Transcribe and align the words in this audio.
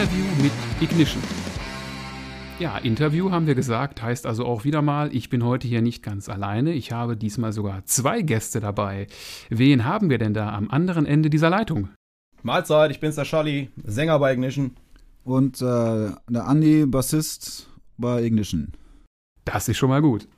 Interview 0.00 0.24
mit 0.40 0.52
Ignition. 0.80 1.22
Ja, 2.58 2.78
Interview 2.78 3.30
haben 3.30 3.46
wir 3.46 3.54
gesagt, 3.54 4.00
heißt 4.00 4.24
also 4.24 4.46
auch 4.46 4.64
wieder 4.64 4.80
mal, 4.80 5.14
ich 5.14 5.28
bin 5.28 5.44
heute 5.44 5.68
hier 5.68 5.82
nicht 5.82 6.02
ganz 6.02 6.30
alleine. 6.30 6.72
Ich 6.72 6.90
habe 6.90 7.18
diesmal 7.18 7.52
sogar 7.52 7.84
zwei 7.84 8.22
Gäste 8.22 8.60
dabei. 8.60 9.08
Wen 9.50 9.84
haben 9.84 10.08
wir 10.08 10.16
denn 10.16 10.32
da 10.32 10.54
am 10.54 10.70
anderen 10.70 11.04
Ende 11.04 11.28
dieser 11.28 11.50
Leitung? 11.50 11.90
Mahlzeit, 12.42 12.90
ich 12.90 13.00
bin's 13.00 13.16
der 13.16 13.26
Charlie, 13.26 13.68
Sänger 13.84 14.18
bei 14.18 14.32
Ignition. 14.32 14.70
Und 15.22 15.60
äh, 15.60 15.64
der 16.30 16.46
Andi, 16.46 16.86
Bassist 16.86 17.68
bei 17.98 18.22
Ignition. 18.22 18.72
Das 19.52 19.68
ist 19.68 19.78
schon 19.78 19.88
mal 19.88 20.00
gut. 20.00 20.28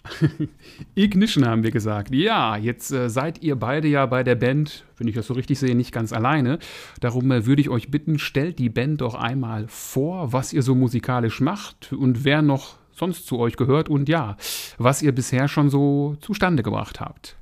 Ignition 0.94 1.46
haben 1.46 1.62
wir 1.62 1.70
gesagt. 1.70 2.14
Ja, 2.14 2.56
jetzt 2.56 2.92
äh, 2.92 3.10
seid 3.10 3.42
ihr 3.42 3.56
beide 3.56 3.86
ja 3.86 4.06
bei 4.06 4.22
der 4.22 4.36
Band, 4.36 4.86
wenn 4.96 5.06
ich 5.06 5.14
das 5.14 5.26
so 5.26 5.34
richtig 5.34 5.58
sehe, 5.58 5.74
nicht 5.74 5.92
ganz 5.92 6.14
alleine. 6.14 6.58
Darum 7.00 7.30
äh, 7.30 7.44
würde 7.44 7.60
ich 7.60 7.68
euch 7.68 7.90
bitten, 7.90 8.18
stellt 8.18 8.58
die 8.58 8.70
Band 8.70 9.02
doch 9.02 9.14
einmal 9.14 9.66
vor, 9.68 10.32
was 10.32 10.54
ihr 10.54 10.62
so 10.62 10.74
musikalisch 10.74 11.42
macht 11.42 11.92
und 11.92 12.24
wer 12.24 12.40
noch 12.40 12.76
sonst 12.92 13.26
zu 13.26 13.38
euch 13.38 13.56
gehört 13.56 13.90
und 13.90 14.08
ja, 14.08 14.38
was 14.78 15.02
ihr 15.02 15.12
bisher 15.12 15.46
schon 15.46 15.68
so 15.68 16.16
zustande 16.22 16.62
gebracht 16.62 16.98
habt. 16.98 17.36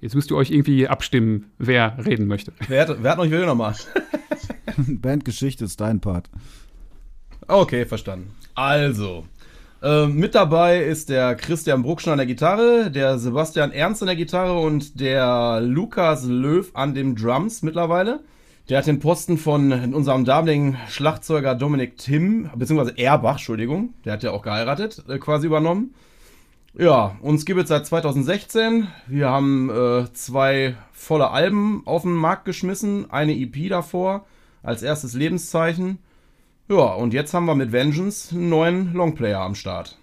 Jetzt 0.00 0.14
müsst 0.14 0.30
ihr 0.30 0.36
euch 0.36 0.52
irgendwie 0.52 0.86
abstimmen, 0.86 1.50
wer 1.58 1.96
reden 2.06 2.28
möchte. 2.28 2.52
Wer 2.68 2.86
hat, 2.86 3.02
wer 3.02 3.10
hat 3.10 3.18
noch 3.18 3.24
ich 3.24 3.32
will 3.32 3.44
nochmal? 3.44 3.74
Bandgeschichte 4.76 5.64
ist 5.64 5.80
dein 5.80 5.98
Part. 5.98 6.30
Okay, 7.48 7.86
verstanden. 7.86 8.30
Also, 8.54 9.24
ähm, 9.80 10.16
mit 10.16 10.34
dabei 10.34 10.82
ist 10.82 11.08
der 11.08 11.36
Christian 11.36 11.82
Bruckschner 11.82 12.12
an 12.12 12.18
der 12.18 12.26
Gitarre, 12.26 12.90
der 12.90 13.18
Sebastian 13.18 13.70
Ernst 13.70 14.02
an 14.02 14.06
der 14.06 14.16
Gitarre 14.16 14.58
und 14.58 15.00
der 15.00 15.60
Lukas 15.60 16.24
Löw 16.24 16.68
an 16.74 16.94
den 16.94 17.14
Drums 17.14 17.62
mittlerweile. 17.62 18.20
Der 18.68 18.78
hat 18.78 18.86
den 18.86 18.98
Posten 18.98 19.38
von 19.38 19.94
unserem 19.94 20.24
damaligen 20.24 20.76
Schlagzeuger 20.88 21.54
Dominik 21.54 21.96
Tim, 21.96 22.50
beziehungsweise 22.54 22.98
Erbach, 22.98 23.32
Entschuldigung, 23.32 23.94
der 24.04 24.14
hat 24.14 24.22
ja 24.22 24.32
auch 24.32 24.42
geheiratet, 24.42 25.04
äh, 25.08 25.18
quasi 25.18 25.46
übernommen. 25.46 25.94
Ja, 26.76 27.16
uns 27.22 27.46
gibt 27.46 27.60
es 27.60 27.68
seit 27.68 27.86
2016. 27.86 28.88
Wir 29.06 29.30
haben 29.30 29.70
äh, 29.70 30.12
zwei 30.12 30.76
volle 30.92 31.30
Alben 31.30 31.82
auf 31.86 32.02
den 32.02 32.12
Markt 32.12 32.44
geschmissen, 32.44 33.10
eine 33.10 33.32
EP 33.32 33.68
davor 33.68 34.26
als 34.62 34.82
erstes 34.82 35.14
Lebenszeichen. 35.14 35.98
Ja, 36.70 36.92
und 36.94 37.14
jetzt 37.14 37.32
haben 37.32 37.46
wir 37.46 37.54
mit 37.54 37.72
Vengeance 37.72 38.34
einen 38.34 38.50
neuen 38.50 38.92
Longplayer 38.92 39.40
am 39.40 39.54
Start. 39.54 39.96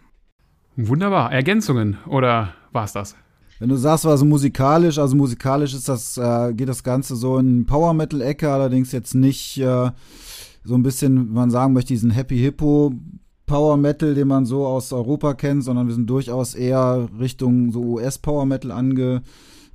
Wunderbar. 0.75 1.31
Ergänzungen 1.31 1.97
oder 2.08 2.55
war's 2.71 2.91
das? 2.91 3.16
Wenn 3.59 3.69
du 3.69 3.75
sagst, 3.75 4.05
also 4.08 4.25
musikalisch, 4.25 4.97
also 4.97 5.16
musikalisch 5.16 5.75
ist 5.75 5.88
das, 5.88 6.17
äh, 6.17 6.53
geht 6.53 6.67
das 6.67 6.83
Ganze 6.83 7.16
so 7.16 7.38
in 7.38 7.67
Power 7.67 7.93
Metal-Ecke, 7.93 8.49
allerdings 8.49 8.91
jetzt 8.91 9.13
nicht 9.13 9.59
äh, 9.59 9.91
so 10.63 10.75
ein 10.75 10.81
bisschen, 10.81 11.30
wie 11.30 11.33
man 11.33 11.52
sagen 11.52 11.73
möchte, 11.73 11.93
diesen 11.93 12.09
Happy 12.09 12.38
Hippo 12.38 12.93
Power 13.45 13.77
Metal, 13.77 14.16
den 14.16 14.27
man 14.27 14.45
so 14.45 14.66
aus 14.66 14.91
Europa 14.91 15.36
kennt, 15.36 15.63
sondern 15.63 15.88
wir 15.88 15.93
sind 15.93 16.09
durchaus 16.09 16.55
eher 16.55 17.08
Richtung 17.19 17.71
so 17.71 17.81
US 17.81 18.17
Power 18.17 18.47
Metal 18.47 18.71
ange 18.71 19.21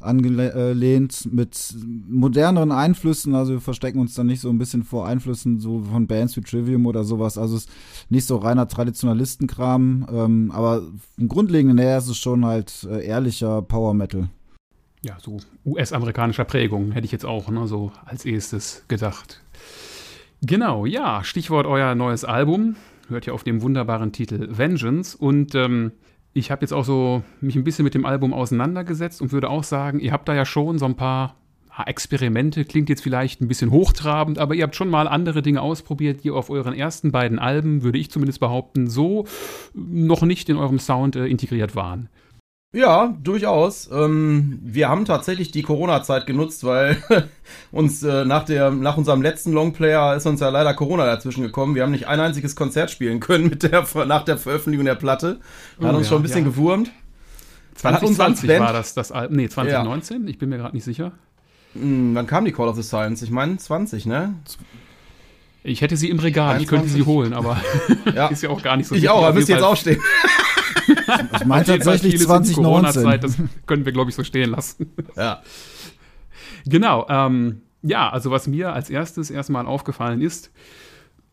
angelehnt 0.00 1.28
mit 1.32 1.74
moderneren 2.08 2.72
Einflüssen. 2.72 3.34
Also 3.34 3.52
wir 3.52 3.60
verstecken 3.60 4.00
uns 4.00 4.14
dann 4.14 4.26
nicht 4.26 4.40
so 4.40 4.48
ein 4.48 4.58
bisschen 4.58 4.82
vor 4.82 5.06
Einflüssen 5.06 5.60
so 5.60 5.82
von 5.82 6.06
Bands 6.06 6.36
wie 6.36 6.40
Trivium 6.40 6.86
oder 6.86 7.04
sowas. 7.04 7.38
Also 7.38 7.56
es 7.56 7.64
ist 7.64 7.70
nicht 8.08 8.26
so 8.26 8.36
reiner 8.36 8.68
Traditionalistenkram, 8.68 10.06
ähm, 10.10 10.50
aber 10.52 10.82
im 11.16 11.28
Grundlegenden 11.28 11.78
her 11.78 11.98
ist 11.98 12.08
es 12.08 12.18
schon 12.18 12.44
halt 12.44 12.86
äh, 12.90 13.04
ehrlicher 13.04 13.62
Power 13.62 13.94
Metal. 13.94 14.28
Ja, 15.02 15.16
so 15.20 15.38
US-amerikanischer 15.64 16.44
Prägung 16.44 16.92
hätte 16.92 17.06
ich 17.06 17.12
jetzt 17.12 17.24
auch 17.24 17.48
ne, 17.48 17.66
so 17.66 17.90
als 18.04 18.24
erstes 18.24 18.84
gedacht. 18.88 19.42
Genau, 20.42 20.86
ja, 20.86 21.24
Stichwort 21.24 21.66
euer 21.66 21.94
neues 21.94 22.24
Album. 22.24 22.76
Hört 23.08 23.26
ja 23.26 23.32
auf 23.32 23.44
dem 23.44 23.62
wunderbaren 23.62 24.12
Titel 24.12 24.48
Vengeance 24.56 25.16
und 25.16 25.54
ähm, 25.54 25.92
ich 26.32 26.50
habe 26.50 26.62
jetzt 26.62 26.72
auch 26.72 26.84
so 26.84 27.22
mich 27.40 27.56
ein 27.56 27.64
bisschen 27.64 27.84
mit 27.84 27.94
dem 27.94 28.06
Album 28.06 28.32
auseinandergesetzt 28.32 29.20
und 29.20 29.32
würde 29.32 29.50
auch 29.50 29.64
sagen, 29.64 30.00
ihr 30.00 30.12
habt 30.12 30.28
da 30.28 30.34
ja 30.34 30.44
schon 30.44 30.78
so 30.78 30.86
ein 30.86 30.94
paar 30.94 31.36
Experimente, 31.86 32.64
klingt 32.64 32.88
jetzt 32.88 33.02
vielleicht 33.02 33.40
ein 33.40 33.48
bisschen 33.48 33.70
hochtrabend, 33.70 34.38
aber 34.38 34.54
ihr 34.54 34.64
habt 34.64 34.76
schon 34.76 34.90
mal 34.90 35.08
andere 35.08 35.40
Dinge 35.40 35.62
ausprobiert, 35.62 36.24
die 36.24 36.30
auf 36.30 36.50
euren 36.50 36.74
ersten 36.74 37.10
beiden 37.10 37.38
Alben, 37.38 37.82
würde 37.82 37.98
ich 37.98 38.10
zumindest 38.10 38.40
behaupten, 38.40 38.88
so 38.88 39.26
noch 39.74 40.22
nicht 40.22 40.48
in 40.48 40.56
eurem 40.56 40.78
Sound 40.78 41.16
äh, 41.16 41.26
integriert 41.26 41.74
waren. 41.74 42.10
Ja, 42.72 43.16
durchaus. 43.20 43.90
Ähm, 43.92 44.60
wir 44.62 44.88
haben 44.88 45.04
tatsächlich 45.04 45.50
die 45.50 45.62
Corona-Zeit 45.62 46.26
genutzt, 46.26 46.62
weil 46.62 47.02
uns 47.72 48.02
äh, 48.04 48.24
nach, 48.24 48.44
der, 48.44 48.70
nach 48.70 48.96
unserem 48.96 49.22
letzten 49.22 49.52
Longplayer 49.52 50.14
ist 50.14 50.24
uns 50.26 50.40
ja 50.40 50.50
leider 50.50 50.72
Corona 50.74 51.04
dazwischen 51.04 51.42
gekommen. 51.42 51.74
Wir 51.74 51.82
haben 51.82 51.90
nicht 51.90 52.06
ein 52.06 52.20
einziges 52.20 52.54
Konzert 52.54 52.92
spielen 52.92 53.18
können 53.18 53.48
mit 53.50 53.64
der, 53.64 53.84
nach 54.06 54.24
der 54.24 54.38
Veröffentlichung 54.38 54.84
der 54.86 54.94
Platte. 54.94 55.40
Hat 55.82 55.92
Oh 55.94 55.96
uns 55.96 56.06
ja, 56.06 56.10
schon 56.10 56.20
ein 56.20 56.22
bisschen 56.22 56.44
ja. 56.44 56.50
gewurmt. 56.50 56.92
2020 57.74 58.46
Band- 58.48 58.60
war 58.60 58.72
das 58.72 58.94
das 58.94 59.10
Album, 59.10 59.36
nee, 59.36 59.48
2019, 59.48 60.28
ich 60.28 60.38
bin 60.38 60.48
mir 60.50 60.58
gerade 60.58 60.74
nicht 60.76 60.84
sicher. 60.84 61.12
Hm, 61.72 62.14
wann 62.14 62.26
kam 62.26 62.44
die 62.44 62.52
Call 62.52 62.68
of 62.68 62.76
the 62.76 62.82
Science? 62.82 63.22
Ich 63.22 63.30
meine 63.30 63.56
20, 63.56 64.06
ne? 64.06 64.34
Ich 65.64 65.80
hätte 65.80 65.96
sie 65.96 66.08
im 66.10 66.18
Regal, 66.20 66.60
ich 66.60 66.68
könnte 66.68 66.88
sie 66.88 67.00
21. 67.00 67.06
holen, 67.06 67.32
aber 67.32 67.60
Ja. 68.14 68.26
ist 68.28 68.42
ja 68.42 68.50
auch 68.50 68.62
gar 68.62 68.76
nicht 68.76 68.86
so 68.86 68.94
Ich 68.94 69.08
auch, 69.08 69.24
aber 69.24 69.32
müsst 69.34 69.48
ihr 69.48 69.56
jetzt 69.56 69.64
aufstehen. 69.64 70.00
Ich 71.40 71.44
meine 71.44 71.64
tatsächlich 71.64 72.12
vieles 72.18 72.28
in 72.28 72.42
die 72.42 72.52
2019. 72.52 72.54
Corona-Zeit, 72.54 73.24
das 73.24 73.36
können 73.66 73.84
wir, 73.84 73.92
glaube 73.92 74.10
ich, 74.10 74.16
so 74.16 74.24
stehen 74.24 74.50
lassen. 74.50 74.92
ja. 75.16 75.42
Genau, 76.66 77.06
ähm, 77.08 77.62
ja, 77.82 78.10
also 78.10 78.30
was 78.30 78.46
mir 78.46 78.72
als 78.72 78.90
erstes 78.90 79.30
erstmal 79.30 79.66
aufgefallen 79.66 80.20
ist, 80.20 80.50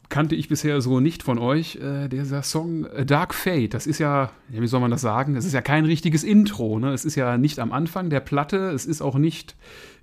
kannte 0.09 0.35
ich 0.35 0.47
bisher 0.47 0.79
so 0.81 0.99
nicht 0.99 1.23
von 1.23 1.37
euch, 1.37 1.75
äh, 1.77 2.07
dieser 2.07 2.43
Song 2.43 2.85
A 2.85 3.03
Dark 3.03 3.33
Fate. 3.33 3.73
Das 3.73 3.87
ist 3.87 3.99
ja, 3.99 4.31
ja, 4.49 4.61
wie 4.61 4.67
soll 4.67 4.79
man 4.79 4.91
das 4.91 5.01
sagen? 5.01 5.35
Das 5.35 5.45
ist 5.45 5.53
ja 5.53 5.61
kein 5.61 5.85
richtiges 5.85 6.23
Intro. 6.23 6.79
Ne? 6.79 6.93
Es 6.93 7.03
ist 7.03 7.15
ja 7.15 7.37
nicht 7.37 7.59
am 7.59 7.71
Anfang 7.71 8.09
der 8.09 8.21
Platte, 8.21 8.69
es 8.69 8.85
ist 8.85 9.01
auch 9.01 9.17
nicht 9.17 9.55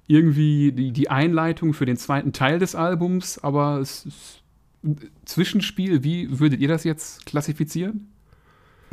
irgendwie 0.07 0.73
die, 0.73 0.93
die 0.93 1.09
Einleitung 1.09 1.73
für 1.73 1.87
den 1.87 1.97
zweiten 1.97 2.33
Teil 2.33 2.59
des 2.59 2.75
Albums, 2.75 3.39
aber 3.39 3.79
es 3.79 4.05
ist 4.05 4.43
ein 4.85 4.99
Zwischenspiel. 5.25 6.05
Wie 6.05 6.39
würdet 6.39 6.61
ihr 6.61 6.69
das 6.69 6.85
jetzt 6.85 7.25
klassifizieren? 7.25 8.09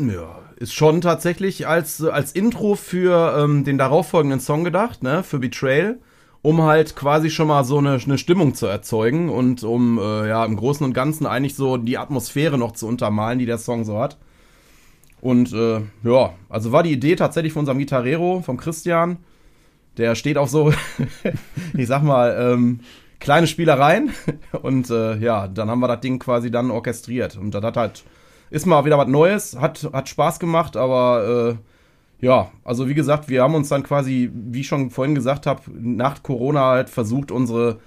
Ja, 0.09 0.39
ist 0.55 0.73
schon 0.73 1.01
tatsächlich 1.01 1.67
als, 1.67 2.03
als 2.03 2.31
Intro 2.31 2.75
für 2.75 3.35
ähm, 3.37 3.63
den 3.63 3.77
darauffolgenden 3.77 4.39
Song 4.39 4.63
gedacht, 4.63 5.03
ne, 5.03 5.23
für 5.23 5.39
Betrayal, 5.39 5.99
um 6.41 6.63
halt 6.63 6.95
quasi 6.95 7.29
schon 7.29 7.47
mal 7.47 7.63
so 7.63 7.77
eine, 7.77 7.99
eine 8.03 8.17
Stimmung 8.17 8.55
zu 8.55 8.65
erzeugen 8.65 9.29
und 9.29 9.63
um 9.63 9.99
äh, 9.99 10.27
ja 10.27 10.43
im 10.45 10.55
Großen 10.55 10.85
und 10.85 10.93
Ganzen 10.93 11.25
eigentlich 11.25 11.55
so 11.55 11.77
die 11.77 11.97
Atmosphäre 11.97 12.57
noch 12.57 12.71
zu 12.71 12.87
untermalen, 12.87 13.39
die 13.39 13.45
der 13.45 13.57
Song 13.57 13.85
so 13.85 13.99
hat. 13.99 14.17
Und 15.21 15.53
äh, 15.53 15.81
ja, 16.03 16.33
also 16.49 16.71
war 16.71 16.83
die 16.83 16.91
Idee 16.91 17.15
tatsächlich 17.15 17.53
von 17.53 17.61
unserem 17.61 17.77
Gitarrero, 17.77 18.41
vom 18.41 18.57
Christian. 18.57 19.17
Der 19.97 20.15
steht 20.15 20.37
auf 20.37 20.49
so, 20.49 20.73
ich 21.77 21.87
sag 21.87 22.01
mal, 22.01 22.35
ähm, 22.39 22.79
kleine 23.19 23.45
Spielereien. 23.47 24.11
Und 24.63 24.89
äh, 24.89 25.17
ja, 25.17 25.47
dann 25.47 25.69
haben 25.69 25.79
wir 25.79 25.87
das 25.87 26.01
Ding 26.01 26.17
quasi 26.19 26.49
dann 26.49 26.71
orchestriert. 26.71 27.37
Und 27.37 27.51
das 27.53 27.63
hat 27.63 27.77
halt, 27.77 28.03
ist 28.51 28.67
mal 28.67 28.85
wieder 28.85 28.97
was 28.97 29.07
Neues, 29.07 29.57
hat, 29.59 29.89
hat 29.91 30.09
Spaß 30.09 30.39
gemacht, 30.39 30.77
aber 30.77 31.57
äh, 31.57 32.25
ja, 32.25 32.51
also 32.63 32.87
wie 32.87 32.93
gesagt, 32.93 33.29
wir 33.29 33.41
haben 33.41 33.55
uns 33.55 33.69
dann 33.69 33.81
quasi, 33.81 34.29
wie 34.31 34.59
ich 34.59 34.67
schon 34.67 34.91
vorhin 34.91 35.15
gesagt 35.15 35.47
habe, 35.47 35.61
nach 35.73 36.21
Corona 36.21 36.65
halt 36.65 36.89
versucht, 36.89 37.31
unsere, 37.31 37.79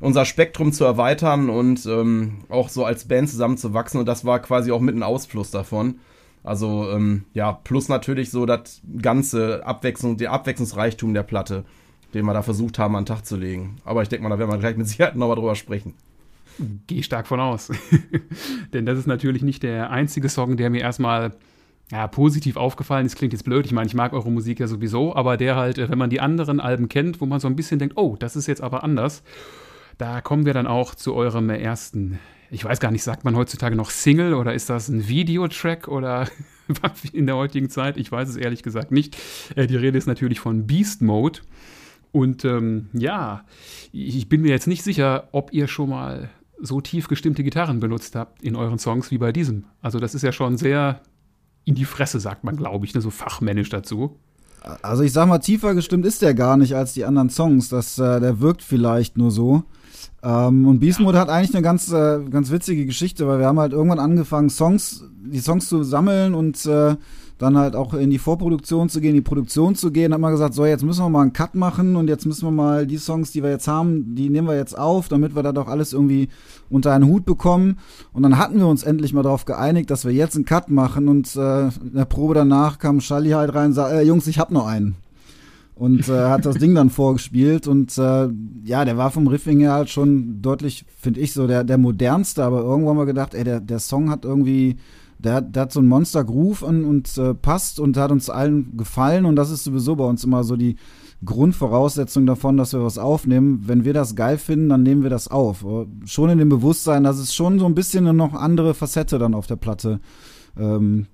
unser 0.00 0.26
Spektrum 0.26 0.72
zu 0.72 0.84
erweitern 0.84 1.48
und 1.48 1.86
ähm, 1.86 2.44
auch 2.50 2.68
so 2.68 2.84
als 2.84 3.08
Band 3.08 3.30
zusammenzuwachsen. 3.30 4.00
Und 4.00 4.06
das 4.06 4.26
war 4.26 4.40
quasi 4.40 4.70
auch 4.70 4.80
mit 4.80 4.94
ein 4.94 5.02
Ausfluss 5.02 5.50
davon. 5.50 6.00
Also 6.42 6.90
ähm, 6.90 7.24
ja, 7.32 7.52
plus 7.52 7.88
natürlich 7.88 8.30
so 8.30 8.44
das 8.44 8.82
ganze 9.00 9.64
Abwechslung, 9.64 10.18
der 10.18 10.32
Abwechslungsreichtum 10.32 11.14
der 11.14 11.22
Platte, 11.22 11.64
den 12.12 12.26
wir 12.26 12.34
da 12.34 12.42
versucht 12.42 12.78
haben 12.78 12.96
an 12.96 13.04
den 13.04 13.14
Tag 13.14 13.24
zu 13.24 13.36
legen. 13.36 13.76
Aber 13.84 14.02
ich 14.02 14.08
denke 14.08 14.24
mal, 14.24 14.30
da 14.30 14.38
werden 14.38 14.50
wir 14.50 14.58
gleich 14.58 14.76
mit 14.76 14.88
Sicherheit 14.88 15.16
nochmal 15.16 15.36
drüber 15.36 15.54
sprechen. 15.54 15.94
Gehe 16.86 17.02
stark 17.02 17.26
von 17.26 17.40
aus. 17.40 17.70
Denn 18.72 18.86
das 18.86 18.98
ist 18.98 19.06
natürlich 19.06 19.42
nicht 19.42 19.62
der 19.62 19.90
einzige 19.90 20.28
Song, 20.28 20.56
der 20.56 20.70
mir 20.70 20.80
erstmal 20.80 21.32
ja, 21.90 22.06
positiv 22.06 22.56
aufgefallen 22.56 23.06
ist. 23.06 23.16
Klingt 23.16 23.32
jetzt 23.32 23.44
blöd. 23.44 23.66
Ich 23.66 23.72
meine, 23.72 23.86
ich 23.86 23.94
mag 23.94 24.12
eure 24.12 24.30
Musik 24.30 24.60
ja 24.60 24.66
sowieso, 24.66 25.14
aber 25.14 25.36
der 25.36 25.56
halt, 25.56 25.78
äh, 25.78 25.88
wenn 25.88 25.98
man 25.98 26.10
die 26.10 26.20
anderen 26.20 26.60
Alben 26.60 26.88
kennt, 26.88 27.20
wo 27.20 27.26
man 27.26 27.40
so 27.40 27.48
ein 27.48 27.56
bisschen 27.56 27.78
denkt, 27.78 27.96
oh, 27.96 28.16
das 28.18 28.36
ist 28.36 28.46
jetzt 28.46 28.62
aber 28.62 28.84
anders, 28.84 29.22
da 29.98 30.20
kommen 30.20 30.46
wir 30.46 30.54
dann 30.54 30.66
auch 30.66 30.94
zu 30.94 31.14
eurem 31.14 31.50
ersten. 31.50 32.18
Ich 32.50 32.64
weiß 32.64 32.80
gar 32.80 32.90
nicht, 32.90 33.02
sagt 33.02 33.24
man 33.24 33.36
heutzutage 33.36 33.76
noch 33.76 33.90
Single 33.90 34.34
oder 34.34 34.54
ist 34.54 34.70
das 34.70 34.88
ein 34.88 35.08
Videotrack 35.08 35.88
oder 35.88 36.28
in 37.12 37.26
der 37.26 37.36
heutigen 37.36 37.70
Zeit? 37.70 37.96
Ich 37.96 38.10
weiß 38.10 38.28
es 38.28 38.36
ehrlich 38.36 38.62
gesagt 38.62 38.92
nicht. 38.92 39.16
Äh, 39.56 39.66
die 39.66 39.76
Rede 39.76 39.98
ist 39.98 40.06
natürlich 40.06 40.40
von 40.40 40.66
Beast 40.66 41.02
Mode. 41.02 41.40
Und 42.12 42.44
ähm, 42.44 42.88
ja, 42.92 43.44
ich 43.92 44.28
bin 44.28 44.42
mir 44.42 44.48
jetzt 44.48 44.66
nicht 44.66 44.82
sicher, 44.82 45.28
ob 45.30 45.52
ihr 45.52 45.68
schon 45.68 45.90
mal 45.90 46.28
so 46.62 46.80
tief 46.80 47.08
gestimmte 47.08 47.42
Gitarren 47.42 47.80
benutzt 47.80 48.16
habt 48.16 48.42
in 48.42 48.56
euren 48.56 48.78
Songs 48.78 49.10
wie 49.10 49.18
bei 49.18 49.32
diesem. 49.32 49.64
Also 49.80 49.98
das 49.98 50.14
ist 50.14 50.22
ja 50.22 50.32
schon 50.32 50.56
sehr 50.56 51.00
in 51.64 51.74
die 51.74 51.84
Fresse, 51.84 52.20
sagt 52.20 52.44
man, 52.44 52.56
glaube 52.56 52.86
ich, 52.86 52.94
ne, 52.94 53.00
so 53.00 53.10
fachmännisch 53.10 53.68
dazu. 53.68 54.18
Also 54.82 55.02
ich 55.02 55.12
sag 55.12 55.26
mal, 55.26 55.38
tiefer 55.38 55.74
gestimmt 55.74 56.04
ist 56.04 56.22
der 56.22 56.34
gar 56.34 56.56
nicht 56.56 56.74
als 56.74 56.92
die 56.92 57.04
anderen 57.04 57.30
Songs. 57.30 57.68
Das, 57.68 57.98
äh, 57.98 58.20
der 58.20 58.40
wirkt 58.40 58.62
vielleicht 58.62 59.16
nur 59.16 59.30
so. 59.30 59.64
Ähm, 60.22 60.66
und 60.66 60.80
Beast 60.80 61.00
Mode 61.00 61.18
hat 61.18 61.28
eigentlich 61.28 61.54
eine 61.54 61.62
ganz, 61.62 61.90
äh, 61.92 62.20
ganz 62.30 62.50
witzige 62.50 62.86
Geschichte, 62.86 63.26
weil 63.26 63.38
wir 63.38 63.46
haben 63.46 63.58
halt 63.58 63.72
irgendwann 63.72 63.98
angefangen, 63.98 64.50
Songs, 64.50 65.04
die 65.24 65.40
Songs 65.40 65.68
zu 65.68 65.82
sammeln 65.82 66.34
und 66.34 66.64
äh, 66.66 66.96
dann 67.38 67.56
halt 67.56 67.74
auch 67.74 67.94
in 67.94 68.10
die 68.10 68.18
Vorproduktion 68.18 68.90
zu 68.90 69.00
gehen, 69.00 69.10
in 69.10 69.16
die 69.16 69.20
Produktion 69.22 69.74
zu 69.74 69.90
gehen, 69.90 70.12
hat 70.12 70.20
man 70.20 70.32
gesagt, 70.32 70.52
so 70.52 70.66
jetzt 70.66 70.84
müssen 70.84 71.02
wir 71.02 71.08
mal 71.08 71.22
einen 71.22 71.32
Cut 71.32 71.54
machen 71.54 71.96
und 71.96 72.08
jetzt 72.08 72.26
müssen 72.26 72.46
wir 72.46 72.50
mal 72.50 72.86
die 72.86 72.98
Songs, 72.98 73.32
die 73.32 73.42
wir 73.42 73.48
jetzt 73.48 73.66
haben, 73.66 74.14
die 74.14 74.28
nehmen 74.28 74.46
wir 74.46 74.56
jetzt 74.56 74.78
auf, 74.78 75.08
damit 75.08 75.34
wir 75.34 75.42
da 75.42 75.52
doch 75.52 75.66
alles 75.66 75.94
irgendwie 75.94 76.28
unter 76.68 76.92
einen 76.92 77.06
Hut 77.06 77.24
bekommen. 77.24 77.78
Und 78.12 78.22
dann 78.22 78.36
hatten 78.36 78.58
wir 78.58 78.66
uns 78.66 78.82
endlich 78.82 79.14
mal 79.14 79.22
darauf 79.22 79.46
geeinigt, 79.46 79.90
dass 79.90 80.04
wir 80.04 80.12
jetzt 80.12 80.36
einen 80.36 80.44
Cut 80.44 80.68
machen 80.68 81.08
und 81.08 81.34
äh, 81.34 81.68
in 81.68 81.94
der 81.94 82.04
Probe 82.04 82.34
danach 82.34 82.78
kam 82.78 83.00
Schalli 83.00 83.30
halt 83.30 83.54
rein 83.54 83.68
und 83.68 83.72
sagte, 83.72 83.96
äh, 83.96 84.02
Jungs, 84.02 84.26
ich 84.26 84.38
hab 84.38 84.50
noch 84.50 84.66
einen 84.66 84.96
und 85.80 86.10
äh, 86.10 86.28
hat 86.28 86.44
das 86.44 86.56
Ding 86.56 86.74
dann 86.74 86.90
vorgespielt 86.90 87.66
und 87.66 87.96
äh, 87.96 88.28
ja, 88.64 88.84
der 88.84 88.98
war 88.98 89.10
vom 89.10 89.26
Riffing 89.26 89.60
her 89.60 89.72
halt 89.72 89.88
schon 89.88 90.42
deutlich, 90.42 90.84
finde 90.94 91.20
ich 91.20 91.32
so, 91.32 91.46
der, 91.46 91.64
der 91.64 91.78
modernste, 91.78 92.44
aber 92.44 92.60
irgendwann 92.60 92.98
mal 92.98 93.06
gedacht, 93.06 93.32
ey, 93.32 93.44
der, 93.44 93.60
der 93.60 93.78
Song 93.78 94.10
hat 94.10 94.26
irgendwie, 94.26 94.76
der, 95.18 95.40
der 95.40 95.62
hat 95.62 95.72
so 95.72 95.80
ein 95.80 95.88
Monster 95.88 96.22
Groove 96.22 96.60
und, 96.64 96.84
und 96.84 97.16
äh, 97.16 97.32
passt 97.32 97.80
und 97.80 97.96
hat 97.96 98.12
uns 98.12 98.28
allen 98.28 98.76
gefallen 98.76 99.24
und 99.24 99.36
das 99.36 99.50
ist 99.50 99.64
sowieso 99.64 99.96
bei 99.96 100.04
uns 100.04 100.22
immer 100.22 100.44
so 100.44 100.54
die 100.54 100.76
Grundvoraussetzung 101.24 102.26
davon, 102.26 102.58
dass 102.58 102.74
wir 102.74 102.84
was 102.84 102.98
aufnehmen. 102.98 103.62
Wenn 103.64 103.86
wir 103.86 103.94
das 103.94 104.14
geil 104.14 104.36
finden, 104.36 104.68
dann 104.68 104.82
nehmen 104.82 105.02
wir 105.02 105.10
das 105.10 105.28
auf. 105.28 105.64
Schon 106.04 106.28
in 106.28 106.38
dem 106.38 106.48
Bewusstsein, 106.50 107.04
dass 107.04 107.18
es 107.18 107.34
schon 107.34 107.58
so 107.58 107.64
ein 107.64 107.74
bisschen 107.74 108.06
eine 108.06 108.16
noch 108.16 108.34
andere 108.34 108.74
Facette 108.74 109.18
dann 109.18 109.34
auf 109.34 109.46
der 109.46 109.56
Platte 109.56 110.00
ähm, 110.58 111.06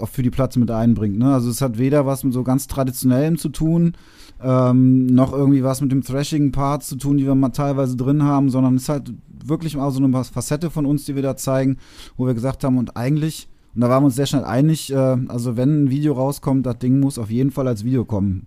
auch 0.00 0.08
für 0.08 0.22
die 0.22 0.30
Platte 0.30 0.58
mit 0.58 0.70
einbringt. 0.70 1.18
Ne? 1.18 1.32
Also 1.32 1.50
es 1.50 1.60
hat 1.60 1.78
weder 1.78 2.06
was 2.06 2.24
mit 2.24 2.32
so 2.32 2.42
ganz 2.42 2.66
traditionellem 2.66 3.38
zu 3.38 3.48
tun, 3.48 3.94
ähm, 4.42 5.06
noch 5.06 5.32
irgendwie 5.32 5.62
was 5.62 5.80
mit 5.80 5.92
dem 5.92 6.02
Thrashing-Part 6.02 6.84
zu 6.84 6.96
tun, 6.96 7.16
die 7.16 7.26
wir 7.26 7.34
mal 7.34 7.50
teilweise 7.50 7.96
drin 7.96 8.22
haben, 8.22 8.50
sondern 8.50 8.76
es 8.76 8.82
ist 8.82 8.88
halt 8.88 9.12
wirklich 9.44 9.76
mal 9.76 9.90
so 9.90 10.02
eine 10.02 10.24
Facette 10.24 10.70
von 10.70 10.86
uns, 10.86 11.04
die 11.04 11.14
wir 11.14 11.22
da 11.22 11.36
zeigen, 11.36 11.78
wo 12.16 12.26
wir 12.26 12.34
gesagt 12.34 12.64
haben, 12.64 12.78
und 12.78 12.96
eigentlich, 12.96 13.48
und 13.74 13.80
da 13.80 13.88
waren 13.88 14.02
wir 14.02 14.06
uns 14.06 14.16
sehr 14.16 14.26
schnell 14.26 14.44
einig, 14.44 14.92
äh, 14.92 14.96
also 14.96 15.56
wenn 15.56 15.84
ein 15.84 15.90
Video 15.90 16.14
rauskommt, 16.14 16.66
das 16.66 16.78
Ding 16.78 17.00
muss 17.00 17.18
auf 17.18 17.30
jeden 17.30 17.50
Fall 17.50 17.68
als 17.68 17.84
Video 17.84 18.04
kommen. 18.04 18.46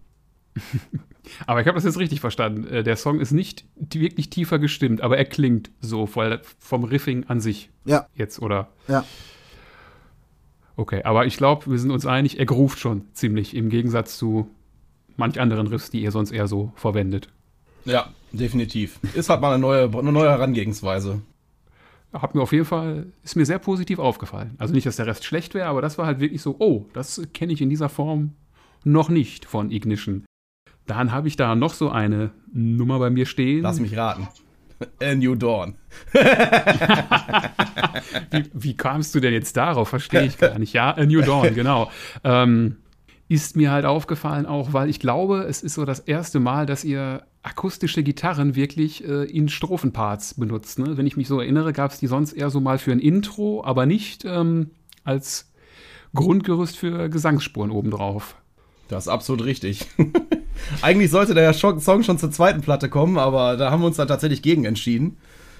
aber 1.47 1.61
ich 1.61 1.67
habe 1.67 1.75
das 1.75 1.85
jetzt 1.85 1.99
richtig 1.99 2.19
verstanden. 2.19 2.65
Äh, 2.67 2.83
der 2.83 2.95
Song 2.95 3.19
ist 3.19 3.31
nicht 3.31 3.65
wirklich 3.93 4.29
tiefer 4.29 4.59
gestimmt, 4.59 5.01
aber 5.01 5.17
er 5.17 5.25
klingt 5.25 5.71
so 5.79 6.07
vom 6.07 6.83
Riffing 6.83 7.25
an 7.25 7.39
sich. 7.39 7.69
Ja. 7.85 8.07
Jetzt, 8.15 8.41
oder? 8.41 8.69
Ja. 8.87 9.05
Okay, 10.79 11.03
aber 11.03 11.25
ich 11.25 11.35
glaube, 11.35 11.69
wir 11.69 11.77
sind 11.77 11.91
uns 11.91 12.05
einig, 12.05 12.39
er 12.39 12.45
gruft 12.45 12.79
schon 12.79 13.03
ziemlich 13.11 13.53
im 13.53 13.67
Gegensatz 13.67 14.17
zu 14.17 14.47
manch 15.17 15.37
anderen 15.37 15.67
Riffs, 15.67 15.89
die 15.89 16.01
ihr 16.01 16.11
sonst 16.11 16.31
eher 16.31 16.47
so 16.47 16.71
verwendet. 16.77 17.27
Ja, 17.83 18.07
definitiv. 18.31 18.97
Ist 19.13 19.29
halt 19.29 19.41
mal 19.41 19.51
eine 19.51 19.59
neue, 19.59 19.89
eine 19.93 20.13
neue 20.13 20.29
Herangehensweise. 20.29 21.21
Hat 22.13 22.33
mir 22.33 22.41
auf 22.41 22.53
jeden 22.53 22.63
Fall, 22.63 23.07
ist 23.23 23.35
mir 23.35 23.45
sehr 23.45 23.59
positiv 23.59 23.99
aufgefallen. 23.99 24.55
Also 24.57 24.73
nicht, 24.73 24.85
dass 24.85 24.95
der 24.95 25.05
Rest 25.05 25.25
schlecht 25.25 25.53
wäre, 25.53 25.67
aber 25.67 25.81
das 25.81 25.97
war 25.97 26.05
halt 26.05 26.21
wirklich 26.21 26.41
so, 26.41 26.55
oh, 26.59 26.85
das 26.93 27.21
kenne 27.33 27.51
ich 27.51 27.61
in 27.61 27.69
dieser 27.69 27.89
Form 27.89 28.35
noch 28.85 29.09
nicht 29.09 29.43
von 29.43 29.71
Ignition. 29.71 30.23
Dann 30.85 31.11
habe 31.11 31.27
ich 31.27 31.35
da 31.35 31.55
noch 31.55 31.73
so 31.73 31.89
eine 31.89 32.31
Nummer 32.53 32.99
bei 32.99 33.09
mir 33.09 33.25
stehen. 33.25 33.63
Lass 33.63 33.81
mich 33.81 33.97
raten. 33.97 34.29
A 35.01 35.15
New 35.15 35.35
Dawn. 35.35 35.75
wie, 38.31 38.45
wie, 38.53 38.77
kamst 38.77 39.13
du 39.15 39.19
denn 39.19 39.33
jetzt 39.33 39.57
darauf? 39.57 39.89
Verstehe 39.89 40.25
ich 40.25 40.37
gar 40.37 40.57
nicht. 40.59 40.73
Ja, 40.73 40.91
A 40.91 41.05
New 41.05 41.21
Dawn, 41.21 41.53
genau. 41.53 41.91
Ähm, 42.23 42.77
ist 43.27 43.55
mir 43.55 43.71
halt 43.71 43.85
aufgefallen 43.85 44.45
auch, 44.45 44.73
weil 44.73 44.89
ich 44.89 44.99
glaube, 44.99 45.43
es 45.43 45.61
ist 45.61 45.75
so 45.75 45.85
das 45.85 45.99
erste 45.99 46.39
Mal, 46.39 46.65
dass 46.65 46.83
ihr 46.83 47.23
akustische 47.43 48.03
Gitarren 48.03 48.55
wirklich 48.55 49.07
äh, 49.07 49.25
in 49.25 49.49
Strophenparts 49.49 50.33
benutzt. 50.33 50.79
Ne? 50.79 50.97
Wenn 50.97 51.07
ich 51.07 51.15
mich 51.15 51.27
so 51.27 51.39
erinnere, 51.39 51.71
gab 51.71 51.91
es 51.91 51.99
die 51.99 52.07
sonst 52.07 52.33
eher 52.33 52.49
so 52.49 52.59
mal 52.59 52.79
für 52.79 52.91
ein 52.91 52.99
Intro, 52.99 53.63
aber 53.63 53.85
nicht 53.85 54.25
ähm, 54.25 54.71
als 55.03 55.51
Grundgerüst 56.15 56.77
für 56.77 57.09
Gesangsspuren 57.09 57.71
obendrauf. 57.71 58.35
Das 58.87 59.05
ist 59.05 59.09
absolut 59.09 59.45
richtig. 59.45 59.87
Eigentlich 60.81 61.11
sollte 61.11 61.33
der 61.33 61.53
Song 61.53 62.03
schon 62.03 62.17
zur 62.17 62.31
zweiten 62.31 62.61
Platte 62.61 62.89
kommen, 62.89 63.17
aber 63.17 63.57
da 63.57 63.71
haben 63.71 63.81
wir 63.81 63.87
uns 63.87 63.97
dann 63.97 64.07
tatsächlich 64.07 64.41
gegen 64.41 64.65
entschieden. 64.65 65.17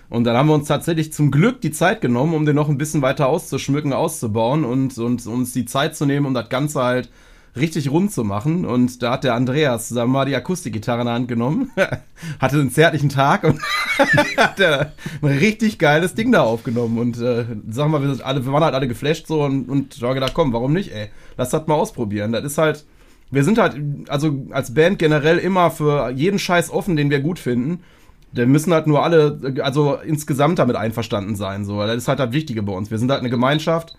Und 0.09 0.23
dann 0.23 0.35
haben 0.35 0.47
wir 0.47 0.55
uns 0.55 0.67
tatsächlich 0.67 1.13
zum 1.13 1.29
Glück 1.29 1.61
die 1.61 1.71
Zeit 1.71 2.01
genommen, 2.01 2.33
um 2.33 2.45
den 2.45 2.55
noch 2.55 2.69
ein 2.69 2.79
bisschen 2.79 3.01
weiter 3.01 3.27
auszuschmücken, 3.27 3.93
auszubauen 3.93 4.65
und, 4.65 4.97
und 4.97 5.25
uns 5.27 5.53
die 5.53 5.65
Zeit 5.65 5.95
zu 5.95 6.05
nehmen, 6.05 6.25
um 6.25 6.33
das 6.33 6.49
Ganze 6.49 6.81
halt 6.81 7.09
richtig 7.55 7.91
rund 7.91 8.11
zu 8.11 8.23
machen. 8.23 8.65
Und 8.65 9.03
da 9.03 9.13
hat 9.13 9.23
der 9.23 9.35
Andreas 9.35 9.93
wir 9.93 10.07
mal 10.07 10.25
die 10.25 10.35
Akustikgitarre 10.35 11.01
in 11.01 11.05
der 11.05 11.13
Hand 11.13 11.27
genommen, 11.27 11.71
hatte 12.39 12.59
einen 12.59 12.71
zärtlichen 12.71 13.09
Tag 13.09 13.43
und 13.43 13.59
hat 14.37 14.59
ein 14.59 14.91
richtig 15.21 15.77
geiles 15.77 16.15
Ding 16.15 16.31
da 16.31 16.41
aufgenommen. 16.41 16.97
Und 16.97 17.17
äh, 17.19 17.45
sagen 17.69 17.91
wir, 17.91 18.01
wir, 18.01 18.09
sind 18.09 18.25
alle, 18.25 18.45
wir 18.45 18.51
waren 18.51 18.63
halt 18.63 18.75
alle 18.75 18.87
geflasht 18.87 19.27
so 19.27 19.43
und, 19.43 19.69
und 19.69 20.01
da 20.01 20.13
gedacht, 20.13 20.33
komm, 20.33 20.53
warum 20.53 20.73
nicht, 20.73 20.91
ey? 20.91 21.09
Lass 21.37 21.49
das 21.51 21.67
mal 21.67 21.75
ausprobieren. 21.75 22.31
Das 22.31 22.43
ist 22.43 22.57
halt 22.57 22.85
wir 23.31 23.43
sind 23.43 23.57
halt, 23.57 23.75
also 24.07 24.45
als 24.51 24.73
Band 24.73 24.99
generell 24.99 25.37
immer 25.37 25.71
für 25.71 26.09
jeden 26.09 26.39
Scheiß 26.39 26.71
offen, 26.71 26.95
den 26.95 27.09
wir 27.09 27.19
gut 27.19 27.39
finden. 27.39 27.83
Wir 28.31 28.45
müssen 28.45 28.73
halt 28.73 28.87
nur 28.87 29.03
alle, 29.03 29.39
also 29.63 29.95
insgesamt 29.95 30.59
damit 30.59 30.75
einverstanden 30.75 31.35
sein. 31.35 31.65
So, 31.65 31.79
das 31.81 31.97
ist 31.97 32.07
halt 32.07 32.19
das 32.19 32.31
Wichtige 32.31 32.63
bei 32.63 32.73
uns. 32.73 32.91
Wir 32.91 32.97
sind 32.97 33.11
halt 33.11 33.21
eine 33.21 33.29
Gemeinschaft 33.29 33.95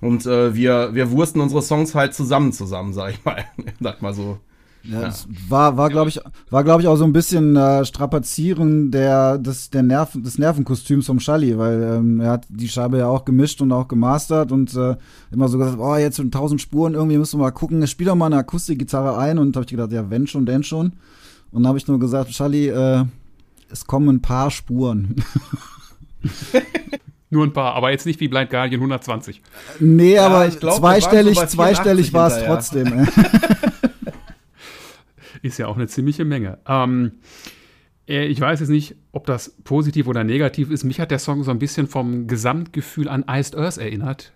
und 0.00 0.26
äh, 0.26 0.54
wir, 0.54 0.94
wir 0.94 1.10
wursten 1.10 1.40
unsere 1.40 1.62
Songs 1.62 1.94
halt 1.94 2.14
zusammen 2.14 2.52
zusammen, 2.52 2.92
sag 2.94 3.12
ich 3.12 3.24
mal. 3.24 3.44
sag 3.80 4.02
mal 4.02 4.14
so. 4.14 4.38
Ja, 4.84 5.02
ja. 5.02 5.14
war, 5.48 5.76
war 5.76 5.90
glaube 5.90 6.08
ich, 6.08 6.20
war 6.50 6.64
glaube 6.64 6.82
ich 6.82 6.88
auch 6.88 6.96
so 6.96 7.04
ein 7.04 7.12
bisschen 7.12 7.54
äh, 7.54 7.84
Strapazieren 7.84 8.90
der 8.90 9.38
des 9.38 9.70
der 9.70 9.82
Nerven 9.82 10.24
des 10.24 10.38
Nervenkostüms 10.38 11.06
vom 11.06 11.20
Schalli, 11.20 11.56
weil 11.56 11.82
ähm, 11.82 12.20
er 12.20 12.32
hat 12.32 12.46
die 12.48 12.68
Scheibe 12.68 12.98
ja 12.98 13.06
auch 13.06 13.24
gemischt 13.24 13.60
und 13.60 13.70
auch 13.70 13.86
gemastert 13.86 14.50
und 14.50 14.74
äh, 14.74 14.96
immer 15.30 15.48
so 15.48 15.58
gesagt, 15.58 15.78
oh 15.78 15.96
jetzt 15.96 16.16
sind 16.16 16.34
tausend 16.34 16.60
Spuren 16.60 16.94
irgendwie 16.94 17.18
müssen 17.18 17.38
wir 17.38 17.44
mal 17.44 17.50
gucken, 17.52 17.86
spiel 17.86 18.06
doch 18.06 18.16
mal 18.16 18.26
eine 18.26 18.38
Akustikgitarre 18.38 19.16
ein 19.16 19.38
und 19.38 19.54
habe 19.54 19.64
ich 19.64 19.70
gedacht, 19.70 19.92
ja 19.92 20.10
wenn 20.10 20.26
schon, 20.26 20.46
denn 20.46 20.64
schon 20.64 20.92
und 21.52 21.62
dann 21.62 21.68
habe 21.68 21.78
ich 21.78 21.86
nur 21.86 22.00
gesagt, 22.00 22.32
Schalli, 22.32 22.68
äh, 22.68 23.04
es 23.70 23.86
kommen 23.86 24.08
ein 24.08 24.22
paar 24.22 24.50
Spuren. 24.50 25.16
Nur 27.30 27.46
ein 27.46 27.54
paar, 27.54 27.74
aber 27.74 27.90
jetzt 27.90 28.04
nicht 28.04 28.20
wie 28.20 28.28
Blind 28.28 28.50
Guardian 28.50 28.80
120. 28.80 29.40
Nee, 29.80 30.16
ja, 30.16 30.26
aber 30.26 30.48
glaub, 30.48 30.76
zweistellig, 30.76 31.38
zweistellig 31.46 32.12
war 32.12 32.28
es 32.28 32.44
trotzdem. 32.44 33.08
Ist 35.42 35.58
ja 35.58 35.66
auch 35.66 35.76
eine 35.76 35.88
ziemliche 35.88 36.24
Menge. 36.24 36.58
Ähm, 36.66 37.12
äh, 38.08 38.26
ich 38.26 38.40
weiß 38.40 38.60
jetzt 38.60 38.68
nicht, 38.68 38.94
ob 39.12 39.26
das 39.26 39.56
positiv 39.64 40.06
oder 40.06 40.24
negativ 40.24 40.70
ist. 40.70 40.84
Mich 40.84 41.00
hat 41.00 41.10
der 41.10 41.18
Song 41.18 41.42
so 41.44 41.50
ein 41.50 41.58
bisschen 41.58 41.88
vom 41.88 42.26
Gesamtgefühl 42.26 43.08
an 43.08 43.24
Iced 43.28 43.56
Earth 43.56 43.78
erinnert. 43.78 44.32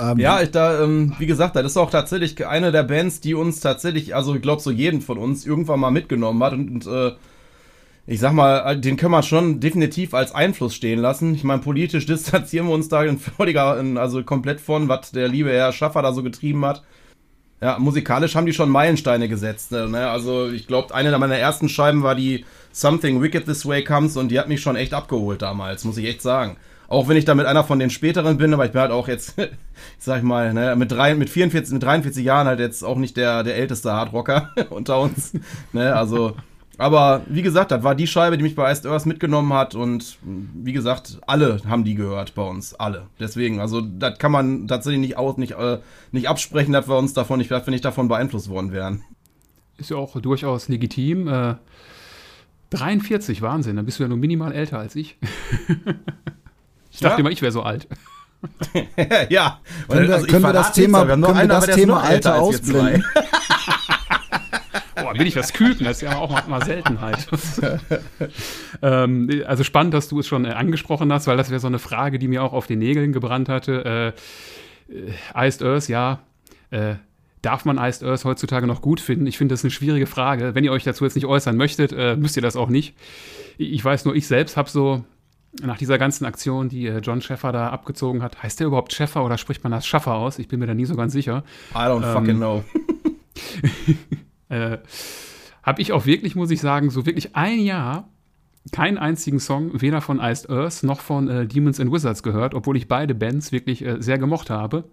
Ähm, 0.00 0.18
ja, 0.18 0.40
ich 0.42 0.50
da, 0.50 0.82
ähm, 0.82 1.14
wie 1.18 1.26
gesagt, 1.26 1.56
das 1.56 1.66
ist 1.66 1.76
auch 1.76 1.90
tatsächlich 1.90 2.46
eine 2.46 2.70
der 2.70 2.84
Bands, 2.84 3.20
die 3.20 3.34
uns 3.34 3.60
tatsächlich, 3.60 4.14
also 4.14 4.34
ich 4.34 4.42
glaube 4.42 4.62
so 4.62 4.70
jeden 4.70 5.00
von 5.00 5.18
uns 5.18 5.44
irgendwann 5.44 5.80
mal 5.80 5.90
mitgenommen 5.90 6.42
hat 6.42 6.52
und, 6.52 6.70
und 6.70 6.86
äh, 6.86 7.12
ich 8.06 8.20
sag 8.20 8.32
mal, 8.32 8.80
den 8.80 8.96
können 8.96 9.12
wir 9.12 9.22
schon 9.22 9.60
definitiv 9.60 10.14
als 10.14 10.34
Einfluss 10.34 10.74
stehen 10.74 10.98
lassen. 10.98 11.34
Ich 11.34 11.44
meine, 11.44 11.60
politisch 11.60 12.06
distanzieren 12.06 12.68
wir 12.68 12.74
uns 12.74 12.88
da 12.88 13.04
in 13.04 13.18
völliger, 13.18 13.76
also 13.96 14.22
komplett 14.22 14.60
von, 14.60 14.88
was 14.88 15.10
der 15.10 15.28
liebe 15.28 15.50
Herr 15.50 15.72
Schaffer 15.72 16.00
da 16.00 16.12
so 16.12 16.22
getrieben 16.22 16.64
hat. 16.64 16.84
Ja, 17.60 17.78
musikalisch 17.78 18.36
haben 18.36 18.46
die 18.46 18.52
schon 18.52 18.70
Meilensteine 18.70 19.28
gesetzt. 19.28 19.72
Ne? 19.72 20.08
Also 20.08 20.48
ich 20.48 20.66
glaube, 20.66 20.94
eine 20.94 21.16
meiner 21.18 21.36
ersten 21.36 21.68
Scheiben 21.68 22.02
war 22.02 22.14
die 22.14 22.44
Something 22.72 23.20
Wicked 23.20 23.46
This 23.46 23.66
Way 23.66 23.82
Comes 23.82 24.16
und 24.16 24.28
die 24.28 24.38
hat 24.38 24.48
mich 24.48 24.60
schon 24.60 24.76
echt 24.76 24.94
abgeholt 24.94 25.42
damals, 25.42 25.84
muss 25.84 25.96
ich 25.96 26.06
echt 26.06 26.22
sagen. 26.22 26.56
Auch 26.86 27.08
wenn 27.08 27.16
ich 27.16 27.24
damit 27.24 27.46
einer 27.46 27.64
von 27.64 27.78
den 27.78 27.90
späteren 27.90 28.38
bin, 28.38 28.54
aber 28.54 28.64
ich 28.64 28.72
bin 28.72 28.80
halt 28.80 28.92
auch 28.92 29.08
jetzt, 29.08 29.34
ich 29.38 29.48
sag 29.98 30.22
mal, 30.22 30.54
ne, 30.54 30.76
mit, 30.76 30.92
drei, 30.92 31.14
mit 31.14 31.28
44, 31.28 31.74
mit 31.74 31.82
43 31.82 32.24
Jahren 32.24 32.46
halt 32.46 32.60
jetzt 32.60 32.84
auch 32.84 32.96
nicht 32.96 33.16
der, 33.16 33.42
der 33.42 33.56
älteste 33.56 33.92
Hardrocker 33.92 34.50
unter 34.70 35.00
uns. 35.00 35.32
Ne? 35.72 35.94
Also 35.94 36.34
aber 36.78 37.22
wie 37.26 37.42
gesagt, 37.42 37.72
das 37.72 37.82
war 37.82 37.96
die 37.96 38.06
Scheibe, 38.06 38.38
die 38.38 38.44
mich 38.44 38.54
bei 38.54 38.70
Iced 38.70 38.86
Earth 38.86 39.04
mitgenommen 39.04 39.52
hat 39.52 39.74
und 39.74 40.16
wie 40.22 40.72
gesagt, 40.72 41.18
alle 41.26 41.60
haben 41.68 41.84
die 41.84 41.96
gehört 41.96 42.36
bei 42.36 42.42
uns, 42.42 42.74
alle. 42.74 43.08
Deswegen, 43.18 43.60
also 43.60 43.80
das 43.80 44.18
kann 44.18 44.30
man 44.30 44.68
tatsächlich 44.68 45.00
nicht 45.00 45.16
aus, 45.16 45.36
nicht, 45.38 45.52
äh, 45.52 45.78
nicht 46.12 46.28
absprechen, 46.28 46.72
dass 46.72 46.88
wir 46.88 46.96
uns 46.96 47.14
davon 47.14 47.38
nicht, 47.38 47.50
dass 47.50 47.66
wir 47.66 47.72
nicht 47.72 47.84
davon 47.84 48.06
beeinflusst 48.06 48.48
worden 48.48 48.70
wären. 48.72 49.02
Ist 49.76 49.90
ja 49.90 49.96
auch 49.96 50.20
durchaus 50.20 50.68
legitim. 50.68 51.26
Äh, 51.26 51.56
43, 52.70 53.42
Wahnsinn, 53.42 53.76
dann 53.76 53.84
bist 53.84 53.98
du 53.98 54.04
ja 54.04 54.08
nur 54.08 54.18
minimal 54.18 54.52
älter 54.52 54.78
als 54.78 54.94
ich. 54.94 55.16
ich 56.90 57.00
dachte 57.00 57.14
ja. 57.14 57.18
immer, 57.18 57.30
ich 57.30 57.42
wäre 57.42 57.52
so 57.52 57.62
alt. 57.62 57.88
ja, 59.30 59.60
können 59.88 60.06
wir, 60.06 60.14
also 60.14 60.26
können 60.28 60.42
wir 60.44 60.52
das 60.52 60.72
Thema, 60.72 61.04
können 61.04 61.22
wir 61.22 61.48
das 61.48 61.66
Thema 61.66 62.02
Alter 62.02 62.40
ausblenden? 62.40 63.04
Boah, 65.02 65.12
bin 65.12 65.26
ich 65.26 65.36
was 65.36 65.52
Küken, 65.52 65.84
das 65.84 65.98
ist 65.98 66.02
ja 66.02 66.16
auch 66.16 66.46
mal, 66.46 66.64
Seltenheit. 66.64 67.26
ähm, 68.82 69.42
also 69.46 69.64
spannend, 69.64 69.94
dass 69.94 70.08
du 70.08 70.20
es 70.20 70.26
schon 70.26 70.44
äh, 70.44 70.50
angesprochen 70.50 71.12
hast, 71.12 71.26
weil 71.26 71.36
das 71.36 71.50
wäre 71.50 71.60
so 71.60 71.66
eine 71.66 71.78
Frage, 71.78 72.18
die 72.18 72.28
mir 72.28 72.42
auch 72.42 72.52
auf 72.52 72.66
den 72.66 72.78
Nägeln 72.78 73.12
gebrannt 73.12 73.48
hatte. 73.48 74.14
Äh, 74.88 74.92
äh 74.92 75.48
Iced 75.48 75.62
Earth, 75.62 75.88
ja, 75.88 76.20
äh, 76.70 76.94
darf 77.42 77.64
man 77.64 77.78
Iced 77.78 78.02
Earth 78.02 78.24
heutzutage 78.24 78.66
noch 78.66 78.82
gut 78.82 79.00
finden? 79.00 79.26
Ich 79.26 79.38
finde 79.38 79.52
das 79.52 79.64
eine 79.64 79.70
schwierige 79.70 80.06
Frage. 80.06 80.54
Wenn 80.54 80.64
ihr 80.64 80.72
euch 80.72 80.84
dazu 80.84 81.04
jetzt 81.04 81.14
nicht 81.14 81.26
äußern 81.26 81.56
möchtet, 81.56 81.92
äh, 81.92 82.16
müsst 82.16 82.36
ihr 82.36 82.42
das 82.42 82.56
auch 82.56 82.68
nicht. 82.68 82.94
Ich 83.56 83.84
weiß 83.84 84.04
nur, 84.04 84.14
ich 84.14 84.26
selbst 84.26 84.56
habe 84.56 84.68
so 84.68 85.04
nach 85.62 85.78
dieser 85.78 85.98
ganzen 85.98 86.24
Aktion, 86.24 86.68
die 86.68 86.86
äh, 86.86 86.98
John 86.98 87.20
Schäffer 87.20 87.52
da 87.52 87.70
abgezogen 87.70 88.22
hat, 88.22 88.42
heißt 88.42 88.60
der 88.60 88.66
überhaupt 88.66 88.92
Schäffer 88.92 89.24
oder 89.24 89.38
spricht 89.38 89.62
man 89.62 89.72
das 89.72 89.86
Schaffer 89.86 90.14
aus? 90.14 90.38
Ich 90.38 90.48
bin 90.48 90.60
mir 90.60 90.66
da 90.66 90.74
nie 90.74 90.84
so 90.84 90.94
ganz 90.94 91.12
sicher. 91.12 91.42
I 91.72 91.78
don't 91.78 92.04
ähm, 92.06 92.12
fucking 92.12 92.36
know. 92.36 92.64
äh, 94.48 94.78
habe 95.62 95.82
ich 95.82 95.92
auch 95.92 96.06
wirklich, 96.06 96.34
muss 96.34 96.50
ich 96.50 96.60
sagen, 96.60 96.90
so 96.90 97.06
wirklich 97.06 97.36
ein 97.36 97.60
Jahr 97.60 98.08
keinen 98.72 98.98
einzigen 98.98 99.40
Song 99.40 99.80
weder 99.80 100.00
von 100.00 100.20
Iced 100.20 100.50
Earth 100.50 100.82
noch 100.82 101.00
von 101.00 101.28
äh, 101.28 101.46
Demons 101.46 101.80
and 101.80 101.92
Wizards 101.92 102.22
gehört, 102.22 102.54
obwohl 102.54 102.76
ich 102.76 102.88
beide 102.88 103.14
Bands 103.14 103.52
wirklich 103.52 103.84
äh, 103.84 103.96
sehr 104.00 104.18
gemocht 104.18 104.50
habe. 104.50 104.84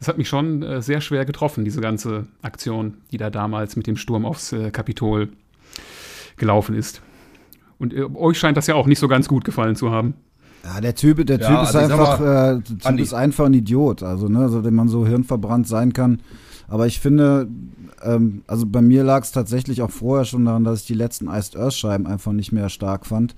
Es 0.00 0.08
hat 0.08 0.18
mich 0.18 0.28
schon 0.28 0.62
äh, 0.62 0.82
sehr 0.82 1.00
schwer 1.00 1.24
getroffen, 1.24 1.64
diese 1.64 1.80
ganze 1.80 2.26
Aktion, 2.42 2.98
die 3.10 3.16
da 3.16 3.30
damals 3.30 3.76
mit 3.76 3.86
dem 3.86 3.96
Sturm 3.96 4.24
aufs 4.26 4.52
äh, 4.52 4.70
Kapitol 4.70 5.30
gelaufen 6.36 6.74
ist. 6.74 7.00
Und 7.78 7.92
äh, 7.92 8.04
euch 8.14 8.38
scheint 8.38 8.56
das 8.56 8.66
ja 8.66 8.74
auch 8.74 8.86
nicht 8.86 8.98
so 8.98 9.08
ganz 9.08 9.28
gut 9.28 9.44
gefallen 9.44 9.76
zu 9.76 9.90
haben. 9.90 10.14
Ja, 10.64 10.80
der 10.80 10.94
Typ, 10.94 11.26
der 11.26 11.38
Typ 11.38 11.48
ja, 11.48 11.62
ist 11.62 11.76
also 11.76 11.92
einfach, 11.92 12.20
mal, 12.20 12.56
äh, 12.56 12.60
der 12.60 12.92
Typ 12.92 13.00
ist 13.00 13.14
einfach 13.14 13.46
ein 13.46 13.54
Idiot, 13.54 14.02
also 14.02 14.28
ne, 14.28 14.40
also 14.40 14.62
dem 14.62 14.74
man 14.74 14.88
so 14.88 15.06
hirnverbrannt 15.06 15.68
sein 15.68 15.92
kann. 15.92 16.20
Aber 16.68 16.86
ich 16.86 17.00
finde, 17.00 17.48
ähm, 18.02 18.42
also 18.46 18.66
bei 18.66 18.82
mir 18.82 19.04
lag 19.04 19.22
es 19.22 19.32
tatsächlich 19.32 19.82
auch 19.82 19.90
vorher 19.90 20.24
schon 20.24 20.44
daran, 20.44 20.64
dass 20.64 20.80
ich 20.80 20.86
die 20.86 20.94
letzten 20.94 21.28
Iced 21.28 21.56
Earth 21.56 21.74
Scheiben 21.74 22.06
einfach 22.06 22.32
nicht 22.32 22.52
mehr 22.52 22.68
stark 22.68 23.06
fand. 23.06 23.34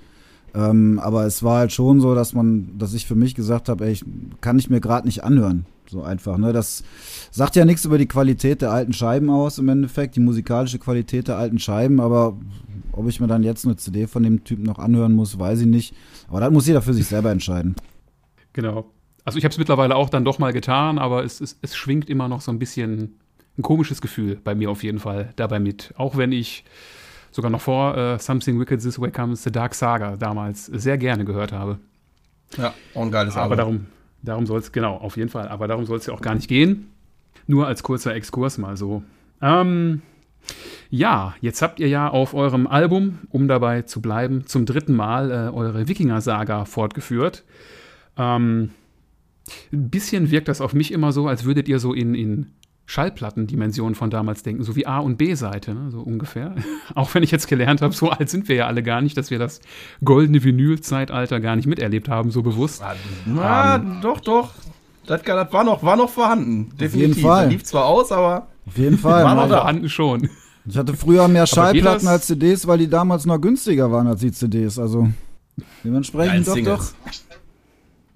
Ähm, 0.54 0.98
aber 1.02 1.26
es 1.26 1.42
war 1.42 1.58
halt 1.58 1.72
schon 1.72 2.00
so, 2.00 2.14
dass 2.14 2.32
man, 2.32 2.78
dass 2.78 2.94
ich 2.94 3.06
für 3.06 3.14
mich 3.14 3.34
gesagt 3.34 3.68
habe, 3.68 3.86
ey, 3.86 3.92
ich 3.92 4.04
kann 4.40 4.58
ich 4.58 4.70
mir 4.70 4.80
gerade 4.80 5.06
nicht 5.06 5.22
anhören. 5.22 5.66
So 5.88 6.02
einfach, 6.02 6.38
ne? 6.38 6.52
Das 6.52 6.82
sagt 7.30 7.54
ja 7.56 7.64
nichts 7.64 7.84
über 7.84 7.98
die 7.98 8.08
Qualität 8.08 8.62
der 8.62 8.72
alten 8.72 8.92
Scheiben 8.92 9.30
aus 9.30 9.58
im 9.58 9.68
Endeffekt, 9.68 10.16
die 10.16 10.20
musikalische 10.20 10.78
Qualität 10.78 11.28
der 11.28 11.36
alten 11.36 11.58
Scheiben, 11.58 12.00
aber 12.00 12.36
ob 12.92 13.06
ich 13.08 13.20
mir 13.20 13.26
dann 13.26 13.42
jetzt 13.42 13.66
eine 13.66 13.76
CD 13.76 14.06
von 14.06 14.22
dem 14.22 14.42
Typen 14.44 14.64
noch 14.64 14.78
anhören 14.78 15.14
muss, 15.14 15.38
weiß 15.38 15.60
ich 15.60 15.66
nicht. 15.66 15.94
Aber 16.28 16.40
das 16.40 16.50
muss 16.50 16.66
jeder 16.66 16.82
für 16.82 16.94
sich 16.94 17.06
selber 17.06 17.30
entscheiden. 17.30 17.76
Genau. 18.52 18.86
Also 19.26 19.38
ich 19.38 19.44
habe 19.44 19.50
es 19.50 19.58
mittlerweile 19.58 19.96
auch 19.96 20.08
dann 20.08 20.24
doch 20.24 20.38
mal 20.38 20.52
getan, 20.52 20.98
aber 20.98 21.24
es, 21.24 21.40
es, 21.40 21.58
es 21.60 21.76
schwingt 21.76 22.08
immer 22.08 22.28
noch 22.28 22.40
so 22.40 22.52
ein 22.52 22.60
bisschen 22.60 23.18
ein 23.58 23.62
komisches 23.62 24.00
Gefühl 24.00 24.38
bei 24.42 24.54
mir 24.54 24.70
auf 24.70 24.84
jeden 24.84 25.00
Fall 25.00 25.32
dabei 25.34 25.58
mit. 25.58 25.92
Auch 25.96 26.16
wenn 26.16 26.30
ich 26.30 26.64
sogar 27.32 27.50
noch 27.50 27.60
vor 27.60 27.96
uh, 27.96 28.18
Something 28.18 28.60
Wicked 28.60 28.80
This 28.80 29.00
Way 29.00 29.10
Comes 29.10 29.42
The 29.42 29.50
Dark 29.50 29.74
Saga 29.74 30.16
damals 30.16 30.66
sehr 30.66 30.96
gerne 30.96 31.24
gehört 31.24 31.50
habe. 31.50 31.80
Ja, 32.56 32.72
auch 32.94 33.02
ein 33.02 33.10
geiles 33.10 33.34
Album. 33.34 33.46
Aber 33.46 33.56
darum, 33.56 33.86
darum 34.22 34.46
soll 34.46 34.60
es, 34.60 34.70
genau, 34.70 34.96
auf 34.96 35.16
jeden 35.16 35.28
Fall. 35.28 35.48
Aber 35.48 35.66
darum 35.66 35.86
soll 35.86 35.98
es 35.98 36.06
ja 36.06 36.14
auch 36.14 36.20
gar 36.20 36.36
nicht 36.36 36.46
gehen. 36.46 36.92
Nur 37.48 37.66
als 37.66 37.82
kurzer 37.82 38.14
Exkurs 38.14 38.58
mal 38.58 38.76
so. 38.76 39.02
Ähm, 39.42 40.02
ja, 40.88 41.34
jetzt 41.40 41.62
habt 41.62 41.80
ihr 41.80 41.88
ja 41.88 42.08
auf 42.08 42.32
eurem 42.32 42.68
Album, 42.68 43.18
um 43.30 43.48
dabei 43.48 43.82
zu 43.82 44.00
bleiben, 44.00 44.46
zum 44.46 44.66
dritten 44.66 44.94
Mal 44.94 45.32
äh, 45.32 45.52
eure 45.52 45.88
Wikinger-Saga 45.88 46.64
fortgeführt. 46.64 47.42
Ähm, 48.16 48.70
ein 49.72 49.90
bisschen 49.90 50.30
wirkt 50.30 50.48
das 50.48 50.60
auf 50.60 50.74
mich 50.74 50.92
immer 50.92 51.12
so, 51.12 51.28
als 51.28 51.44
würdet 51.44 51.68
ihr 51.68 51.78
so 51.78 51.92
in, 51.92 52.14
in 52.14 52.46
Schallplattendimensionen 52.86 53.94
von 53.94 54.10
damals 54.10 54.44
denken, 54.44 54.62
so 54.62 54.76
wie 54.76 54.86
A- 54.86 55.00
und 55.00 55.16
B-Seite, 55.18 55.74
ne, 55.74 55.90
so 55.90 56.00
ungefähr. 56.00 56.54
Auch 56.94 57.12
wenn 57.14 57.22
ich 57.22 57.32
jetzt 57.32 57.48
gelernt 57.48 57.82
habe, 57.82 57.92
so 57.92 58.10
alt 58.10 58.30
sind 58.30 58.48
wir 58.48 58.56
ja 58.56 58.66
alle 58.66 58.82
gar 58.82 59.00
nicht, 59.00 59.16
dass 59.16 59.30
wir 59.30 59.38
das 59.38 59.60
goldene 60.04 60.42
Vinyl-Zeitalter 60.42 61.40
gar 61.40 61.56
nicht 61.56 61.66
miterlebt 61.66 62.08
haben, 62.08 62.30
so 62.30 62.42
bewusst. 62.42 62.82
Na, 63.26 63.76
um, 63.76 64.00
doch, 64.00 64.20
doch. 64.20 64.52
Das, 65.06 65.22
das, 65.22 65.52
war, 65.52 65.64
noch, 65.64 65.82
war 65.82 65.96
noch 65.96 66.10
vorhanden. 66.10 66.70
Definitiv. 66.78 66.94
Auf 66.94 67.16
jeden 67.16 67.20
Fall. 67.22 67.48
lief 67.48 67.64
zwar 67.64 67.86
aus, 67.86 68.10
aber. 68.12 68.48
Auf 68.66 68.78
jeden 68.78 68.98
Fall. 68.98 69.24
war 69.24 69.34
noch 69.34 69.48
vorhanden 69.48 69.88
schon. 69.88 70.28
Ich 70.68 70.76
hatte 70.76 70.94
früher 70.94 71.28
mehr 71.28 71.46
Schallplatten 71.46 72.08
als 72.08 72.26
CDs, 72.26 72.66
weil 72.66 72.78
die 72.78 72.88
damals 72.88 73.24
noch 73.24 73.40
günstiger 73.40 73.92
waren 73.92 74.08
als 74.08 74.20
die 74.20 74.32
CDs. 74.32 74.80
Also 74.80 75.08
dementsprechend 75.84 76.48
doch, 76.48 76.58
doch. 76.58 76.92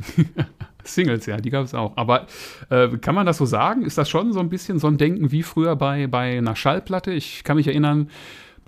Singles, 0.84 1.26
ja, 1.26 1.36
die 1.38 1.50
gab 1.50 1.64
es 1.64 1.74
auch. 1.74 1.96
Aber 1.96 2.26
äh, 2.68 2.88
kann 2.98 3.14
man 3.14 3.26
das 3.26 3.38
so 3.38 3.44
sagen? 3.44 3.82
Ist 3.82 3.98
das 3.98 4.08
schon 4.08 4.32
so 4.32 4.40
ein 4.40 4.48
bisschen 4.48 4.78
so 4.78 4.86
ein 4.86 4.98
Denken 4.98 5.30
wie 5.30 5.42
früher 5.42 5.76
bei, 5.76 6.06
bei 6.06 6.38
einer 6.38 6.56
Schallplatte? 6.56 7.12
Ich 7.12 7.44
kann 7.44 7.56
mich 7.56 7.66
erinnern, 7.66 8.08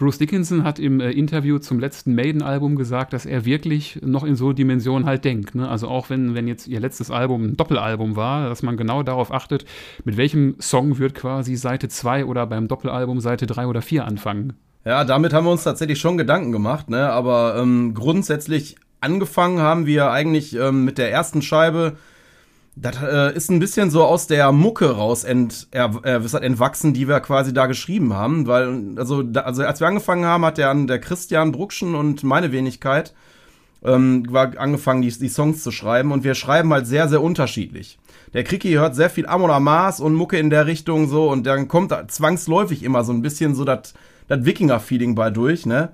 Bruce 0.02 0.18
Dickinson 0.18 0.64
hat 0.64 0.78
im 0.78 1.00
äh, 1.00 1.10
Interview 1.10 1.58
zum 1.58 1.78
letzten 1.78 2.14
Maiden-Album 2.14 2.74
gesagt, 2.76 3.12
dass 3.12 3.24
er 3.24 3.44
wirklich 3.44 4.00
noch 4.02 4.24
in 4.24 4.34
so 4.34 4.52
Dimensionen 4.52 5.06
halt 5.06 5.24
denkt. 5.24 5.54
Ne? 5.54 5.68
Also 5.68 5.86
auch 5.86 6.10
wenn, 6.10 6.34
wenn 6.34 6.48
jetzt 6.48 6.66
ihr 6.66 6.80
letztes 6.80 7.10
Album 7.10 7.44
ein 7.44 7.56
Doppelalbum 7.56 8.16
war, 8.16 8.48
dass 8.48 8.62
man 8.62 8.76
genau 8.76 9.02
darauf 9.02 9.32
achtet, 9.32 9.64
mit 10.04 10.16
welchem 10.16 10.56
Song 10.58 10.98
wird 10.98 11.14
quasi 11.14 11.54
Seite 11.54 11.88
2 11.88 12.24
oder 12.24 12.46
beim 12.46 12.66
Doppelalbum 12.66 13.20
Seite 13.20 13.46
3 13.46 13.66
oder 13.68 13.80
4 13.80 14.04
anfangen. 14.04 14.54
Ja, 14.84 15.04
damit 15.04 15.32
haben 15.32 15.46
wir 15.46 15.52
uns 15.52 15.62
tatsächlich 15.62 16.00
schon 16.00 16.18
Gedanken 16.18 16.50
gemacht, 16.50 16.90
ne? 16.90 17.10
Aber 17.10 17.56
ähm, 17.56 17.94
grundsätzlich 17.94 18.74
angefangen 19.02 19.60
haben 19.60 19.86
wir 19.86 20.10
eigentlich 20.10 20.54
ähm, 20.54 20.84
mit 20.84 20.98
der 20.98 21.10
ersten 21.10 21.42
Scheibe. 21.42 21.96
Das 22.74 22.96
äh, 23.02 23.36
ist 23.36 23.50
ein 23.50 23.58
bisschen 23.58 23.90
so 23.90 24.04
aus 24.04 24.26
der 24.26 24.50
Mucke 24.50 24.90
raus 24.96 25.24
ent, 25.24 25.68
äh, 25.72 25.88
entwachsen, 26.40 26.94
die 26.94 27.06
wir 27.06 27.20
quasi 27.20 27.52
da 27.52 27.66
geschrieben 27.66 28.14
haben. 28.14 28.46
Weil, 28.46 28.94
also, 28.96 29.22
da, 29.22 29.42
also 29.42 29.62
als 29.62 29.80
wir 29.80 29.88
angefangen 29.88 30.24
haben, 30.24 30.44
hat 30.44 30.56
der, 30.56 30.74
der 30.74 30.98
Christian 30.98 31.52
Bruckschen 31.52 31.94
und 31.94 32.24
meine 32.24 32.50
Wenigkeit 32.50 33.12
ähm, 33.84 34.24
war 34.30 34.56
angefangen, 34.56 35.02
die, 35.02 35.10
die 35.10 35.28
Songs 35.28 35.62
zu 35.62 35.70
schreiben. 35.70 36.12
Und 36.12 36.24
wir 36.24 36.34
schreiben 36.34 36.72
halt 36.72 36.86
sehr, 36.86 37.08
sehr 37.08 37.22
unterschiedlich. 37.22 37.98
Der 38.32 38.44
Kriki 38.44 38.72
hört 38.72 38.94
sehr 38.94 39.10
viel 39.10 39.26
Amon 39.26 39.50
Amas 39.50 40.00
und 40.00 40.14
Mucke 40.14 40.38
in 40.38 40.48
der 40.48 40.66
Richtung 40.66 41.08
so. 41.08 41.30
Und 41.30 41.46
dann 41.46 41.68
kommt 41.68 41.94
zwangsläufig 42.08 42.82
immer 42.82 43.04
so 43.04 43.12
ein 43.12 43.20
bisschen 43.20 43.54
so 43.54 43.64
das 43.64 43.92
Wikinger-Feeling 44.28 45.14
bei 45.14 45.28
durch, 45.28 45.66
ne? 45.66 45.90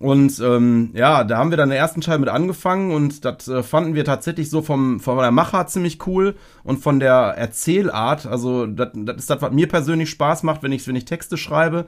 Und 0.00 0.40
ähm, 0.40 0.90
ja, 0.92 1.22
da 1.22 1.38
haben 1.38 1.50
wir 1.50 1.56
dann 1.56 1.68
der 1.68 1.78
ersten 1.78 2.00
Teil 2.00 2.18
mit 2.18 2.28
angefangen 2.28 2.92
und 2.92 3.24
das 3.24 3.46
äh, 3.46 3.62
fanden 3.62 3.94
wir 3.94 4.04
tatsächlich 4.04 4.50
so 4.50 4.60
vom, 4.60 4.98
von 4.98 5.18
der 5.18 5.30
Macher 5.30 5.66
ziemlich 5.68 6.04
cool 6.06 6.34
und 6.64 6.78
von 6.78 6.98
der 6.98 7.14
Erzählart. 7.14 8.26
Also, 8.26 8.66
das 8.66 8.90
ist 9.16 9.30
das, 9.30 9.40
was 9.40 9.52
mir 9.52 9.68
persönlich 9.68 10.10
Spaß 10.10 10.42
macht, 10.42 10.62
wenn 10.62 10.72
ich, 10.72 10.86
wenn 10.88 10.96
ich 10.96 11.04
Texte 11.04 11.36
schreibe, 11.36 11.86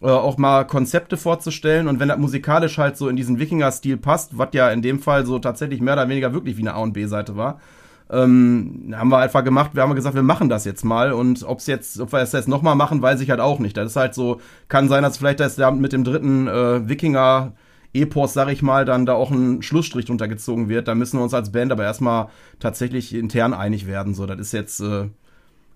äh, 0.00 0.06
auch 0.06 0.38
mal 0.38 0.64
Konzepte 0.64 1.16
vorzustellen. 1.16 1.88
Und 1.88 1.98
wenn 1.98 2.08
das 2.08 2.18
musikalisch 2.18 2.78
halt 2.78 2.96
so 2.96 3.08
in 3.08 3.16
diesen 3.16 3.40
Wikinger-Stil 3.40 3.96
passt, 3.96 4.38
was 4.38 4.50
ja 4.52 4.70
in 4.70 4.80
dem 4.80 5.00
Fall 5.00 5.26
so 5.26 5.38
tatsächlich 5.40 5.80
mehr 5.80 5.94
oder 5.94 6.08
weniger 6.08 6.32
wirklich 6.32 6.56
wie 6.56 6.62
eine 6.62 6.74
A- 6.74 6.82
und 6.82 6.92
B-Seite 6.92 7.36
war, 7.36 7.60
ähm, 8.10 8.92
haben 8.96 9.10
wir 9.10 9.18
einfach 9.18 9.44
gemacht, 9.44 9.70
wir 9.74 9.82
haben 9.82 9.94
gesagt, 9.94 10.14
wir 10.14 10.22
machen 10.22 10.48
das 10.48 10.64
jetzt 10.64 10.84
mal 10.84 11.12
und 11.12 11.44
ob's 11.44 11.66
jetzt, 11.66 12.00
ob 12.00 12.12
wir 12.12 12.20
es 12.20 12.32
jetzt 12.32 12.48
nochmal 12.48 12.74
machen, 12.74 13.02
weiß 13.02 13.20
ich 13.20 13.30
halt 13.30 13.40
auch 13.40 13.58
nicht. 13.58 13.76
Das 13.76 13.90
ist 13.90 13.96
halt 13.96 14.14
so, 14.14 14.40
kann 14.68 14.88
sein, 14.88 15.02
dass 15.02 15.18
vielleicht 15.18 15.40
das 15.40 15.58
mit 15.58 15.92
dem 15.92 16.04
dritten 16.04 16.48
äh, 16.48 16.88
Wikinger 16.88 17.52
Epos, 17.92 18.32
sag 18.34 18.48
ich 18.50 18.62
mal, 18.62 18.84
dann 18.84 19.06
da 19.06 19.14
auch 19.14 19.30
ein 19.30 19.62
Schlussstrich 19.62 20.10
untergezogen 20.10 20.68
wird. 20.68 20.88
Da 20.88 20.94
müssen 20.94 21.18
wir 21.18 21.24
uns 21.24 21.34
als 21.34 21.52
Band 21.52 21.72
aber 21.72 21.84
erstmal 21.84 22.28
tatsächlich 22.58 23.14
intern 23.14 23.52
einig 23.52 23.86
werden. 23.86 24.14
So, 24.14 24.26
das 24.26 24.38
ist 24.38 24.52
jetzt, 24.52 24.80
äh, 24.80 25.08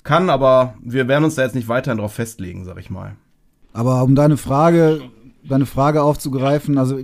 kann, 0.03 0.31
aber 0.31 0.75
wir 0.81 1.09
werden 1.09 1.25
uns 1.25 1.35
da 1.35 1.43
jetzt 1.43 1.55
nicht 1.55 1.69
weiterhin 1.69 1.99
drauf 1.99 2.15
festlegen, 2.15 2.65
sag 2.65 2.79
ich 2.79 2.91
mal. 2.91 3.17
Aber 3.73 4.03
um 4.05 4.15
deine 4.15 4.37
Frage, 4.37 5.03
deine 5.43 5.67
Frage 5.67 6.03
aufzugreifen, 6.03 6.79
also 6.79 6.99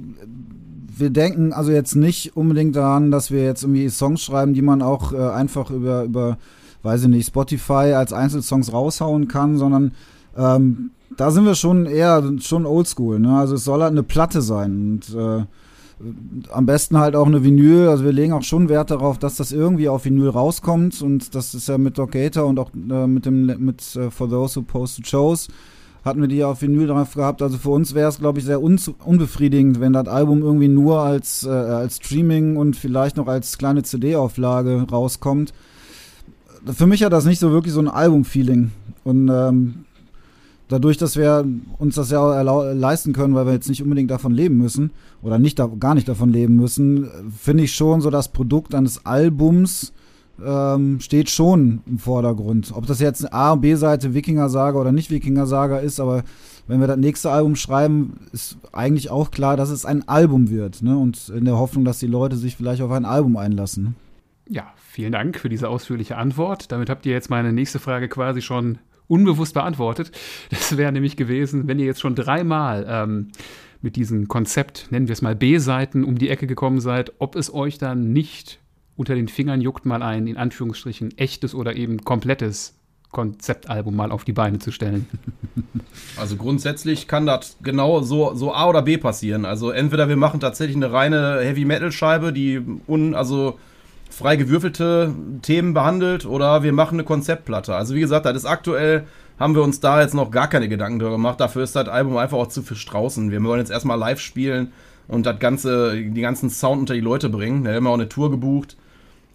wir 1.00 1.10
denken 1.10 1.52
also 1.52 1.72
jetzt 1.72 1.94
nicht 1.94 2.36
unbedingt 2.36 2.76
daran, 2.76 3.10
dass 3.10 3.30
wir 3.30 3.42
jetzt 3.42 3.62
irgendwie 3.62 3.88
Songs 3.88 4.22
schreiben, 4.22 4.54
die 4.54 4.62
man 4.62 4.82
auch 4.82 5.12
äh, 5.12 5.16
einfach 5.16 5.70
über, 5.70 6.04
über, 6.04 6.38
weiß 6.82 7.02
ich 7.02 7.08
nicht, 7.08 7.26
Spotify 7.26 7.94
als 7.94 8.12
Einzelsongs 8.12 8.72
raushauen 8.72 9.28
kann, 9.28 9.56
sondern 9.56 9.92
ähm, 10.36 10.90
da 11.16 11.30
sind 11.30 11.44
wir 11.44 11.54
schon 11.54 11.86
eher 11.86 12.22
schon 12.40 12.66
oldschool. 12.66 13.18
Ne? 13.18 13.36
Also 13.36 13.56
es 13.56 13.64
soll 13.64 13.82
halt 13.82 13.92
eine 13.92 14.02
Platte 14.02 14.42
sein 14.42 15.00
und 15.10 15.14
äh, 15.14 15.44
am 16.50 16.66
besten 16.66 16.98
halt 16.98 17.14
auch 17.16 17.26
eine 17.26 17.44
Vinyl. 17.44 17.88
Also 17.88 18.04
wir 18.04 18.12
legen 18.12 18.32
auch 18.32 18.42
schon 18.42 18.68
Wert 18.68 18.90
darauf, 18.90 19.18
dass 19.18 19.36
das 19.36 19.52
irgendwie 19.52 19.88
auf 19.88 20.04
Vinyl 20.04 20.28
rauskommt 20.28 21.02
und 21.02 21.34
das 21.34 21.54
ist 21.54 21.68
ja 21.68 21.78
mit 21.78 21.98
Doc 21.98 22.12
Gator 22.12 22.46
und 22.46 22.58
auch 22.58 22.70
äh, 22.74 23.06
mit 23.06 23.26
dem 23.26 23.46
mit 23.64 23.96
äh, 23.96 24.10
For 24.10 24.28
Those 24.28 24.60
Who 24.60 24.62
Posted 24.62 25.06
Shows 25.06 25.48
hatten 26.04 26.20
wir 26.20 26.28
die 26.28 26.36
ja 26.36 26.48
auf 26.48 26.62
Vinyl 26.62 26.86
drauf 26.86 27.14
gehabt. 27.14 27.42
Also 27.42 27.58
für 27.58 27.70
uns 27.70 27.94
wäre 27.94 28.08
es, 28.08 28.18
glaube 28.18 28.38
ich, 28.38 28.44
sehr 28.44 28.62
unbefriedigend, 28.62 29.80
wenn 29.80 29.92
das 29.92 30.08
Album 30.08 30.42
irgendwie 30.42 30.68
nur 30.68 31.00
als, 31.00 31.44
äh, 31.44 31.50
als 31.50 31.96
Streaming 31.96 32.56
und 32.56 32.76
vielleicht 32.76 33.16
noch 33.16 33.26
als 33.26 33.58
kleine 33.58 33.82
CD-Auflage 33.82 34.86
rauskommt. 34.90 35.52
Für 36.66 36.86
mich 36.86 37.02
hat 37.02 37.12
das 37.12 37.24
nicht 37.24 37.38
so 37.38 37.50
wirklich 37.50 37.74
so 37.74 37.80
ein 37.80 37.88
Album-Feeling. 37.88 38.70
Und 39.04 39.28
ähm, 39.28 39.84
dadurch, 40.68 40.96
dass 40.96 41.16
wir 41.16 41.44
uns 41.78 41.94
das 41.96 42.10
ja 42.10 42.42
leisten 42.42 43.12
können, 43.12 43.34
weil 43.34 43.46
wir 43.46 43.52
jetzt 43.52 43.68
nicht 43.68 43.82
unbedingt 43.82 44.10
davon 44.10 44.32
leben 44.32 44.56
müssen 44.56 44.90
oder 45.22 45.38
nicht 45.38 45.60
gar 45.78 45.94
nicht 45.94 46.08
davon 46.08 46.30
leben 46.30 46.56
müssen, 46.56 47.08
finde 47.36 47.64
ich 47.64 47.74
schon 47.74 48.00
so 48.00 48.10
das 48.10 48.28
Produkt 48.28 48.74
eines 48.74 49.04
Albums 49.04 49.92
ähm, 50.44 51.00
steht 51.00 51.30
schon 51.30 51.80
im 51.86 51.98
Vordergrund. 51.98 52.72
Ob 52.74 52.86
das 52.86 53.00
jetzt 53.00 53.24
eine 53.24 53.32
A- 53.32 53.52
und 53.52 53.60
B-Seite 53.60 54.14
Wikinger-Saga 54.14 54.78
oder 54.78 54.92
nicht 54.92 55.10
Wikinger-Saga 55.10 55.78
ist, 55.78 56.00
aber 56.00 56.24
wenn 56.66 56.80
wir 56.80 56.86
das 56.86 56.98
nächste 56.98 57.30
Album 57.30 57.56
schreiben, 57.56 58.20
ist 58.32 58.56
eigentlich 58.72 59.10
auch 59.10 59.30
klar, 59.30 59.56
dass 59.56 59.70
es 59.70 59.84
ein 59.84 60.08
Album 60.08 60.50
wird. 60.50 60.82
Ne? 60.82 60.96
Und 60.96 61.28
in 61.28 61.44
der 61.44 61.58
Hoffnung, 61.58 61.84
dass 61.84 61.98
die 61.98 62.06
Leute 62.06 62.36
sich 62.36 62.56
vielleicht 62.56 62.82
auf 62.82 62.92
ein 62.92 63.04
Album 63.04 63.36
einlassen. 63.36 63.96
Ja, 64.48 64.72
vielen 64.76 65.12
Dank 65.12 65.38
für 65.38 65.48
diese 65.48 65.68
ausführliche 65.68 66.16
Antwort. 66.16 66.70
Damit 66.72 66.88
habt 66.88 67.06
ihr 67.06 67.12
jetzt 67.12 67.30
meine 67.30 67.52
nächste 67.52 67.78
Frage 67.78 68.08
quasi 68.08 68.40
schon 68.40 68.78
unbewusst 69.08 69.54
beantwortet. 69.54 70.12
Das 70.50 70.76
wäre 70.76 70.92
nämlich 70.92 71.16
gewesen, 71.16 71.66
wenn 71.66 71.80
ihr 71.80 71.86
jetzt 71.86 72.00
schon 72.00 72.14
dreimal 72.14 72.86
ähm, 72.88 73.32
mit 73.82 73.96
diesem 73.96 74.28
Konzept, 74.28 74.88
nennen 74.90 75.08
wir 75.08 75.14
es 75.14 75.22
mal 75.22 75.34
B-Seiten, 75.34 76.04
um 76.04 76.18
die 76.18 76.28
Ecke 76.28 76.46
gekommen 76.46 76.80
seid, 76.80 77.12
ob 77.18 77.34
es 77.34 77.52
euch 77.52 77.78
dann 77.78 78.12
nicht 78.12 78.59
unter 79.00 79.14
den 79.14 79.28
Fingern 79.28 79.62
juckt, 79.62 79.86
mal 79.86 80.02
ein, 80.02 80.26
in 80.26 80.36
Anführungsstrichen, 80.36 81.16
echtes 81.16 81.54
oder 81.54 81.74
eben 81.74 82.04
komplettes 82.04 82.74
Konzeptalbum 83.10 83.96
mal 83.96 84.12
auf 84.12 84.24
die 84.24 84.34
Beine 84.34 84.58
zu 84.60 84.70
stellen. 84.70 85.06
Also 86.16 86.36
grundsätzlich 86.36 87.08
kann 87.08 87.26
das 87.26 87.56
genau 87.62 88.02
so, 88.02 88.34
so 88.34 88.52
A 88.52 88.68
oder 88.68 88.82
B 88.82 88.98
passieren. 88.98 89.44
Also 89.44 89.70
entweder 89.70 90.08
wir 90.08 90.16
machen 90.16 90.38
tatsächlich 90.38 90.76
eine 90.76 90.92
reine 90.92 91.40
Heavy-Metal-Scheibe, 91.40 92.32
die 92.32 92.60
un, 92.86 93.14
also 93.14 93.58
frei 94.10 94.36
gewürfelte 94.36 95.14
Themen 95.42 95.72
behandelt, 95.72 96.26
oder 96.26 96.62
wir 96.62 96.72
machen 96.72 96.96
eine 96.96 97.04
Konzeptplatte. 97.04 97.74
Also 97.74 97.94
wie 97.94 98.00
gesagt, 98.00 98.26
das 98.26 98.36
ist 98.36 98.44
aktuell, 98.44 99.04
haben 99.38 99.54
wir 99.54 99.62
uns 99.62 99.80
da 99.80 100.00
jetzt 100.00 100.14
noch 100.14 100.30
gar 100.30 100.48
keine 100.48 100.68
Gedanken 100.68 100.98
darüber 100.98 101.16
gemacht. 101.16 101.40
Dafür 101.40 101.64
ist 101.64 101.74
das 101.74 101.88
Album 101.88 102.16
einfach 102.18 102.38
auch 102.38 102.48
zu 102.48 102.62
viel 102.62 102.76
Straußen. 102.76 103.30
Wir 103.30 103.42
wollen 103.42 103.60
jetzt 103.60 103.70
erstmal 103.70 103.98
live 103.98 104.20
spielen 104.20 104.72
und 105.08 105.26
das 105.26 105.38
ganze, 105.38 105.96
die 105.96 106.20
ganzen 106.20 106.50
Sound 106.50 106.80
unter 106.80 106.94
die 106.94 107.00
Leute 107.00 107.28
bringen. 107.28 107.64
Da 107.64 107.72
haben 107.72 107.84
wir 107.84 107.90
auch 107.90 107.94
eine 107.94 108.08
Tour 108.08 108.30
gebucht. 108.30 108.76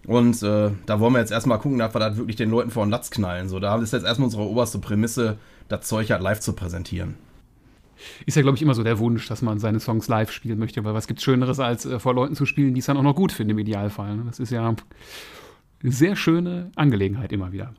Und 0.08 0.42
äh, 0.44 0.72
da 0.86 1.00
wollen 1.00 1.14
wir 1.14 1.20
jetzt 1.20 1.32
erstmal 1.32 1.60
gucken, 1.60 1.80
dass 1.80 1.94
wir 1.94 2.00
das 2.00 2.18
wirklich 2.18 2.36
den 2.36 2.50
Leuten 2.50 2.70
vor 2.70 2.86
den 2.86 2.92
Latz 2.92 3.10
knallen. 3.10 3.50
So, 3.50 3.60
da 3.60 3.76
ist 3.78 3.94
jetzt 3.94 4.06
erstmal 4.06 4.26
unsere 4.26 4.44
oberste 4.44 4.80
Prämisse, 4.80 5.38
das 5.68 5.88
Zeug 5.88 6.12
halt 6.12 6.22
live 6.22 6.40
zu 6.40 6.54
präsentieren. 6.54 7.16
Ist 8.26 8.36
ja, 8.36 8.42
glaube 8.42 8.58
ich, 8.58 8.62
immer 8.62 8.76
so 8.76 8.84
der 8.84 9.00
Wunsch, 9.00 9.28
dass 9.28 9.42
man 9.42 9.58
seine 9.60 9.80
Songs 9.80 10.08
live 10.08 10.32
spielen 10.32 10.60
möchte, 10.60 10.84
weil 10.84 10.94
was 10.94 11.08
gibt 11.08 11.22
Schöneres, 11.22 11.60
als 11.60 11.86
äh, 11.86 12.00
vor 12.00 12.14
Leuten 12.14 12.36
zu 12.36 12.46
spielen, 12.46 12.74
die 12.74 12.80
es 12.80 12.86
dann 12.86 12.98
auch 12.98 13.04
noch 13.04 13.16
gut 13.16 13.32
finden 13.32 13.52
im 13.52 13.60
Idealfall. 13.60 14.16
Ne? 14.16 14.24
Das 14.28 14.40
ist 14.40 14.52
ja 14.52 14.68
eine 14.68 15.92
sehr 15.92 16.16
schöne 16.16 16.72
Angelegenheit 16.76 17.32
immer 17.32 17.52
wieder. 17.52 17.74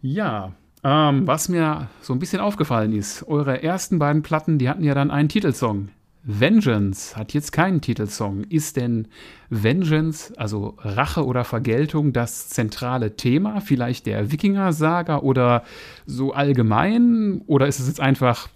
Ja, 0.00 0.52
ähm, 0.84 1.26
was 1.26 1.48
mir 1.48 1.88
so 2.00 2.12
ein 2.12 2.18
bisschen 2.18 2.40
aufgefallen 2.40 2.92
ist, 2.92 3.26
eure 3.28 3.62
ersten 3.62 3.98
beiden 3.98 4.22
Platten, 4.22 4.58
die 4.58 4.68
hatten 4.68 4.82
ja 4.82 4.94
dann 4.94 5.10
einen 5.10 5.28
Titelsong. 5.28 5.90
Vengeance 6.24 7.16
hat 7.16 7.32
jetzt 7.34 7.52
keinen 7.52 7.80
Titelsong. 7.80 8.44
Ist 8.44 8.76
denn 8.76 9.08
Vengeance, 9.50 10.32
also 10.36 10.74
Rache 10.78 11.26
oder 11.26 11.44
Vergeltung, 11.44 12.12
das 12.12 12.48
zentrale 12.48 13.16
Thema 13.16 13.60
vielleicht 13.60 14.06
der 14.06 14.30
Wikinger-Saga 14.30 15.18
oder 15.18 15.64
so 16.06 16.32
allgemein? 16.32 17.42
Oder 17.46 17.66
ist 17.66 17.80
es 17.80 17.88
jetzt 17.88 18.00
einfach 18.00 18.48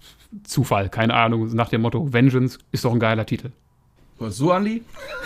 Zufall? 0.43 0.89
Keine 0.89 1.13
Ahnung, 1.13 1.53
nach 1.55 1.69
dem 1.69 1.81
Motto 1.81 2.13
Vengeance 2.13 2.57
ist 2.71 2.85
doch 2.85 2.93
ein 2.93 2.99
geiler 2.99 3.25
Titel. 3.25 3.51
So, 4.19 4.51
Andi? 4.51 4.81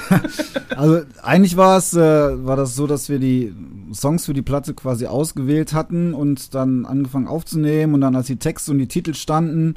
also 0.76 1.02
eigentlich 1.24 1.56
war 1.56 1.78
es, 1.78 1.94
äh, 1.94 2.00
war 2.00 2.58
das 2.58 2.76
so, 2.76 2.88
dass 2.88 3.08
wir 3.08 3.20
die 3.20 3.54
Songs 3.94 4.26
für 4.26 4.34
die 4.34 4.42
Platte 4.42 4.74
quasi 4.74 5.06
ausgewählt 5.06 5.74
hatten 5.74 6.14
und 6.14 6.54
dann 6.56 6.86
angefangen 6.86 7.28
aufzunehmen 7.28 7.94
und 7.94 8.02
dann 8.02 8.16
als 8.16 8.28
die 8.28 8.36
Texte 8.36 8.72
und 8.72 8.80
die 8.80 8.88
Titel 8.88 9.14
standen, 9.14 9.76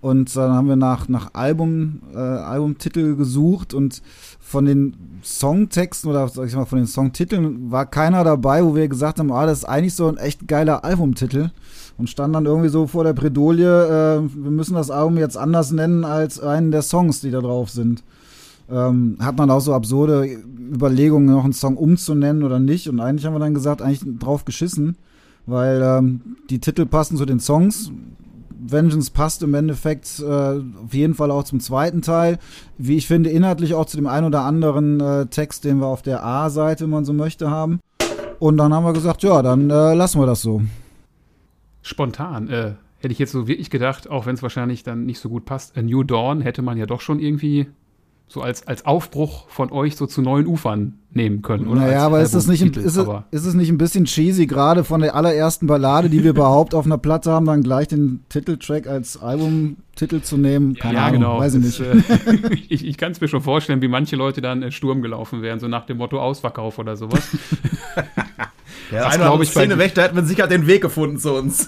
und 0.00 0.34
dann 0.34 0.52
haben 0.52 0.68
wir 0.68 0.76
nach, 0.76 1.08
nach 1.08 1.34
Album, 1.34 2.00
äh, 2.14 2.18
Albumtitel 2.18 3.16
gesucht 3.16 3.74
und 3.74 4.00
von 4.40 4.64
den 4.64 4.96
Songtexten 5.22 6.08
oder 6.10 6.26
sag 6.28 6.46
ich 6.46 6.56
mal 6.56 6.64
von 6.64 6.78
den 6.78 6.86
Songtiteln 6.86 7.70
war 7.70 7.84
keiner 7.84 8.24
dabei, 8.24 8.64
wo 8.64 8.74
wir 8.74 8.88
gesagt 8.88 9.18
haben, 9.18 9.30
ah, 9.30 9.44
das 9.44 9.58
ist 9.58 9.64
eigentlich 9.64 9.94
so 9.94 10.08
ein 10.08 10.16
echt 10.16 10.48
geiler 10.48 10.84
Albumtitel. 10.84 11.50
Und 11.98 12.08
stand 12.08 12.34
dann 12.34 12.46
irgendwie 12.46 12.70
so 12.70 12.86
vor 12.86 13.04
der 13.04 13.12
Predolie, 13.12 13.66
äh, 13.66 14.22
wir 14.22 14.50
müssen 14.50 14.72
das 14.72 14.90
Album 14.90 15.18
jetzt 15.18 15.36
anders 15.36 15.70
nennen 15.70 16.06
als 16.06 16.40
einen 16.40 16.70
der 16.70 16.80
Songs, 16.80 17.20
die 17.20 17.30
da 17.30 17.42
drauf 17.42 17.68
sind. 17.68 18.02
Ähm, 18.70 19.18
hat 19.20 19.36
man 19.36 19.50
auch 19.50 19.60
so 19.60 19.74
absurde 19.74 20.26
Überlegungen, 20.72 21.26
noch 21.26 21.44
einen 21.44 21.52
Song 21.52 21.76
umzunennen 21.76 22.42
oder 22.42 22.58
nicht. 22.58 22.88
Und 22.88 23.00
eigentlich 23.00 23.26
haben 23.26 23.34
wir 23.34 23.40
dann 23.40 23.52
gesagt, 23.52 23.82
eigentlich 23.82 24.18
drauf 24.18 24.46
geschissen, 24.46 24.96
weil 25.44 25.82
ähm, 25.82 26.36
die 26.48 26.58
Titel 26.58 26.86
passen 26.86 27.18
zu 27.18 27.26
den 27.26 27.40
Songs 27.40 27.92
Vengeance 28.62 29.10
passt 29.10 29.42
im 29.42 29.54
Endeffekt 29.54 30.20
äh, 30.20 30.24
auf 30.24 30.92
jeden 30.92 31.14
Fall 31.14 31.30
auch 31.30 31.44
zum 31.44 31.60
zweiten 31.60 32.02
Teil. 32.02 32.38
Wie 32.78 32.96
ich 32.96 33.06
finde, 33.06 33.30
inhaltlich 33.30 33.74
auch 33.74 33.86
zu 33.86 33.96
dem 33.96 34.06
einen 34.06 34.26
oder 34.26 34.42
anderen 34.42 35.00
äh, 35.00 35.26
Text, 35.26 35.64
den 35.64 35.78
wir 35.78 35.86
auf 35.86 36.02
der 36.02 36.24
A-Seite, 36.24 36.84
wenn 36.84 36.90
man 36.90 37.04
so 37.04 37.12
möchte, 37.12 37.50
haben. 37.50 37.80
Und 38.38 38.56
dann 38.56 38.72
haben 38.72 38.84
wir 38.84 38.92
gesagt, 38.92 39.22
ja, 39.22 39.42
dann 39.42 39.70
äh, 39.70 39.94
lassen 39.94 40.20
wir 40.20 40.26
das 40.26 40.42
so. 40.42 40.62
Spontan, 41.82 42.48
äh, 42.48 42.74
hätte 42.98 43.12
ich 43.12 43.18
jetzt 43.18 43.32
so 43.32 43.48
wirklich 43.48 43.70
gedacht, 43.70 44.08
auch 44.08 44.26
wenn 44.26 44.34
es 44.34 44.42
wahrscheinlich 44.42 44.82
dann 44.82 45.04
nicht 45.06 45.18
so 45.18 45.28
gut 45.28 45.44
passt, 45.44 45.76
A 45.76 45.82
New 45.82 46.02
Dawn 46.04 46.40
hätte 46.40 46.62
man 46.62 46.78
ja 46.78 46.86
doch 46.86 47.00
schon 47.00 47.20
irgendwie 47.20 47.68
so 48.28 48.42
als, 48.42 48.66
als 48.66 48.86
Aufbruch 48.86 49.48
von 49.48 49.72
euch 49.72 49.96
so 49.96 50.06
zu 50.06 50.22
neuen 50.22 50.46
Ufern 50.46 50.98
nehmen 51.12 51.42
können, 51.42 51.66
oder? 51.66 51.80
Naja, 51.80 52.06
aber 52.06 52.20
ist 52.20 52.34
es, 52.34 52.46
nicht, 52.46 52.62
ist, 52.62 52.96
es, 52.96 53.06
ist 53.30 53.46
es 53.46 53.54
nicht 53.54 53.68
ein 53.70 53.78
bisschen 53.78 54.04
cheesy, 54.04 54.46
gerade 54.46 54.84
von 54.84 55.00
der 55.00 55.14
allerersten 55.14 55.66
Ballade, 55.66 56.08
die 56.08 56.22
wir 56.22 56.30
überhaupt 56.36 56.74
auf 56.74 56.86
einer 56.86 56.98
Platte 56.98 57.32
haben, 57.32 57.46
dann 57.46 57.62
gleich 57.62 57.88
den 57.88 58.24
Titeltrack 58.28 58.86
als 58.86 59.20
Albumtitel 59.20 60.20
zu 60.20 60.36
nehmen? 60.36 60.74
Keine 60.74 60.94
ja, 60.94 61.06
Ahnung, 61.06 61.20
genau. 61.20 61.38
Weiß 61.40 61.54
ich 61.54 61.64
nicht. 61.64 61.80
Äh, 61.80 62.54
ich 62.68 62.86
ich 62.86 62.96
kann 62.96 63.12
es 63.12 63.20
mir 63.20 63.28
schon 63.28 63.42
vorstellen, 63.42 63.82
wie 63.82 63.88
manche 63.88 64.16
Leute 64.16 64.40
dann 64.40 64.62
äh, 64.62 64.70
Sturm 64.70 65.02
gelaufen 65.02 65.42
wären, 65.42 65.58
so 65.58 65.68
nach 65.68 65.86
dem 65.86 65.98
Motto 65.98 66.20
Ausverkauf 66.20 66.78
oder 66.78 66.96
sowas. 66.96 67.28
Ja, 68.90 69.04
das 69.04 69.18
glaube 69.18 69.44
ich 69.44 69.50
Szene 69.50 69.78
weg, 69.78 69.94
da 69.94 70.02
hätte 70.02 70.14
man 70.14 70.26
sicher 70.26 70.46
den 70.46 70.66
Weg 70.66 70.82
gefunden 70.82 71.18
zu 71.18 71.34
uns. 71.34 71.66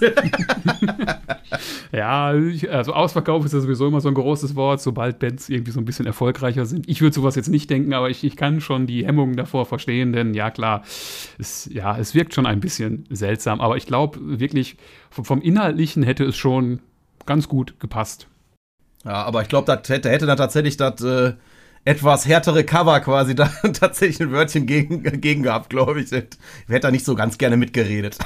ja, 1.91 2.33
also 2.69 2.93
Ausverkauf 2.93 3.45
ist 3.45 3.53
ja 3.53 3.59
sowieso 3.59 3.87
immer 3.87 4.01
so 4.01 4.09
ein 4.09 4.13
großes 4.13 4.55
Wort, 4.55 4.81
sobald 4.81 5.19
Bands 5.19 5.49
irgendwie 5.49 5.71
so 5.71 5.79
ein 5.79 5.85
bisschen 5.85 6.05
erfolgreicher 6.05 6.65
sind. 6.65 6.89
Ich 6.89 7.01
würde 7.01 7.13
sowas 7.13 7.35
jetzt 7.35 7.49
nicht 7.49 7.69
denken, 7.69 7.93
aber 7.93 8.09
ich, 8.09 8.23
ich 8.23 8.35
kann 8.35 8.61
schon 8.61 8.87
die 8.87 9.05
Hemmungen 9.05 9.32
davor 9.35 9.65
verstehen, 9.65 10.13
denn 10.13 10.33
ja 10.33 10.51
klar, 10.51 10.83
es, 11.37 11.69
ja, 11.71 11.97
es 11.97 12.15
wirkt 12.15 12.33
schon 12.33 12.45
ein 12.45 12.59
bisschen 12.59 13.05
seltsam, 13.09 13.61
aber 13.61 13.77
ich 13.77 13.85
glaube 13.85 14.19
wirklich, 14.39 14.77
vom, 15.09 15.25
vom 15.25 15.41
Inhaltlichen 15.41 16.03
hätte 16.03 16.25
es 16.25 16.35
schon 16.35 16.79
ganz 17.25 17.47
gut 17.47 17.79
gepasst. 17.79 18.27
Ja, 19.05 19.23
aber 19.23 19.41
ich 19.41 19.49
glaube, 19.49 19.65
da 19.65 19.81
hätte, 19.93 20.09
hätte 20.09 20.25
dann 20.25 20.37
tatsächlich 20.37 20.77
das 20.77 21.01
äh, 21.01 21.33
etwas 21.85 22.25
härtere 22.25 22.63
Cover 22.63 22.99
quasi 23.01 23.35
da 23.35 23.45
tatsächlich 23.73 24.21
ein 24.21 24.31
Wörtchen 24.31 24.65
gegen, 24.65 25.03
gegen 25.19 25.43
gehabt, 25.43 25.69
glaube 25.69 25.99
ich. 25.99 26.11
Ich 26.11 26.23
hätte 26.67 26.79
da 26.81 26.91
nicht 26.91 27.05
so 27.05 27.15
ganz 27.15 27.37
gerne 27.37 27.57
mitgeredet. 27.57 28.17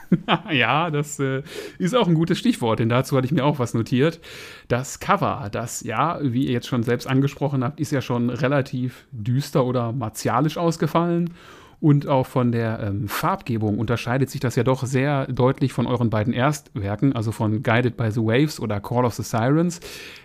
ja, 0.50 0.90
das 0.90 1.18
äh, 1.18 1.42
ist 1.78 1.94
auch 1.94 2.08
ein 2.08 2.14
gutes 2.14 2.38
Stichwort, 2.38 2.80
denn 2.80 2.88
dazu 2.88 3.16
hatte 3.16 3.26
ich 3.26 3.32
mir 3.32 3.44
auch 3.44 3.58
was 3.58 3.74
notiert. 3.74 4.20
Das 4.68 5.00
Cover, 5.00 5.48
das 5.50 5.82
ja, 5.82 6.18
wie 6.22 6.46
ihr 6.46 6.52
jetzt 6.52 6.68
schon 6.68 6.82
selbst 6.82 7.06
angesprochen 7.06 7.64
habt, 7.64 7.80
ist 7.80 7.92
ja 7.92 8.02
schon 8.02 8.28
relativ 8.28 9.06
düster 9.12 9.64
oder 9.64 9.92
martialisch 9.92 10.58
ausgefallen. 10.58 11.30
Und 11.78 12.08
auch 12.08 12.26
von 12.26 12.52
der 12.52 12.80
ähm, 12.80 13.06
Farbgebung 13.06 13.78
unterscheidet 13.78 14.30
sich 14.30 14.40
das 14.40 14.56
ja 14.56 14.64
doch 14.64 14.86
sehr 14.86 15.26
deutlich 15.26 15.72
von 15.72 15.86
euren 15.86 16.08
beiden 16.08 16.32
Erstwerken, 16.32 17.14
also 17.14 17.32
von 17.32 17.62
Guided 17.62 17.96
by 17.96 18.10
the 18.10 18.20
Waves 18.20 18.60
oder 18.60 18.80
Call 18.80 19.04
of 19.04 19.14
the 19.14 19.22
Sirens. 19.22 19.80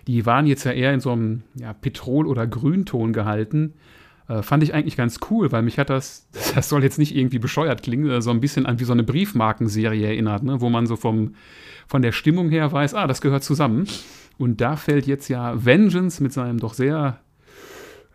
Die 0.06 0.24
waren 0.24 0.46
jetzt 0.46 0.64
ja 0.64 0.72
eher 0.72 0.94
in 0.94 1.00
so 1.00 1.12
einem 1.12 1.42
ja, 1.54 1.74
Petrol- 1.74 2.26
oder 2.26 2.46
Grünton 2.46 3.12
gehalten. 3.12 3.74
Äh, 4.28 4.42
fand 4.42 4.62
ich 4.62 4.72
eigentlich 4.72 4.96
ganz 4.96 5.18
cool, 5.30 5.52
weil 5.52 5.62
mich 5.62 5.78
hat 5.78 5.90
das, 5.90 6.26
das 6.54 6.68
soll 6.68 6.82
jetzt 6.82 6.98
nicht 6.98 7.14
irgendwie 7.14 7.38
bescheuert 7.38 7.82
klingen, 7.82 8.08
äh, 8.10 8.22
so 8.22 8.30
ein 8.30 8.40
bisschen 8.40 8.64
an 8.64 8.80
wie 8.80 8.84
so 8.84 8.92
eine 8.92 9.02
Briefmarkenserie 9.02 10.06
erinnert, 10.06 10.42
ne? 10.42 10.60
wo 10.60 10.70
man 10.70 10.86
so 10.86 10.96
vom, 10.96 11.34
von 11.86 12.00
der 12.00 12.12
Stimmung 12.12 12.48
her 12.48 12.72
weiß, 12.72 12.94
ah, 12.94 13.06
das 13.06 13.20
gehört 13.20 13.44
zusammen. 13.44 13.86
Und 14.38 14.60
da 14.60 14.76
fällt 14.76 15.06
jetzt 15.06 15.28
ja 15.28 15.64
Vengeance 15.64 16.22
mit 16.22 16.32
seinem 16.32 16.58
doch 16.58 16.72
sehr 16.72 17.20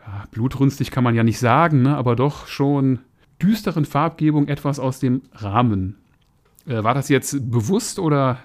ja, 0.05 0.23
blutrünstig 0.31 0.89
kann 0.89 1.03
man 1.03 1.15
ja 1.15 1.23
nicht 1.23 1.39
sagen, 1.39 1.83
ne? 1.83 1.95
aber 1.95 2.15
doch 2.15 2.47
schon 2.47 2.99
düsteren 3.41 3.85
Farbgebung 3.85 4.47
etwas 4.47 4.79
aus 4.79 4.99
dem 4.99 5.21
Rahmen. 5.33 5.97
Äh, 6.67 6.83
war 6.83 6.93
das 6.93 7.09
jetzt 7.09 7.51
bewusst 7.51 7.99
oder 7.99 8.39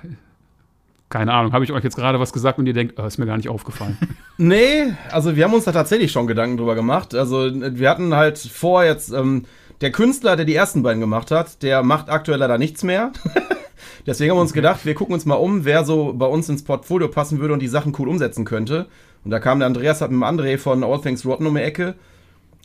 keine 1.12 1.34
Ahnung, 1.34 1.52
habe 1.52 1.62
ich 1.62 1.72
euch 1.72 1.84
jetzt 1.84 1.96
gerade 1.96 2.18
was 2.20 2.32
gesagt 2.32 2.58
und 2.58 2.66
ihr 2.66 2.72
denkt, 2.72 2.98
oh, 2.98 3.04
ist 3.04 3.18
mir 3.18 3.26
gar 3.26 3.36
nicht 3.36 3.50
aufgefallen. 3.50 3.98
nee, 4.38 4.94
also 5.10 5.36
wir 5.36 5.44
haben 5.44 5.52
uns 5.52 5.64
da 5.64 5.72
tatsächlich 5.72 6.10
schon 6.10 6.26
Gedanken 6.26 6.56
drüber 6.56 6.74
gemacht. 6.74 7.14
Also 7.14 7.50
wir 7.52 7.90
hatten 7.90 8.14
halt 8.14 8.38
vor 8.38 8.82
jetzt, 8.82 9.12
ähm, 9.12 9.44
der 9.82 9.92
Künstler, 9.92 10.36
der 10.36 10.46
die 10.46 10.54
ersten 10.54 10.82
beiden 10.82 11.00
gemacht 11.00 11.30
hat, 11.30 11.62
der 11.62 11.82
macht 11.82 12.08
aktuell 12.08 12.38
leider 12.38 12.56
nichts 12.56 12.82
mehr. 12.82 13.12
Deswegen 14.06 14.30
haben 14.30 14.38
wir 14.38 14.42
uns 14.42 14.54
gedacht, 14.54 14.86
wir 14.86 14.94
gucken 14.94 15.12
uns 15.12 15.26
mal 15.26 15.34
um, 15.34 15.66
wer 15.66 15.84
so 15.84 16.14
bei 16.14 16.26
uns 16.26 16.48
ins 16.48 16.64
Portfolio 16.64 17.08
passen 17.08 17.40
würde 17.40 17.52
und 17.52 17.60
die 17.60 17.68
Sachen 17.68 17.94
cool 17.98 18.08
umsetzen 18.08 18.46
könnte. 18.46 18.86
Und 19.22 19.32
da 19.32 19.38
kam 19.38 19.58
der 19.58 19.66
Andreas 19.66 20.00
hat 20.00 20.10
mit 20.10 20.20
dem 20.20 20.24
André 20.24 20.56
von 20.56 20.82
All 20.82 21.00
Things 21.00 21.26
Rotten 21.26 21.46
um 21.46 21.54
die 21.54 21.60
Ecke 21.60 21.94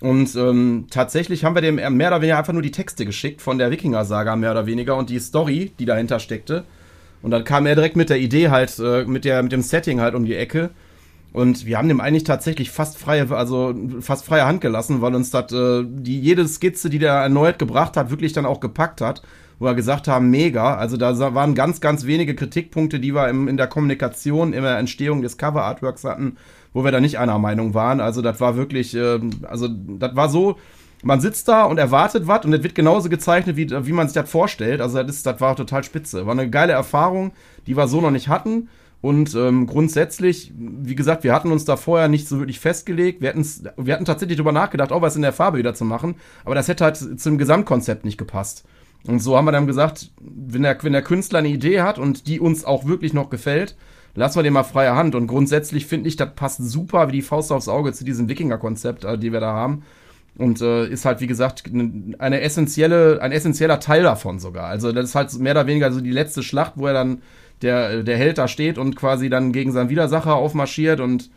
und 0.02 0.36
ähm, 0.36 0.86
tatsächlich 0.92 1.44
haben 1.44 1.56
wir 1.56 1.62
dem 1.62 1.76
mehr 1.76 2.10
oder 2.10 2.22
weniger 2.22 2.38
einfach 2.38 2.54
nur 2.54 2.62
die 2.62 2.72
Texte 2.72 3.06
geschickt 3.06 3.42
von 3.42 3.58
der 3.58 3.72
Wikinger-Saga, 3.72 4.36
mehr 4.36 4.52
oder 4.52 4.68
weniger, 4.68 4.96
und 4.96 5.10
die 5.10 5.20
Story, 5.20 5.72
die 5.80 5.86
dahinter 5.86 6.20
steckte. 6.20 6.66
Und 7.24 7.32
dann 7.32 7.44
kam 7.44 7.66
er 7.66 7.74
direkt 7.74 7.96
mit 7.96 8.10
der 8.10 8.20
Idee 8.20 8.50
halt, 8.50 8.78
äh, 8.78 9.06
mit, 9.06 9.26
der, 9.26 9.42
mit 9.42 9.52
dem 9.52 9.64
Setting 9.64 10.00
halt 10.00 10.14
um 10.14 10.26
die 10.26 10.36
Ecke. 10.36 10.70
Und 11.34 11.66
wir 11.66 11.78
haben 11.78 11.88
dem 11.88 12.00
eigentlich 12.00 12.24
tatsächlich 12.24 12.70
fast 12.70 12.98
freie, 12.98 13.30
also 13.36 13.74
fast 14.00 14.26
freie 14.26 14.46
Hand 14.46 14.62
gelassen, 14.62 15.02
weil 15.02 15.16
uns 15.16 15.32
das, 15.32 15.52
äh, 15.52 15.84
die, 15.88 16.20
jede 16.20 16.48
Skizze, 16.48 16.92
die 16.92 17.00
der 17.00 17.14
erneut 17.14 17.58
gebracht 17.58 17.98
hat, 17.98 18.12
wirklich 18.12 18.34
dann 18.34 18.46
auch 18.46 18.60
gepackt 18.60 19.02
hat. 19.02 19.24
Wo 19.60 19.66
wir 19.66 19.74
gesagt 19.74 20.08
haben, 20.08 20.30
mega. 20.30 20.76
Also 20.76 20.98
da 20.98 21.18
waren 21.34 21.56
ganz, 21.56 21.82
ganz 21.82 22.06
wenige 22.06 22.36
Kritikpunkte, 22.36 23.00
die 23.00 23.16
wir 23.16 23.28
im, 23.28 23.48
in 23.48 23.58
der 23.58 23.66
Kommunikation, 23.66 24.54
in 24.54 24.62
der 24.62 24.78
Entstehung 24.78 25.24
des 25.24 25.40
Cover-Artworks 25.40 26.04
hatten 26.04 26.38
wo 26.78 26.84
wir 26.84 26.92
da 26.92 27.00
nicht 27.00 27.18
einer 27.18 27.40
Meinung 27.40 27.74
waren. 27.74 28.00
Also 28.00 28.22
das 28.22 28.40
war 28.40 28.56
wirklich, 28.56 28.96
äh, 28.96 29.20
also 29.50 29.68
das 29.68 30.16
war 30.16 30.30
so, 30.30 30.58
man 31.02 31.20
sitzt 31.20 31.48
da 31.48 31.64
und 31.64 31.80
erwartet 31.80 32.28
was 32.28 32.46
und 32.46 32.54
es 32.54 32.62
wird 32.62 32.76
genauso 32.76 33.10
gezeichnet, 33.10 33.58
wie, 33.58 33.68
wie 33.72 33.94
man 33.94 34.08
sich 34.08 34.14
das 34.14 34.30
vorstellt. 34.30 34.80
Also 34.80 35.02
das, 35.02 35.16
ist, 35.16 35.26
das 35.26 35.42
war 35.42 35.56
total 35.56 35.84
spitze. 35.84 36.28
War 36.28 36.34
eine 36.34 36.52
geile 36.52 36.74
Erfahrung, 36.74 37.32
die 37.66 37.76
wir 37.76 37.88
so 37.88 38.00
noch 38.00 38.12
nicht 38.12 38.28
hatten. 38.28 38.70
Und 39.02 39.34
ähm, 39.34 39.66
grundsätzlich, 39.66 40.54
wie 40.56 40.94
gesagt, 40.94 41.24
wir 41.24 41.34
hatten 41.34 41.52
uns 41.52 41.66
da 41.66 41.78
vorher 41.78 42.10
nicht 42.10 42.28
so 42.28 42.38
wirklich 42.38 42.60
festgelegt. 42.60 43.22
Wir, 43.22 43.34
wir 43.78 43.94
hatten 43.96 44.06
tatsächlich 44.06 44.38
darüber 44.38 44.52
nachgedacht, 44.52 44.92
auch 44.92 45.02
was 45.02 45.16
in 45.16 45.24
der 45.24 45.34
Farbe 45.34 45.58
wieder 45.58 45.74
zu 45.74 45.84
machen. 45.84 46.14
Aber 46.46 46.54
das 46.54 46.68
hätte 46.68 46.84
halt 46.84 47.20
zum 47.20 47.40
Gesamtkonzept 47.40 48.06
nicht 48.06 48.20
gepasst. 48.20 48.66
Und 49.08 49.20
so 49.20 49.36
haben 49.36 49.46
wir 49.46 49.52
dann 49.52 49.66
gesagt, 49.66 50.12
wenn 50.22 50.62
der, 50.62 50.78
wenn 50.84 50.94
der 50.94 51.02
Künstler 51.02 51.40
eine 51.40 51.48
Idee 51.48 51.82
hat 51.82 51.98
und 51.98 52.28
die 52.28 52.40
uns 52.40 52.66
auch 52.66 52.86
wirklich 52.86 53.14
noch 53.14 53.32
gefällt, 53.32 53.76
lassen 54.18 54.40
wir 54.40 54.44
den 54.44 54.54
mal 54.54 54.64
freie 54.64 54.96
Hand. 54.96 55.16
Und 55.16 55.28
grundsätzlich 55.28 55.86
finde 55.86 56.10
ich, 56.10 56.16
das 56.16 56.34
passt 56.36 56.58
super 56.70 57.08
wie 57.08 57.14
die 57.14 57.22
Faust 57.22 57.52
aufs 57.52 57.70
Auge 57.70 57.94
zu 57.94 58.04
diesem 58.04 58.28
Wikinger-Konzept, 58.28 59.06
äh, 59.06 59.18
die 59.18 59.32
wir 59.32 59.40
da 59.40 59.54
haben. 59.54 59.84
Und 60.38 60.62
äh, 60.62 60.88
ist 60.88 61.06
halt, 61.06 61.22
wie 61.22 61.28
gesagt, 61.28 61.64
eine 62.20 62.42
essentielle, 62.42 63.22
ein 63.22 63.32
essentieller 63.32 63.80
Teil 63.80 64.04
davon 64.04 64.40
sogar. 64.40 64.66
Also 64.66 64.92
das 64.92 65.06
ist 65.06 65.16
halt 65.16 65.34
mehr 65.40 65.54
oder 65.54 65.68
weniger 65.68 65.92
so 65.92 66.02
die 66.02 66.12
letzte 66.12 66.44
Schlacht, 66.44 66.74
wo 66.76 66.88
er 66.88 66.94
dann 66.94 67.22
der, 67.62 68.04
der 68.04 68.18
Held 68.18 68.38
da 68.38 68.48
steht 68.48 68.78
und 68.78 68.96
quasi 68.96 69.30
dann 69.30 69.52
gegen 69.52 69.72
seinen 69.72 69.90
Widersacher 69.90 70.36
aufmarschiert 70.36 71.00
und 71.00 71.30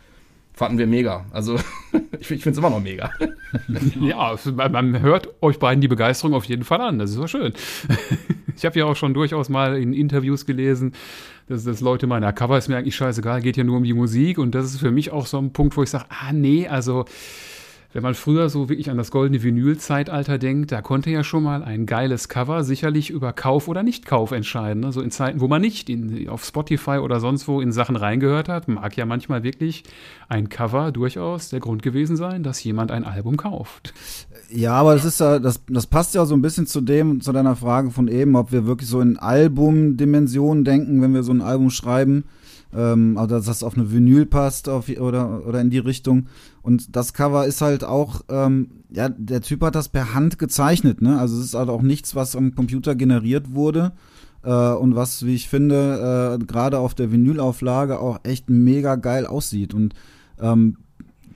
fanden 0.53 0.77
wir 0.77 0.87
mega. 0.87 1.25
Also 1.31 1.55
ich, 2.19 2.31
ich 2.31 2.43
finde 2.43 2.51
es 2.51 2.57
immer 2.57 2.69
noch 2.69 2.81
mega. 2.81 3.11
ja, 3.99 4.35
man 4.69 5.01
hört 5.01 5.29
euch 5.41 5.59
beiden 5.59 5.81
die 5.81 5.87
Begeisterung 5.87 6.33
auf 6.33 6.45
jeden 6.45 6.63
Fall 6.63 6.81
an. 6.81 6.99
Das 6.99 7.09
ist 7.11 7.15
so 7.15 7.27
schön. 7.27 7.53
Ich 8.53 8.65
habe 8.65 8.77
ja 8.77 8.85
auch 8.85 8.95
schon 8.95 9.15
durchaus 9.15 9.49
mal 9.49 9.81
in 9.81 9.91
Interviews 9.91 10.45
gelesen, 10.45 10.93
dass, 11.47 11.63
dass 11.63 11.81
Leute 11.81 12.05
meinen, 12.05 12.23
ja, 12.23 12.31
Cover 12.31 12.57
ist 12.57 12.67
mir 12.67 12.77
eigentlich 12.77 12.95
scheißegal, 12.95 13.41
geht 13.41 13.57
ja 13.57 13.63
nur 13.63 13.77
um 13.77 13.83
die 13.83 13.93
Musik. 13.93 14.37
Und 14.37 14.53
das 14.53 14.65
ist 14.65 14.81
für 14.81 14.91
mich 14.91 15.11
auch 15.11 15.25
so 15.25 15.39
ein 15.39 15.51
Punkt, 15.51 15.75
wo 15.77 15.83
ich 15.83 15.89
sage, 15.89 16.05
ah 16.09 16.31
nee, 16.31 16.67
also 16.67 17.05
wenn 17.93 18.03
man 18.03 18.13
früher 18.13 18.49
so 18.49 18.69
wirklich 18.69 18.89
an 18.89 18.97
das 18.97 19.11
goldene 19.11 19.43
Vinyl-Zeitalter 19.43 20.37
denkt, 20.37 20.71
da 20.71 20.81
konnte 20.81 21.09
ja 21.09 21.23
schon 21.23 21.43
mal 21.43 21.63
ein 21.63 21.85
geiles 21.85 22.29
Cover 22.29 22.63
sicherlich 22.63 23.09
über 23.09 23.33
Kauf 23.33 23.67
oder 23.67 23.83
Nicht-Kauf 23.83 24.31
entscheiden. 24.31 24.85
Also 24.85 25.01
in 25.01 25.11
Zeiten, 25.11 25.41
wo 25.41 25.47
man 25.47 25.61
nicht 25.61 25.89
in, 25.89 26.29
auf 26.29 26.45
Spotify 26.45 26.99
oder 26.99 27.19
sonst 27.19 27.47
wo 27.47 27.59
in 27.59 27.71
Sachen 27.71 27.95
reingehört 27.95 28.47
hat, 28.47 28.67
mag 28.67 28.95
ja 28.95 29.05
manchmal 29.05 29.43
wirklich 29.43 29.83
ein 30.29 30.49
Cover 30.49 30.91
durchaus 30.91 31.49
der 31.49 31.59
Grund 31.59 31.81
gewesen 31.81 32.15
sein, 32.15 32.43
dass 32.43 32.63
jemand 32.63 32.91
ein 32.91 33.03
Album 33.03 33.35
kauft. 33.35 33.93
Ja, 34.49 34.73
aber 34.73 34.93
das 34.93 35.05
ist 35.05 35.19
ja, 35.19 35.39
das, 35.39 35.61
das 35.67 35.87
passt 35.87 36.15
ja 36.15 36.25
so 36.25 36.35
ein 36.35 36.41
bisschen 36.41 36.67
zu 36.67 36.81
dem, 36.81 37.21
zu 37.21 37.31
deiner 37.31 37.55
Frage 37.55 37.91
von 37.91 38.07
eben, 38.07 38.35
ob 38.35 38.51
wir 38.51 38.65
wirklich 38.65 38.89
so 38.89 39.01
in 39.01 39.17
Albumdimensionen 39.17 40.63
denken, 40.63 41.01
wenn 41.01 41.13
wir 41.13 41.23
so 41.23 41.31
ein 41.33 41.41
Album 41.41 41.69
schreiben 41.69 42.25
ähm, 42.75 43.17
also 43.17 43.35
dass 43.35 43.45
das 43.45 43.63
auf 43.63 43.75
eine 43.75 43.91
Vinyl 43.91 44.25
passt 44.25 44.69
auf, 44.69 44.89
oder, 44.89 45.45
oder 45.45 45.61
in 45.61 45.69
die 45.69 45.79
Richtung. 45.79 46.27
Und 46.61 46.95
das 46.95 47.13
Cover 47.13 47.45
ist 47.45 47.61
halt 47.61 47.83
auch, 47.83 48.21
ähm, 48.29 48.69
ja, 48.89 49.09
der 49.09 49.41
Typ 49.41 49.61
hat 49.63 49.75
das 49.75 49.89
per 49.89 50.13
Hand 50.13 50.39
gezeichnet, 50.39 51.01
ne? 51.01 51.19
Also 51.19 51.37
es 51.39 51.45
ist 51.45 51.53
halt 51.53 51.69
auch 51.69 51.81
nichts, 51.81 52.15
was 52.15 52.35
am 52.35 52.55
Computer 52.55 52.95
generiert 52.95 53.53
wurde. 53.53 53.93
Äh, 54.43 54.73
und 54.73 54.95
was, 54.95 55.25
wie 55.25 55.35
ich 55.35 55.49
finde, 55.49 56.39
äh, 56.39 56.45
gerade 56.45 56.79
auf 56.79 56.93
der 56.93 57.11
Vinylauflage 57.11 57.99
auch 57.99 58.19
echt 58.23 58.49
mega 58.49 58.95
geil 58.95 59.25
aussieht. 59.25 59.73
Und 59.73 59.93
ähm, 60.39 60.77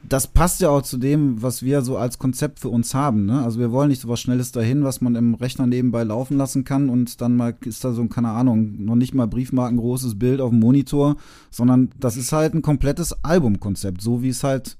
das 0.10 0.28
passt 0.28 0.62
ja 0.62 0.70
auch 0.70 0.82
zu 0.82 0.98
dem, 0.98 1.41
was 1.41 1.63
wir 1.63 1.82
so 1.82 1.98
als 1.98 2.20
Konzept 2.20 2.60
für 2.60 2.70
uns 2.70 2.94
haben. 2.94 3.26
Ne? 3.26 3.41
Also 3.41 3.60
wir 3.60 3.72
wollen 3.72 3.89
nicht 3.89 4.02
so 4.02 4.08
was 4.08 4.20
Schnelles 4.20 4.52
dahin, 4.52 4.84
was 4.84 5.02
man 5.02 5.15
im 5.15 5.36
Rechner 5.36 5.68
nebenbei 5.68 6.04
laufen 6.04 6.38
lassen 6.38 6.63
kann 6.63 6.89
und 6.89 7.22
dann 7.22 7.36
mal 7.36 7.56
ist 7.62 7.84
da 7.84 7.94
so, 7.94 8.06
keine 8.08 8.30
Ahnung, 8.30 8.84
noch 8.84 8.96
nicht 8.96 9.13
mal 9.13 9.28
briefmarkengroßes 9.28 10.18
Bild 10.20 10.41
auf 10.41 10.52
dem 10.52 10.60
Monitor, 10.60 11.18
sondern 11.50 11.89
das 12.00 12.18
ist 12.18 12.32
halt 12.32 12.54
ein 12.54 12.62
komplettes 12.62 13.24
Albumkonzept, 13.24 14.02
so 14.02 14.22
wie 14.22 14.30
es 14.30 14.44
halt, 14.44 14.78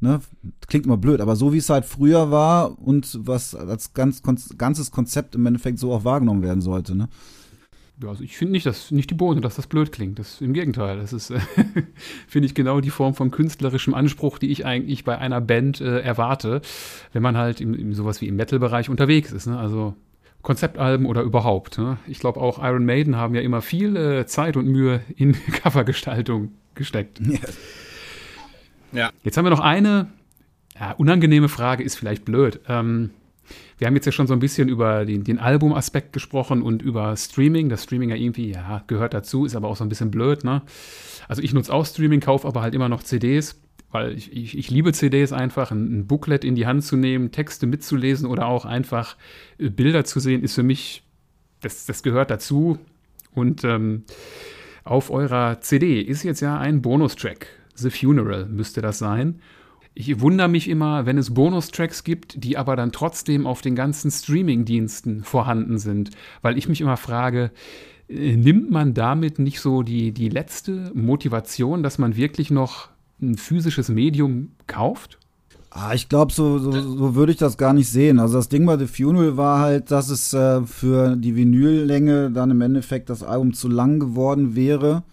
ne, 0.00 0.20
klingt 0.66 0.86
immer 0.86 0.98
blöd, 0.98 1.20
aber 1.20 1.36
so 1.36 1.52
wie 1.52 1.58
es 1.58 1.70
halt 1.70 1.84
früher 1.84 2.30
war 2.30 2.78
und 2.80 3.18
was 3.22 3.54
als 3.54 3.94
ganz, 3.94 4.22
ganzes 4.58 4.90
Konzept 4.90 5.34
im 5.34 5.46
Endeffekt 5.46 5.78
so 5.78 5.92
auch 5.92 6.04
wahrgenommen 6.04 6.42
werden 6.42 6.60
sollte. 6.60 6.94
Ne? 6.94 7.08
Also 8.04 8.22
ich 8.22 8.36
finde 8.36 8.52
nicht, 8.52 8.66
dass 8.66 8.90
nicht 8.90 9.10
die 9.10 9.14
Bohne, 9.14 9.40
dass 9.40 9.56
das 9.56 9.66
blöd 9.66 9.90
klingt. 9.90 10.18
Das 10.18 10.40
im 10.40 10.52
Gegenteil. 10.52 10.98
Das 10.98 11.12
ist, 11.12 11.30
äh, 11.30 11.40
finde 12.28 12.46
ich, 12.46 12.54
genau 12.54 12.80
die 12.80 12.90
Form 12.90 13.14
von 13.14 13.30
künstlerischem 13.30 13.94
Anspruch, 13.94 14.38
die 14.38 14.50
ich 14.50 14.66
eigentlich 14.66 15.04
bei 15.04 15.16
einer 15.18 15.40
Band 15.40 15.80
äh, 15.80 16.00
erwarte, 16.00 16.60
wenn 17.12 17.22
man 17.22 17.36
halt 17.36 17.60
im, 17.60 17.74
im 17.74 17.94
sowas 17.94 18.20
wie 18.20 18.28
im 18.28 18.36
Metal-Bereich 18.36 18.90
unterwegs 18.90 19.32
ist. 19.32 19.46
Ne? 19.46 19.58
Also 19.58 19.94
Konzeptalben 20.42 21.06
oder 21.06 21.22
überhaupt. 21.22 21.78
Ne? 21.78 21.96
Ich 22.06 22.20
glaube 22.20 22.40
auch 22.40 22.62
Iron 22.62 22.84
Maiden 22.84 23.16
haben 23.16 23.34
ja 23.34 23.40
immer 23.40 23.62
viel 23.62 23.96
äh, 23.96 24.26
Zeit 24.26 24.56
und 24.56 24.66
Mühe 24.66 25.00
in 25.16 25.32
Covergestaltung 25.52 26.52
gesteckt. 26.74 27.20
Ja. 28.92 29.00
ja. 29.00 29.10
Jetzt 29.24 29.36
haben 29.36 29.44
wir 29.44 29.50
noch 29.50 29.60
eine 29.60 30.08
ja, 30.78 30.92
unangenehme 30.92 31.48
Frage, 31.48 31.82
ist 31.82 31.96
vielleicht 31.96 32.24
blöd. 32.24 32.60
Ähm, 32.68 33.10
wir 33.78 33.86
haben 33.86 33.94
jetzt 33.94 34.06
ja 34.06 34.12
schon 34.12 34.26
so 34.26 34.32
ein 34.32 34.38
bisschen 34.38 34.68
über 34.68 35.04
den, 35.04 35.24
den 35.24 35.38
Albumaspekt 35.38 36.12
gesprochen 36.12 36.62
und 36.62 36.82
über 36.82 37.16
Streaming. 37.16 37.68
Das 37.68 37.84
Streaming 37.84 38.10
ja 38.10 38.16
irgendwie, 38.16 38.52
ja, 38.52 38.82
gehört 38.86 39.12
dazu, 39.12 39.44
ist 39.44 39.54
aber 39.54 39.68
auch 39.68 39.76
so 39.76 39.84
ein 39.84 39.88
bisschen 39.88 40.10
blöd, 40.10 40.44
ne? 40.44 40.62
Also 41.28 41.42
ich 41.42 41.52
nutze 41.52 41.72
auch 41.72 41.84
Streaming, 41.84 42.20
kaufe 42.20 42.46
aber 42.48 42.62
halt 42.62 42.74
immer 42.74 42.88
noch 42.88 43.02
CDs, 43.02 43.60
weil 43.90 44.12
ich, 44.12 44.32
ich, 44.32 44.56
ich 44.56 44.70
liebe 44.70 44.92
CDs 44.92 45.32
einfach, 45.32 45.70
ein, 45.70 46.00
ein, 46.00 46.06
Booklet 46.06 46.44
in 46.44 46.54
die 46.54 46.66
Hand 46.66 46.84
zu 46.84 46.96
nehmen, 46.96 47.32
Texte 47.32 47.66
mitzulesen 47.66 48.26
oder 48.26 48.46
auch 48.46 48.64
einfach 48.64 49.16
äh, 49.58 49.68
Bilder 49.68 50.04
zu 50.04 50.20
sehen, 50.20 50.42
ist 50.42 50.54
für 50.54 50.62
mich, 50.62 51.02
das, 51.60 51.84
das 51.86 52.02
gehört 52.02 52.30
dazu. 52.30 52.78
Und 53.34 53.64
ähm, 53.64 54.04
auf 54.84 55.10
eurer 55.10 55.60
CD 55.60 56.00
ist 56.00 56.22
jetzt 56.22 56.40
ja 56.40 56.58
ein 56.58 56.80
Bonustrack. 56.80 57.48
The 57.74 57.90
Funeral 57.90 58.46
müsste 58.46 58.80
das 58.80 58.98
sein. 58.98 59.40
Ich 59.98 60.20
wundere 60.20 60.48
mich 60.48 60.68
immer, 60.68 61.06
wenn 61.06 61.16
es 61.16 61.32
Bonustracks 61.32 62.04
gibt, 62.04 62.44
die 62.44 62.58
aber 62.58 62.76
dann 62.76 62.92
trotzdem 62.92 63.46
auf 63.46 63.62
den 63.62 63.74
ganzen 63.74 64.10
Streaming-Diensten 64.10 65.24
vorhanden 65.24 65.78
sind, 65.78 66.10
weil 66.42 66.58
ich 66.58 66.68
mich 66.68 66.82
immer 66.82 66.98
frage, 66.98 67.50
äh, 68.06 68.36
nimmt 68.36 68.70
man 68.70 68.92
damit 68.92 69.38
nicht 69.38 69.58
so 69.58 69.82
die, 69.82 70.12
die 70.12 70.28
letzte 70.28 70.92
Motivation, 70.94 71.82
dass 71.82 71.96
man 71.96 72.14
wirklich 72.14 72.50
noch 72.50 72.90
ein 73.22 73.38
physisches 73.38 73.88
Medium 73.88 74.50
kauft? 74.66 75.18
Ah, 75.70 75.94
ich 75.94 76.10
glaube, 76.10 76.30
so, 76.30 76.58
so, 76.58 76.72
so 76.72 77.14
würde 77.14 77.32
ich 77.32 77.38
das 77.38 77.56
gar 77.56 77.72
nicht 77.72 77.88
sehen. 77.88 78.18
Also 78.18 78.34
das 78.34 78.50
Ding 78.50 78.66
bei 78.66 78.76
The 78.76 78.86
Funeral 78.86 79.38
war 79.38 79.60
halt, 79.60 79.90
dass 79.90 80.10
es 80.10 80.34
äh, 80.34 80.60
für 80.66 81.16
die 81.16 81.36
Vinyllänge 81.36 82.30
dann 82.30 82.50
im 82.50 82.60
Endeffekt 82.60 83.08
das 83.08 83.22
Album 83.22 83.54
zu 83.54 83.68
lang 83.68 83.98
geworden 83.98 84.54
wäre. 84.56 85.04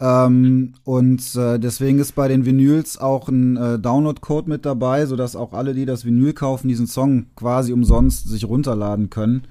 Ähm, 0.00 0.72
und 0.84 1.36
äh, 1.36 1.58
deswegen 1.58 1.98
ist 1.98 2.14
bei 2.14 2.26
den 2.26 2.46
Vinyls 2.46 2.98
auch 2.98 3.28
ein 3.28 3.56
äh, 3.56 3.78
Download-Code 3.78 4.48
mit 4.48 4.64
dabei, 4.64 5.04
sodass 5.06 5.36
auch 5.36 5.52
alle, 5.52 5.74
die 5.74 5.84
das 5.84 6.04
Vinyl 6.04 6.32
kaufen, 6.32 6.68
diesen 6.68 6.86
Song 6.86 7.26
quasi 7.36 7.72
umsonst 7.72 8.28
sich 8.28 8.46
runterladen 8.46 9.10
können. 9.10 9.42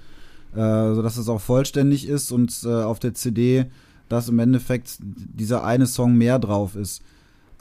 Äh, 0.55 0.95
sodass 0.95 1.17
es 1.17 1.29
auch 1.29 1.41
vollständig 1.41 2.07
ist 2.07 2.31
und 2.31 2.63
äh, 2.65 2.69
auf 2.69 2.97
der 2.97 3.13
CD, 3.13 3.67
dass 4.07 4.29
im 4.29 4.39
Endeffekt 4.39 4.97
dieser 4.99 5.63
eine 5.63 5.85
Song 5.85 6.15
mehr 6.15 6.39
drauf 6.39 6.75
ist. 6.75 7.03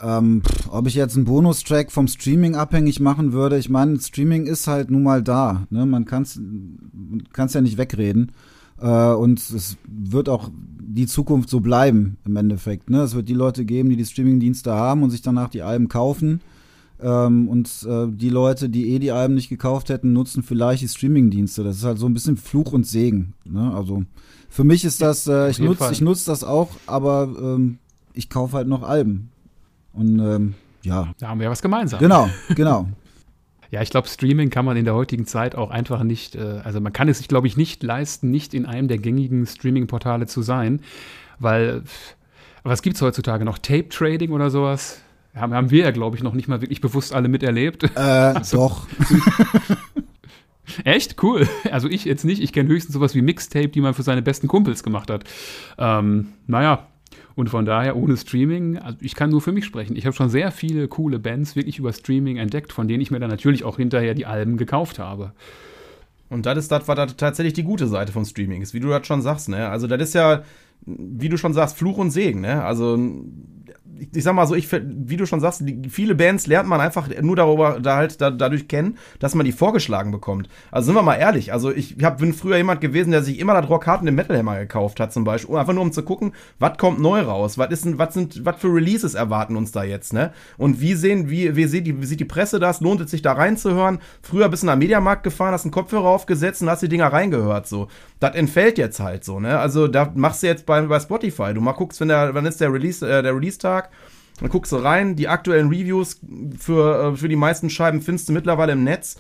Ähm, 0.01 0.43
ob 0.71 0.87
ich 0.87 0.95
jetzt 0.95 1.17
einen 1.17 1.27
Bonustrack 1.27 1.93
vom 1.93 2.09
Streaming 2.09 2.55
abhängig 2.55 2.99
machen 3.01 3.33
würde, 3.33 3.59
ich 3.59 3.69
meine, 3.69 4.01
Streaming 4.01 4.47
ist 4.47 4.69
halt 4.69 4.91
nun 4.91 5.03
mal 5.03 5.23
da. 5.23 5.67
Ne? 5.69 5.85
Man 5.85 6.07
kann 6.07 6.23
es 6.23 7.53
ja 7.53 7.61
nicht 7.61 7.77
wegreden. 7.77 8.33
Äh, 8.81 9.13
und 9.13 9.39
es 9.39 9.77
wird 9.87 10.29
auch 10.29 10.51
die 10.81 11.07
Zukunft 11.07 11.51
so 11.51 11.61
bleiben 11.61 12.17
im 12.25 12.37
Endeffekt. 12.37 12.91
Ne? 12.91 13.03
Es 13.03 13.15
wird 13.15 13.29
die 13.29 13.35
Leute 13.35 13.65
geben, 13.65 13.91
die 13.91 13.97
die 13.97 14.05
Streamingdienste 14.05 14.73
haben 14.73 15.03
und 15.03 15.11
sich 15.11 15.23
danach 15.23 15.51
die 15.51 15.63
Alben 15.63 15.89
kaufen. 15.89 16.41
Ähm, 17.01 17.49
und 17.49 17.69
äh, 17.89 18.07
die 18.09 18.31
Leute, 18.31 18.69
die 18.69 18.91
eh 18.93 18.99
die 18.99 19.13
Alben 19.13 19.35
nicht 19.35 19.49
gekauft 19.49 19.89
hätten, 19.89 20.13
nutzen 20.13 20.43
vielleicht 20.43 20.83
die 20.83 20.89
Streamingdienste. 20.89 21.63
Das 21.63 21.77
ist 21.77 21.85
halt 21.85 21.99
so 21.99 22.07
ein 22.07 22.15
bisschen 22.15 22.37
Fluch 22.37 22.73
und 22.73 22.87
Segen. 22.87 23.35
Ne? 23.45 23.73
Also 23.75 24.05
für 24.49 24.65
mich 24.65 24.85
ist 24.85 25.01
das, 25.01 25.27
äh, 25.27 25.51
ich 25.51 25.61
nutze 25.61 25.93
ich 25.93 26.01
nutz 26.01 26.25
das 26.25 26.43
auch, 26.43 26.71
aber 26.87 27.29
ähm, 27.41 27.79
ich 28.15 28.29
kaufe 28.31 28.57
halt 28.57 28.67
noch 28.67 28.83
Alben. 28.83 29.31
Und 29.93 30.19
ähm, 30.19 30.55
ja. 30.83 31.13
Da 31.19 31.29
haben 31.29 31.39
wir 31.39 31.45
ja 31.45 31.51
was 31.51 31.63
gemeinsam. 31.63 32.01
Genau, 32.01 32.29
genau. 32.55 32.89
Ja, 33.71 33.83
ich 33.83 33.91
glaube, 33.91 34.09
Streaming 34.09 34.51
kann 34.51 34.65
man 34.65 34.77
in 34.77 34.85
der 34.85 34.95
heutigen 34.95 35.27
Zeit 35.27 35.55
auch 35.55 35.71
einfach 35.71 36.03
nicht, 36.03 36.37
äh, 36.37 36.61
also 36.65 36.81
man 36.81 36.93
kann 36.93 37.09
es 37.09 37.19
sich, 37.19 37.29
glaube 37.29 37.47
ich, 37.47 37.57
nicht 37.57 37.83
leisten, 37.83 38.31
nicht 38.31 38.55
in 38.55 38.65
einem 38.65 38.89
der 38.89 38.99
gängigen 38.99 39.47
Streaming-Portale 39.47 40.27
zu 40.27 40.43
sein, 40.43 40.81
weil, 41.39 41.83
was 42.63 42.83
gibt 42.83 42.97
es 42.97 43.03
heutzutage 43.03 43.45
noch? 43.45 43.59
Tape-Trading 43.59 44.33
oder 44.33 44.51
sowas? 44.51 45.01
Haben, 45.35 45.55
haben 45.55 45.71
wir 45.71 45.85
ja, 45.85 45.91
glaube 45.91 46.17
ich, 46.17 46.23
noch 46.23 46.35
nicht 46.35 46.49
mal 46.49 46.61
wirklich 46.61 46.81
bewusst 46.81 47.15
alle 47.15 47.29
miterlebt. 47.29 47.85
Äh, 47.95 47.99
also, 47.99 48.57
doch. 48.57 48.87
Echt? 50.85 51.23
Cool. 51.23 51.49
Also 51.71 51.89
ich 51.89 52.05
jetzt 52.05 52.25
nicht. 52.25 52.43
Ich 52.43 52.53
kenne 52.53 52.69
höchstens 52.69 52.95
sowas 52.95 53.15
wie 53.15 53.23
Mixtape, 53.23 53.69
die 53.69 53.81
man 53.81 53.95
für 53.95 54.03
seine 54.03 54.23
besten 54.23 54.49
Kumpels 54.49 54.83
gemacht 54.83 55.11
hat. 55.11 55.25
Ähm, 55.79 56.29
naja, 56.47 56.87
und 57.39 57.51
von 57.51 57.65
daher 57.65 57.95
ohne 57.95 58.17
Streaming, 58.17 58.79
also 58.79 58.99
ich 59.01 59.15
kann 59.15 59.31
nur 59.31 59.41
für 59.41 59.53
mich 59.53 59.65
sprechen. 59.65 59.95
Ich 59.95 60.07
habe 60.07 60.17
schon 60.17 60.29
sehr 60.29 60.51
viele 60.51 60.89
coole 60.89 61.21
Bands 61.21 61.55
wirklich 61.55 61.79
über 61.79 61.93
Streaming 61.93 62.37
entdeckt, 62.37 62.73
von 62.73 62.89
denen 62.89 63.01
ich 63.01 63.13
mir 63.13 63.21
dann 63.21 63.31
natürlich 63.31 63.63
auch 63.63 63.77
hinterher 63.77 64.15
die 64.15 64.27
Alben 64.27 64.57
gekauft 64.57 64.99
habe. 64.99 65.31
Und 66.31 66.47
das 66.47 66.59
ist 66.59 66.73
das, 66.73 66.89
was 66.89 66.97
da 66.97 67.07
tatsächlich 67.07 67.53
die 67.53 67.63
gute 67.63 67.87
Seite 67.87 68.11
von 68.11 68.25
Streaming 68.25 68.61
ist, 68.61 68.75
wie 68.75 68.81
du 68.81 68.89
das 68.89 69.07
schon 69.07 69.23
sagst, 69.23 69.49
ne? 69.49 69.69
Also 69.69 69.87
das 69.87 70.03
ist 70.03 70.15
ja, 70.15 70.43
wie 70.85 71.29
du 71.29 71.39
schon 71.39 71.55
sagst, 71.55 71.79
Fluch 71.79 71.99
und 71.99 72.11
Segen, 72.11 72.41
ne? 72.41 72.65
Also 72.65 72.99
ich 74.15 74.25
sag 74.25 74.35
mal 74.35 74.47
so, 74.47 74.55
ich, 74.55 74.69
wie 74.73 75.17
du 75.17 75.27
schon 75.27 75.41
sagst, 75.41 75.63
die, 75.65 75.89
viele 75.89 76.15
Bands 76.15 76.47
lernt 76.47 76.69
man 76.69 76.81
einfach 76.81 77.09
nur 77.21 77.37
darüber, 77.37 77.81
da 77.81 77.97
halt 77.97 78.21
da, 78.21 78.31
dadurch 78.31 78.69
kennen, 78.69 78.99
dass 79.19 79.35
man 79.35 79.47
die 79.47 79.53
vorgeschlagen 79.53 80.11
bekommt. 80.11 80.49
Also 80.71 80.87
sind 80.87 80.95
wir 80.95 81.03
mal 81.03 81.17
ehrlich, 81.17 81.53
also 81.53 81.71
ich 81.71 81.97
hab, 82.03 82.19
bin 82.19 82.33
früher 82.33 82.57
jemand 82.57 82.81
gewesen, 82.81 83.11
der 83.11 83.23
sich 83.23 83.39
immer 83.39 83.55
das 83.55 83.69
Rockharten 83.69 84.07
den 84.07 84.15
Metal 84.15 84.37
Hammer 84.37 84.59
gekauft 84.59 85.01
hat 85.01 85.13
zum 85.13 85.25
Beispiel, 85.25 85.57
einfach 85.57 85.73
nur 85.73 85.83
um 85.83 85.93
zu 85.93 86.03
gucken, 86.03 86.33
was 86.59 86.79
kommt 86.79 87.01
neu 87.01 87.21
raus, 87.21 87.59
was 87.59 87.71
ist 87.71 87.85
denn, 87.85 87.99
was 87.99 88.15
sind, 88.15 88.45
was 88.45 88.57
für 88.57 88.69
Releases 88.69 89.15
erwarten 89.15 89.57
uns 89.57 89.73
da 89.73 89.83
jetzt, 89.83 90.13
ne? 90.13 90.33
Und 90.57 90.81
wie 90.81 90.95
sehen, 90.95 91.31
wie, 91.31 91.57
wie 91.57 91.67
sieht 91.67 91.87
die, 91.87 92.01
wie 92.01 92.07
sieht 92.07 92.21
die 92.21 92.25
Presse 92.25 92.59
das? 92.59 92.81
Lohnt 92.81 93.01
es 93.01 93.11
sich 93.11 93.23
da 93.23 93.33
reinzuhören? 93.33 93.99
Früher 94.23 94.49
bist 94.49 94.63
du 94.63 94.67
in 94.67 94.73
den 94.73 94.79
Mediamarkt 94.79 95.23
gefahren, 95.23 95.53
hast 95.53 95.65
einen 95.65 95.73
Kopfhörer 95.73 96.09
aufgesetzt 96.09 96.63
und 96.63 96.71
hast 96.71 96.83
die 96.83 96.89
Dinger 96.89 97.13
reingehört, 97.13 97.67
so. 97.67 97.89
Das 98.21 98.35
entfällt 98.35 98.79
jetzt 98.79 99.01
halt 99.01 99.25
so, 99.25 99.41
ne? 99.41 99.59
Also 99.59 99.89
da 99.89 100.13
machst 100.15 100.43
du 100.43 100.47
jetzt 100.47 100.67
bei, 100.67 100.81
bei 100.83 101.01
Spotify, 101.01 101.55
du 101.55 101.61
mal 101.61 101.73
guckst, 101.73 102.01
wenn 102.01 102.09
der, 102.09 102.35
wann 102.35 102.47
ist 102.47 102.61
der 102.61 102.73
Release, 102.73 103.07
äh, 103.07 103.23
der 103.23 103.35
Release-Tag, 103.35 103.88
dann 104.41 104.49
guckst 104.49 104.73
du 104.73 104.77
rein, 104.77 105.17
die 105.17 105.29
aktuellen 105.29 105.69
Reviews 105.69 106.21
für, 106.59 107.13
äh, 107.13 107.17
für 107.17 107.29
die 107.29 107.37
meisten 107.37 107.71
Scheiben 107.71 108.01
findest 108.01 108.29
du 108.29 108.33
mittlerweile 108.33 108.73
im 108.73 108.85
Netz. 108.85 109.17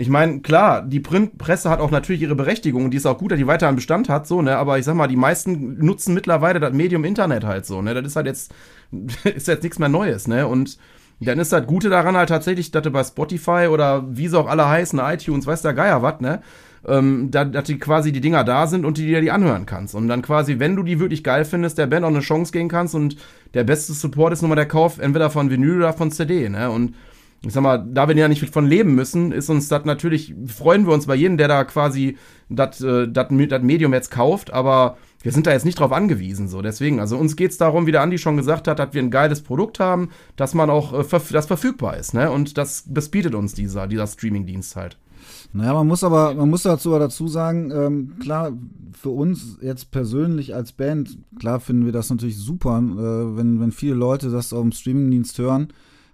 Ich 0.00 0.08
meine, 0.08 0.40
klar, 0.40 0.82
die 0.82 1.00
Printpresse 1.00 1.68
hat 1.68 1.80
auch 1.80 1.90
natürlich 1.90 2.22
ihre 2.22 2.36
Berechtigung 2.36 2.84
und 2.84 2.92
die 2.92 2.98
ist 2.98 3.06
auch 3.06 3.18
gut, 3.18 3.32
dass 3.32 3.38
die 3.38 3.48
weiter 3.48 3.66
einen 3.66 3.74
Bestand 3.74 4.08
hat, 4.08 4.28
so, 4.28 4.42
ne? 4.42 4.56
Aber 4.56 4.78
ich 4.78 4.84
sag 4.84 4.94
mal, 4.94 5.08
die 5.08 5.16
meisten 5.16 5.84
nutzen 5.84 6.14
mittlerweile 6.14 6.60
das 6.60 6.72
Medium 6.72 7.04
Internet 7.04 7.42
halt 7.42 7.66
so, 7.66 7.82
ne? 7.82 7.94
Das 7.94 8.06
ist 8.06 8.14
halt 8.14 8.26
jetzt, 8.26 8.54
ist 9.24 9.48
jetzt 9.48 9.64
nichts 9.64 9.80
mehr 9.80 9.88
Neues, 9.88 10.28
ne? 10.28 10.46
Und 10.46 10.78
dann 11.20 11.40
ist 11.40 11.52
das 11.52 11.66
Gute 11.66 11.88
daran 11.88 12.16
halt 12.16 12.28
tatsächlich, 12.28 12.70
dass 12.70 12.84
du 12.84 12.92
bei 12.92 13.02
Spotify 13.02 13.66
oder 13.68 14.04
wie 14.08 14.28
sie 14.28 14.38
auch 14.38 14.46
alle 14.46 14.68
heißen, 14.68 15.00
iTunes, 15.00 15.46
weiß 15.46 15.62
der 15.62 15.74
Geier 15.74 16.00
was, 16.00 16.20
ne? 16.20 16.42
Ähm, 16.86 17.30
da, 17.30 17.44
dass 17.44 17.64
die 17.64 17.78
quasi 17.78 18.12
die 18.12 18.20
Dinger 18.20 18.44
da 18.44 18.66
sind 18.66 18.84
und 18.84 18.98
die 18.98 19.06
dir 19.06 19.20
die 19.20 19.30
anhören 19.30 19.66
kannst. 19.66 19.94
Und 19.94 20.08
dann 20.08 20.22
quasi, 20.22 20.58
wenn 20.58 20.76
du 20.76 20.82
die 20.82 21.00
wirklich 21.00 21.24
geil 21.24 21.44
findest, 21.44 21.78
der 21.78 21.86
Band 21.86 22.04
auch 22.04 22.10
eine 22.10 22.20
Chance 22.20 22.52
geben 22.52 22.68
kannst 22.68 22.94
und 22.94 23.16
der 23.54 23.64
beste 23.64 23.92
Support 23.92 24.32
ist 24.32 24.42
nun 24.42 24.50
mal 24.50 24.56
der 24.56 24.66
Kauf 24.66 24.98
entweder 24.98 25.30
von 25.30 25.50
Vinyl 25.50 25.78
oder 25.78 25.92
von 25.92 26.10
CD, 26.10 26.48
ne? 26.48 26.70
Und 26.70 26.94
ich 27.42 27.52
sag 27.52 27.62
mal, 27.62 27.78
da 27.78 28.08
wir 28.08 28.16
ja 28.16 28.26
nicht 28.26 28.50
von 28.50 28.66
leben 28.66 28.96
müssen, 28.96 29.30
ist 29.30 29.48
uns 29.48 29.68
das 29.68 29.84
natürlich, 29.84 30.34
freuen 30.46 30.86
wir 30.86 30.92
uns 30.92 31.06
bei 31.06 31.14
jedem, 31.14 31.36
der 31.36 31.46
da 31.46 31.62
quasi 31.64 32.16
das 32.48 32.80
äh, 32.80 33.06
Medium 33.60 33.92
jetzt 33.92 34.10
kauft, 34.10 34.52
aber 34.52 34.96
wir 35.22 35.30
sind 35.30 35.46
da 35.46 35.52
jetzt 35.52 35.64
nicht 35.64 35.78
drauf 35.78 35.92
angewiesen, 35.92 36.48
so. 36.48 36.62
Deswegen, 36.62 36.98
also 36.98 37.16
uns 37.16 37.36
geht's 37.36 37.56
darum, 37.56 37.86
wie 37.86 37.92
der 37.92 38.02
Andi 38.02 38.18
schon 38.18 38.36
gesagt 38.36 38.66
hat, 38.66 38.80
dass 38.80 38.92
wir 38.92 39.02
ein 39.02 39.12
geiles 39.12 39.42
Produkt 39.42 39.78
haben, 39.78 40.10
dass 40.34 40.54
man 40.54 40.68
auch, 40.68 40.92
äh, 40.92 41.20
das 41.30 41.46
verfügbar 41.46 41.96
ist, 41.96 42.12
ne? 42.12 42.30
Und 42.30 42.58
das, 42.58 42.84
das 42.88 43.08
bietet 43.08 43.36
uns 43.36 43.54
dieser, 43.54 43.86
dieser 43.86 44.08
Streaming-Dienst 44.08 44.74
halt. 44.74 44.96
Naja, 45.52 45.72
man 45.72 45.86
muss 45.86 46.04
aber, 46.04 46.34
man 46.34 46.50
muss 46.50 46.62
dazu 46.62 46.90
dazu 46.90 47.26
sagen, 47.26 47.70
ähm, 47.70 48.18
klar, 48.20 48.52
für 48.92 49.10
uns 49.10 49.58
jetzt 49.62 49.90
persönlich 49.90 50.54
als 50.54 50.72
Band, 50.72 51.18
klar 51.38 51.60
finden 51.60 51.84
wir 51.86 51.92
das 51.92 52.10
natürlich 52.10 52.36
super, 52.36 52.78
äh, 52.78 53.36
wenn, 53.36 53.60
wenn 53.60 53.72
viele 53.72 53.94
Leute 53.94 54.30
das 54.30 54.52
auf 54.52 54.62
dem 54.62 54.72
Streamingdienst 54.72 55.38
hören. 55.38 55.68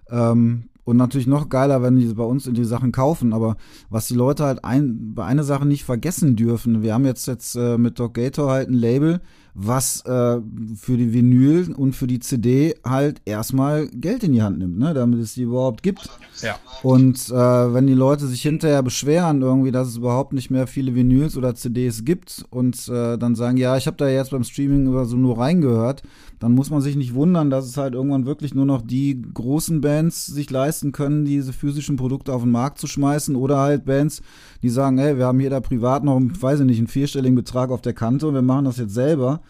Ähm, 0.08 0.64
und 0.84 0.98
natürlich 0.98 1.26
noch 1.26 1.48
geiler, 1.48 1.82
wenn 1.82 1.96
die 1.96 2.06
bei 2.12 2.24
uns 2.24 2.46
in 2.46 2.54
die 2.54 2.64
Sachen 2.64 2.92
kaufen. 2.92 3.32
Aber 3.32 3.56
was 3.88 4.06
die 4.06 4.14
Leute 4.14 4.44
halt 4.44 4.64
ein, 4.64 5.14
bei 5.14 5.24
einer 5.24 5.44
Sache 5.44 5.66
nicht 5.66 5.84
vergessen 5.84 6.36
dürfen, 6.36 6.82
wir 6.82 6.92
haben 6.92 7.06
jetzt 7.06 7.26
jetzt 7.26 7.56
äh, 7.56 7.78
mit 7.78 7.98
Doc 7.98 8.14
Gator 8.14 8.50
halt 8.50 8.68
ein 8.68 8.74
Label, 8.74 9.20
was 9.54 10.04
äh, 10.04 10.40
für 10.76 10.96
die 10.96 11.12
Vinyl 11.12 11.72
und 11.72 11.94
für 11.94 12.08
die 12.08 12.18
CD 12.18 12.74
halt 12.84 13.22
erstmal 13.24 13.86
Geld 13.88 14.24
in 14.24 14.32
die 14.32 14.42
Hand 14.42 14.58
nimmt, 14.58 14.78
ne, 14.78 14.92
damit 14.94 15.20
es 15.20 15.34
die 15.34 15.42
überhaupt 15.42 15.84
gibt. 15.84 16.10
Ja. 16.42 16.58
Und 16.82 17.28
äh, 17.30 17.32
wenn 17.74 17.86
die 17.86 17.94
Leute 17.94 18.26
sich 18.26 18.42
hinterher 18.42 18.82
beschweren 18.82 19.42
irgendwie, 19.42 19.70
dass 19.70 19.88
es 19.88 19.96
überhaupt 19.96 20.32
nicht 20.32 20.50
mehr 20.50 20.66
viele 20.66 20.96
Vinyls 20.96 21.36
oder 21.36 21.54
CDs 21.54 22.04
gibt 22.04 22.44
und 22.50 22.88
äh, 22.88 23.16
dann 23.16 23.36
sagen, 23.36 23.56
ja, 23.56 23.76
ich 23.76 23.86
habe 23.86 23.96
da 23.96 24.08
jetzt 24.08 24.32
beim 24.32 24.42
Streaming 24.42 24.88
über 24.88 25.04
so 25.04 25.16
nur 25.16 25.38
reingehört, 25.38 26.02
dann 26.44 26.52
muss 26.52 26.68
man 26.68 26.83
sich 26.83 26.94
nicht 26.94 27.14
wundern, 27.14 27.48
dass 27.48 27.64
es 27.64 27.78
halt 27.78 27.94
irgendwann 27.94 28.26
wirklich 28.26 28.54
nur 28.54 28.66
noch 28.66 28.83
die 28.83 29.22
großen 29.33 29.80
Bands 29.80 30.26
sich 30.26 30.50
leisten 30.50 30.92
können, 30.92 31.24
diese 31.24 31.54
physischen 31.54 31.96
Produkte 31.96 32.35
auf 32.35 32.42
den 32.42 32.50
Markt 32.50 32.78
zu 32.78 32.87
schmeißen 32.87 33.35
oder 33.35 33.57
halt 33.57 33.87
Bands, 33.87 34.20
die 34.62 34.68
sagen, 34.68 34.98
hey, 34.98 35.16
wir 35.16 35.24
haben 35.24 35.40
hier 35.40 35.48
da 35.48 35.61
privat 35.61 36.04
noch, 36.04 36.20
weiß 36.20 36.61
ich 36.61 36.66
nicht, 36.66 36.76
einen 36.76 36.87
vierstelligen 36.87 37.35
Betrag 37.35 37.70
auf 37.70 37.80
der 37.80 37.94
Kante 37.94 38.28
und 38.28 38.35
wir 38.35 38.42
machen 38.42 38.66
das 38.66 38.76
jetzt 38.76 38.92
selber. 38.92 39.40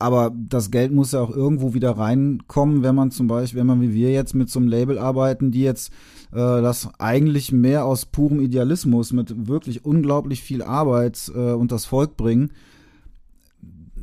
Aber 0.00 0.32
das 0.34 0.72
Geld 0.72 0.90
muss 0.90 1.12
ja 1.12 1.20
auch 1.20 1.30
irgendwo 1.30 1.72
wieder 1.72 1.92
reinkommen, 1.92 2.82
wenn 2.82 2.96
man 2.96 3.12
zum 3.12 3.28
Beispiel, 3.28 3.60
wenn 3.60 3.68
man 3.68 3.80
wie 3.80 3.94
wir 3.94 4.10
jetzt 4.10 4.34
mit 4.34 4.50
so 4.50 4.58
einem 4.58 4.66
Label 4.66 4.98
arbeiten, 4.98 5.52
die 5.52 5.62
jetzt 5.62 5.92
äh, 6.32 6.34
das 6.34 6.88
eigentlich 6.98 7.52
mehr 7.52 7.84
aus 7.84 8.06
purem 8.06 8.40
Idealismus 8.40 9.12
mit 9.12 9.46
wirklich 9.46 9.84
unglaublich 9.84 10.42
viel 10.42 10.64
Arbeit 10.64 11.30
äh, 11.32 11.52
und 11.52 11.70
das 11.70 11.84
Volk 11.84 12.16
bringen, 12.16 12.50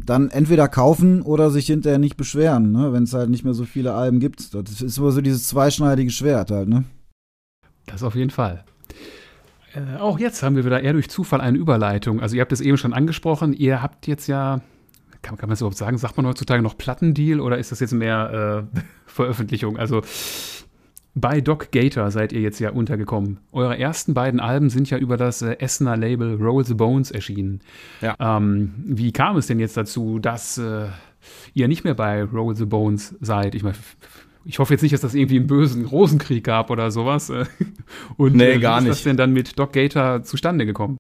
dann 0.06 0.30
entweder 0.30 0.68
kaufen 0.68 1.22
oder 1.22 1.50
sich 1.50 1.68
hinterher 1.68 2.00
nicht 2.00 2.18
beschweren, 2.18 2.72
ne, 2.72 2.94
wenn 2.94 3.04
es 3.04 3.14
halt 3.14 3.30
nicht 3.30 3.44
mehr 3.44 3.54
so 3.54 3.66
viele 3.66 3.94
Alben 3.94 4.20
gibt. 4.20 4.54
Das 4.54 4.82
ist 4.82 4.98
immer 4.98 5.12
so 5.12 5.22
dieses 5.22 5.48
zweischneidige 5.48 6.12
Schwert 6.12 6.52
halt, 6.52 6.70
ne? 6.70 6.86
Das 7.86 8.04
auf 8.04 8.16
jeden 8.16 8.32
Fall. 8.32 8.64
Äh, 9.74 9.98
auch 9.98 10.20
jetzt 10.20 10.42
haben 10.44 10.56
wir 10.56 10.66
wieder 10.66 10.82
eher 10.82 10.94
durch 10.94 11.10
Zufall 11.10 11.42
eine 11.42 11.58
Überleitung. 11.58 12.22
Also 12.22 12.36
ihr 12.36 12.42
habt 12.42 12.52
es 12.52 12.62
eben 12.62 12.78
schon 12.78 12.94
angesprochen, 12.94 13.54
ihr 13.54 13.82
habt 13.82 14.08
jetzt 14.08 14.28
ja, 14.28 14.62
kann, 15.22 15.38
kann 15.38 15.50
man 15.50 15.54
es 15.54 15.62
überhaupt 15.62 15.78
sagen, 15.78 15.98
sagt 15.98 16.18
man 16.18 16.26
heutzutage 16.26 16.62
noch 16.62 16.78
Plattendeal 16.78 17.40
oder 17.40 17.58
ist 17.58 17.72
das 17.72 17.80
jetzt 17.80 17.94
mehr 17.94 18.68
äh, 18.76 18.82
Veröffentlichung? 19.06 19.78
Also 19.78 20.02
bei 21.16 21.40
Doc 21.40 21.72
Gator 21.72 22.12
seid 22.12 22.34
ihr 22.34 22.42
jetzt 22.42 22.60
ja 22.60 22.72
untergekommen. 22.72 23.40
Eure 23.54 23.80
ersten 23.80 24.14
beiden 24.14 24.42
Alben 24.42 24.70
sind 24.70 24.90
ja 24.90 24.98
über 24.98 25.16
das 25.16 25.42
äh, 25.42 25.58
Essener 25.60 25.96
Label 25.96 26.36
Roll 26.36 26.66
the 26.66 26.74
Bones 26.74 27.10
erschienen. 27.10 27.62
Ja. 28.02 28.16
Ähm, 28.20 28.74
wie 28.86 29.14
kam 29.14 29.38
es 29.38 29.48
denn 29.48 29.60
jetzt 29.60 29.78
dazu, 29.78 30.20
dass 30.20 30.58
äh, 30.58 30.88
ihr 31.54 31.70
nicht 31.70 31.86
mehr 31.86 31.94
bei 31.94 32.22
Roll 32.22 32.56
the 32.56 32.66
Bones 32.66 33.16
seid? 33.22 33.56
Ich 33.56 33.64
meine, 33.64 33.78
ich 34.44 34.60
hoffe 34.60 34.74
jetzt 34.74 34.82
nicht, 34.82 34.94
dass 34.94 35.02
das 35.02 35.16
irgendwie 35.16 35.38
einen 35.38 35.48
bösen 35.48 35.86
Rosenkrieg 35.86 36.44
gab 36.44 36.70
oder 36.70 36.92
sowas. 36.92 37.32
Und 38.18 38.36
nee, 38.36 38.60
gar 38.60 38.84
wie 38.84 38.90
ist 38.90 38.98
das 38.98 39.04
denn 39.04 39.18
dann 39.18 39.32
mit 39.32 39.58
Doc 39.58 39.72
Gator 39.72 40.24
zustande 40.24 40.66
gekommen? 40.66 40.98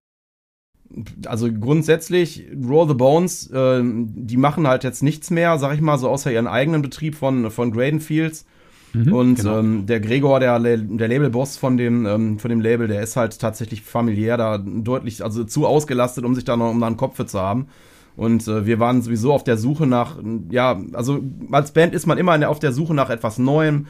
Also 1.25 1.51
grundsätzlich, 1.51 2.47
Roll 2.65 2.87
the 2.87 2.93
Bones, 2.93 3.51
äh, 3.51 3.81
die 3.83 4.37
machen 4.37 4.65
halt 4.65 4.85
jetzt 4.85 5.03
nichts 5.03 5.29
mehr, 5.29 5.57
sag 5.57 5.75
ich 5.75 5.81
mal, 5.81 5.97
so 5.97 6.07
außer 6.09 6.31
ihren 6.31 6.47
eigenen 6.47 6.81
Betrieb 6.81 7.15
von, 7.15 7.51
von 7.51 7.71
Gradenfields. 7.71 8.45
Mhm, 8.95 9.13
und 9.13 9.35
genau. 9.35 9.59
ähm, 9.59 9.85
der 9.85 9.99
Gregor, 9.99 10.39
der, 10.39 10.57
der 10.59 11.07
Labelboss 11.07 11.57
von 11.57 11.75
dem, 11.75 12.05
ähm, 12.05 12.39
von 12.39 12.49
dem 12.49 12.61
Label, 12.61 12.87
der 12.87 13.01
ist 13.01 13.17
halt 13.17 13.37
tatsächlich 13.39 13.81
familiär 13.81 14.37
da 14.37 14.57
deutlich, 14.57 15.23
also 15.23 15.43
zu 15.43 15.67
ausgelastet, 15.67 16.23
um 16.23 16.33
sich 16.33 16.45
da 16.45 16.55
noch 16.55 16.71
um 16.71 16.79
da 16.79 16.87
einen 16.87 16.97
Kopf 16.97 17.17
für 17.17 17.25
zu 17.25 17.39
haben. 17.39 17.67
Und 18.15 18.47
äh, 18.47 18.65
wir 18.65 18.79
waren 18.79 19.01
sowieso 19.01 19.33
auf 19.33 19.43
der 19.43 19.57
Suche 19.57 19.85
nach, 19.85 20.17
ja, 20.49 20.79
also 20.93 21.19
als 21.51 21.71
Band 21.71 21.93
ist 21.93 22.05
man 22.05 22.17
immer 22.17 22.47
auf 22.47 22.59
der 22.59 22.71
Suche 22.71 22.93
nach 22.93 23.09
etwas 23.09 23.37
Neuem, 23.37 23.87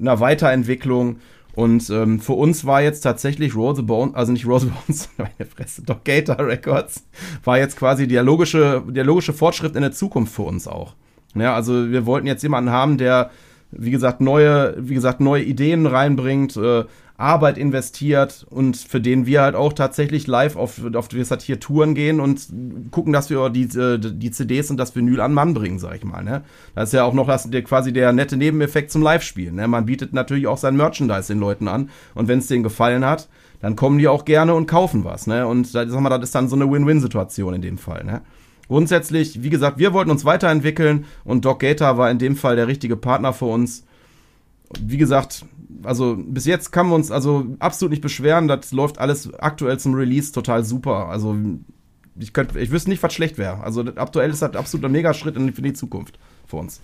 einer 0.00 0.18
Weiterentwicklung. 0.18 1.18
Und 1.54 1.88
ähm, 1.90 2.20
für 2.20 2.32
uns 2.32 2.64
war 2.64 2.82
jetzt 2.82 3.00
tatsächlich 3.00 3.54
Roll 3.54 3.76
the 3.76 3.82
Bones, 3.82 4.14
also 4.14 4.32
nicht 4.32 4.46
Roll 4.46 4.60
the 4.60 4.70
Bones, 4.70 5.08
meine 5.16 5.48
Fresse, 5.48 5.82
Doc 5.82 6.04
Gator 6.04 6.38
Records, 6.38 7.04
war 7.44 7.58
jetzt 7.58 7.76
quasi 7.76 8.08
der 8.08 8.24
logische, 8.24 8.82
der 8.88 9.04
logische 9.04 9.32
Fortschritt 9.32 9.76
in 9.76 9.82
der 9.82 9.92
Zukunft 9.92 10.34
für 10.34 10.42
uns 10.42 10.66
auch. 10.66 10.94
Ja, 11.34 11.54
also 11.54 11.90
wir 11.90 12.06
wollten 12.06 12.26
jetzt 12.26 12.42
jemanden 12.42 12.70
haben, 12.70 12.98
der, 12.98 13.30
wie 13.70 13.90
gesagt, 13.90 14.20
neue, 14.20 14.74
wie 14.78 14.94
gesagt, 14.94 15.20
neue 15.20 15.42
Ideen 15.42 15.86
reinbringt, 15.86 16.56
äh, 16.56 16.84
Arbeit 17.18 17.58
investiert 17.58 18.46
und 18.48 18.76
für 18.76 19.00
den 19.00 19.26
wir 19.26 19.42
halt 19.42 19.56
auch 19.56 19.72
tatsächlich 19.72 20.28
live 20.28 20.54
auf, 20.54 20.80
auf 20.94 21.08
wir 21.10 21.24
halt 21.24 21.42
hier 21.42 21.58
Touren 21.58 21.96
gehen 21.96 22.20
und 22.20 22.46
gucken, 22.92 23.12
dass 23.12 23.28
wir 23.28 23.50
die, 23.50 23.64
äh, 23.76 23.98
die 23.98 24.30
CDs 24.30 24.70
und 24.70 24.76
das 24.76 24.94
Vinyl 24.94 25.20
an 25.20 25.34
Mann 25.34 25.52
bringen, 25.52 25.80
sag 25.80 25.96
ich 25.96 26.04
mal. 26.04 26.22
Ne? 26.22 26.42
Das 26.76 26.90
ist 26.90 26.92
ja 26.92 27.02
auch 27.02 27.14
noch 27.14 27.26
das, 27.26 27.50
der, 27.50 27.62
quasi 27.62 27.92
der 27.92 28.12
nette 28.12 28.36
Nebeneffekt 28.36 28.92
zum 28.92 29.02
Live-Spielen. 29.02 29.56
Ne? 29.56 29.66
Man 29.66 29.86
bietet 29.86 30.12
natürlich 30.12 30.46
auch 30.46 30.58
sein 30.58 30.76
Merchandise 30.76 31.32
den 31.32 31.40
Leuten 31.40 31.66
an 31.66 31.90
und 32.14 32.28
wenn 32.28 32.38
es 32.38 32.46
denen 32.46 32.62
gefallen 32.62 33.04
hat, 33.04 33.28
dann 33.60 33.74
kommen 33.74 33.98
die 33.98 34.06
auch 34.06 34.24
gerne 34.24 34.54
und 34.54 34.68
kaufen 34.68 35.04
was. 35.04 35.26
Ne? 35.26 35.44
Und 35.44 35.66
sag 35.66 35.90
mal, 35.90 36.10
das 36.10 36.28
ist 36.28 36.34
dann 36.36 36.48
so 36.48 36.54
eine 36.54 36.70
Win-Win-Situation 36.70 37.54
in 37.54 37.62
dem 37.62 37.78
Fall. 37.78 38.04
Ne? 38.04 38.20
Grundsätzlich, 38.68 39.42
wie 39.42 39.50
gesagt, 39.50 39.78
wir 39.78 39.92
wollten 39.92 40.10
uns 40.10 40.24
weiterentwickeln 40.24 41.06
und 41.24 41.44
Doc 41.44 41.60
Gator 41.60 41.96
war 41.96 42.10
in 42.10 42.18
dem 42.18 42.36
Fall 42.36 42.56
der 42.56 42.68
richtige 42.68 42.96
Partner 42.96 43.32
für 43.32 43.46
uns. 43.46 43.84
Wie 44.78 44.98
gesagt, 44.98 45.46
also 45.82 46.16
bis 46.18 46.44
jetzt 46.44 46.70
kann 46.70 46.88
wir 46.88 46.94
uns 46.94 47.10
also 47.10 47.56
absolut 47.58 47.90
nicht 47.90 48.02
beschweren. 48.02 48.46
Das 48.46 48.72
läuft 48.72 48.98
alles 48.98 49.32
aktuell 49.34 49.78
zum 49.78 49.94
Release 49.94 50.32
total 50.32 50.64
super. 50.64 51.08
Also 51.08 51.34
ich 52.18 52.32
könnte, 52.32 52.60
ich 52.60 52.70
wüsste 52.70 52.90
nicht, 52.90 53.02
was 53.02 53.14
schlecht 53.14 53.38
wäre. 53.38 53.62
Also 53.62 53.84
aktuell 53.96 54.30
ist 54.30 54.42
das 54.42 54.54
absolut 54.54 54.84
ein 54.84 54.92
Megaschritt 54.92 55.36
in 55.36 55.50
die 55.50 55.72
Zukunft 55.72 56.18
für 56.46 56.56
uns. 56.56 56.80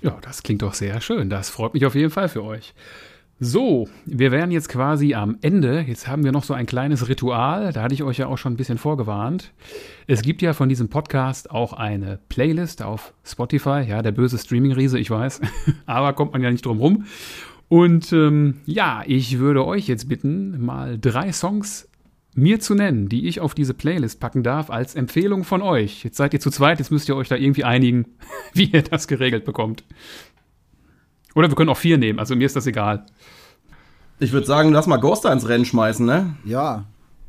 Ja, 0.00 0.16
das 0.22 0.42
klingt 0.42 0.62
doch 0.62 0.74
sehr 0.74 1.00
schön. 1.00 1.30
Das 1.30 1.50
freut 1.50 1.74
mich 1.74 1.84
auf 1.84 1.94
jeden 1.94 2.10
Fall 2.10 2.28
für 2.28 2.44
euch. 2.44 2.74
So, 3.38 3.86
wir 4.06 4.32
wären 4.32 4.50
jetzt 4.50 4.70
quasi 4.70 5.12
am 5.12 5.36
Ende. 5.42 5.84
Jetzt 5.86 6.08
haben 6.08 6.24
wir 6.24 6.32
noch 6.32 6.42
so 6.42 6.54
ein 6.54 6.64
kleines 6.64 7.06
Ritual. 7.06 7.70
Da 7.74 7.82
hatte 7.82 7.92
ich 7.92 8.02
euch 8.02 8.16
ja 8.16 8.28
auch 8.28 8.38
schon 8.38 8.54
ein 8.54 8.56
bisschen 8.56 8.78
vorgewarnt. 8.78 9.52
Es 10.06 10.22
gibt 10.22 10.40
ja 10.40 10.54
von 10.54 10.70
diesem 10.70 10.88
Podcast 10.88 11.50
auch 11.50 11.74
eine 11.74 12.18
Playlist 12.30 12.82
auf 12.82 13.12
Spotify. 13.24 13.84
Ja, 13.86 14.00
der 14.00 14.12
böse 14.12 14.38
Streaming-Riese, 14.38 14.98
ich 14.98 15.10
weiß. 15.10 15.42
Aber 15.86 16.14
kommt 16.14 16.32
man 16.32 16.42
ja 16.42 16.50
nicht 16.50 16.64
drum 16.64 16.78
rum. 16.78 17.04
Und 17.68 18.10
ähm, 18.14 18.62
ja, 18.64 19.02
ich 19.06 19.38
würde 19.38 19.66
euch 19.66 19.86
jetzt 19.86 20.08
bitten, 20.08 20.64
mal 20.64 20.98
drei 20.98 21.30
Songs 21.30 21.90
mir 22.32 22.58
zu 22.58 22.74
nennen, 22.74 23.10
die 23.10 23.28
ich 23.28 23.40
auf 23.40 23.54
diese 23.54 23.74
Playlist 23.74 24.18
packen 24.18 24.44
darf, 24.44 24.70
als 24.70 24.94
Empfehlung 24.94 25.44
von 25.44 25.60
euch. 25.60 26.04
Jetzt 26.04 26.16
seid 26.16 26.32
ihr 26.32 26.40
zu 26.40 26.50
zweit, 26.50 26.78
jetzt 26.78 26.90
müsst 26.90 27.08
ihr 27.10 27.16
euch 27.16 27.28
da 27.28 27.36
irgendwie 27.36 27.64
einigen, 27.64 28.06
wie 28.54 28.70
ihr 28.70 28.82
das 28.82 29.08
geregelt 29.08 29.44
bekommt. 29.44 29.84
Oder 31.36 31.50
wir 31.50 31.54
können 31.54 31.68
auch 31.68 31.76
vier 31.76 31.98
nehmen, 31.98 32.18
also 32.18 32.34
mir 32.34 32.46
ist 32.46 32.56
das 32.56 32.66
egal. 32.66 33.04
Ich 34.18 34.32
würde 34.32 34.46
sagen, 34.46 34.72
lass 34.72 34.86
mal 34.86 34.96
Ghoster 34.96 35.30
ins 35.30 35.46
Rennen 35.46 35.66
schmeißen, 35.66 36.04
ne? 36.04 36.34
Ja. 36.44 36.86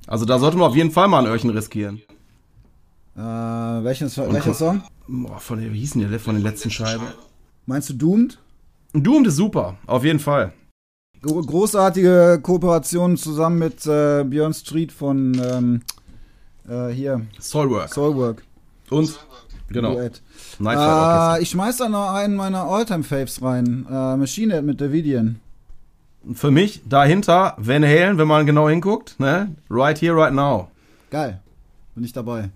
Also 0.07 0.23
da 0.23 0.39
sollte 0.39 0.55
man 0.55 0.69
auf 0.69 0.77
jeden 0.77 0.91
Fall 0.91 1.09
mal 1.09 1.19
ein 1.19 1.29
Öhrchen 1.29 1.49
riskieren. 1.49 2.01
Äh, 3.17 3.19
welches, 3.19 4.17
welcher 4.17 4.53
Song? 4.53 4.81
Boah, 5.09 5.39
von 5.39 5.59
wie 5.59 5.79
hieß 5.79 5.93
denn 5.93 6.09
der 6.09 6.19
von 6.21 6.35
der 6.35 6.43
letzten 6.43 6.71
Scheibe? 6.71 7.03
Meinst 7.65 7.89
du 7.89 7.95
Doomed? 7.95 8.39
Doomed 8.93 9.27
ist 9.27 9.35
super, 9.35 9.75
auf 9.85 10.05
jeden 10.05 10.19
Fall. 10.19 10.53
Gro 11.21 11.41
großartige 11.41 12.39
Kooperation 12.41 13.17
zusammen 13.17 13.59
mit 13.59 13.85
äh, 13.85 14.23
Björn 14.23 14.53
Street 14.53 14.93
von 14.93 15.33
ähm, 15.43 15.81
äh, 16.69 16.93
hier 16.93 17.25
Soulwork. 17.39 17.93
Soulwork. 17.93 18.43
Und, 18.89 19.19
genau, 19.69 19.93
Duett. 19.93 20.21
Äh, 20.59 21.41
ich 21.41 21.49
schmeiß 21.49 21.77
da 21.77 21.89
noch 21.89 22.13
einen 22.13 22.35
meiner 22.35 22.63
Alltime-Faves 22.63 23.41
rein. 23.41 23.85
Äh, 23.89 24.17
Machine 24.17 24.53
Head 24.53 24.63
mit 24.63 24.81
Davidian. 24.81 25.39
Für 26.33 26.51
mich 26.51 26.81
dahinter 26.87 27.55
Van 27.57 27.83
Halen, 27.83 28.17
wenn 28.17 28.27
man 28.27 28.45
genau 28.45 28.67
hinguckt, 28.67 29.19
ne? 29.19 29.55
Right 29.69 29.99
here, 30.01 30.15
right 30.15 30.33
now. 30.33 30.69
Geil. 31.09 31.39
Bin 31.95 32.03
ich 32.03 32.13
dabei. 32.13 32.49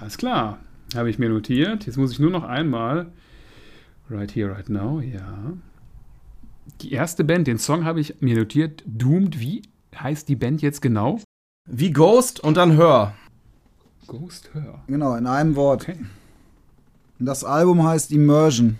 Alles 0.00 0.18
klar, 0.18 0.58
habe 0.94 1.08
ich 1.10 1.18
mir 1.18 1.28
notiert. 1.28 1.86
Jetzt 1.86 1.96
muss 1.96 2.12
ich 2.12 2.18
nur 2.18 2.30
noch 2.30 2.44
einmal. 2.44 3.06
Right 4.10 4.34
here, 4.34 4.50
right 4.50 4.68
now, 4.68 5.00
ja. 5.00 5.52
Die 6.82 6.92
erste 6.92 7.24
Band, 7.24 7.46
den 7.46 7.58
Song 7.58 7.84
habe 7.84 8.00
ich 8.00 8.20
mir 8.20 8.36
notiert. 8.36 8.82
Doomed, 8.86 9.40
wie 9.40 9.62
heißt 9.98 10.28
die 10.28 10.36
Band 10.36 10.62
jetzt 10.62 10.82
genau? 10.82 11.20
Wie 11.68 11.90
Ghost 11.90 12.38
und 12.40 12.56
dann 12.56 12.76
Hör. 12.76 13.14
Ghost 14.06 14.50
Her. 14.54 14.82
Genau, 14.86 15.14
in 15.14 15.26
einem 15.26 15.56
Wort. 15.56 15.82
Okay. 15.82 15.98
Und 17.18 17.26
Das 17.26 17.44
Album 17.44 17.82
heißt 17.82 18.12
Immersion. 18.12 18.78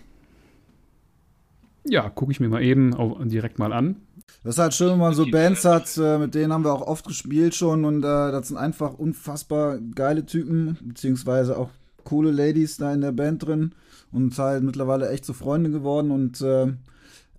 Ja, 1.85 2.09
gucke 2.11 2.33
ich 2.33 2.41
mir 2.41 2.49
mal 2.49 2.63
eben 2.63 2.93
direkt 3.29 3.59
mal 3.59 3.73
an. 3.73 3.97
Das 4.43 4.57
ist 4.57 4.59
halt 4.59 4.75
schön, 4.75 4.91
wenn 4.91 4.99
man 4.99 5.15
so 5.15 5.27
Bands 5.31 5.65
hat, 5.65 5.97
äh, 5.97 6.19
mit 6.19 6.35
denen 6.35 6.53
haben 6.53 6.65
wir 6.65 6.73
auch 6.73 6.87
oft 6.87 7.07
gespielt 7.07 7.55
schon 7.55 7.85
und 7.85 7.99
äh, 7.99 8.33
das 8.33 8.49
sind 8.49 8.57
einfach 8.57 8.95
unfassbar 8.95 9.79
geile 9.95 10.27
Typen, 10.27 10.77
beziehungsweise 10.83 11.57
auch 11.57 11.71
coole 12.05 12.31
Ladies 12.31 12.77
da 12.77 12.93
in 12.93 13.01
der 13.01 13.13
Band 13.13 13.47
drin 13.47 13.73
und 14.13 14.37
halt 14.39 14.63
mittlerweile 14.63 15.11
echt 15.11 15.25
so 15.25 15.33
Freunde 15.33 15.71
geworden 15.71 16.11
und 16.11 16.41
äh, 16.41 16.73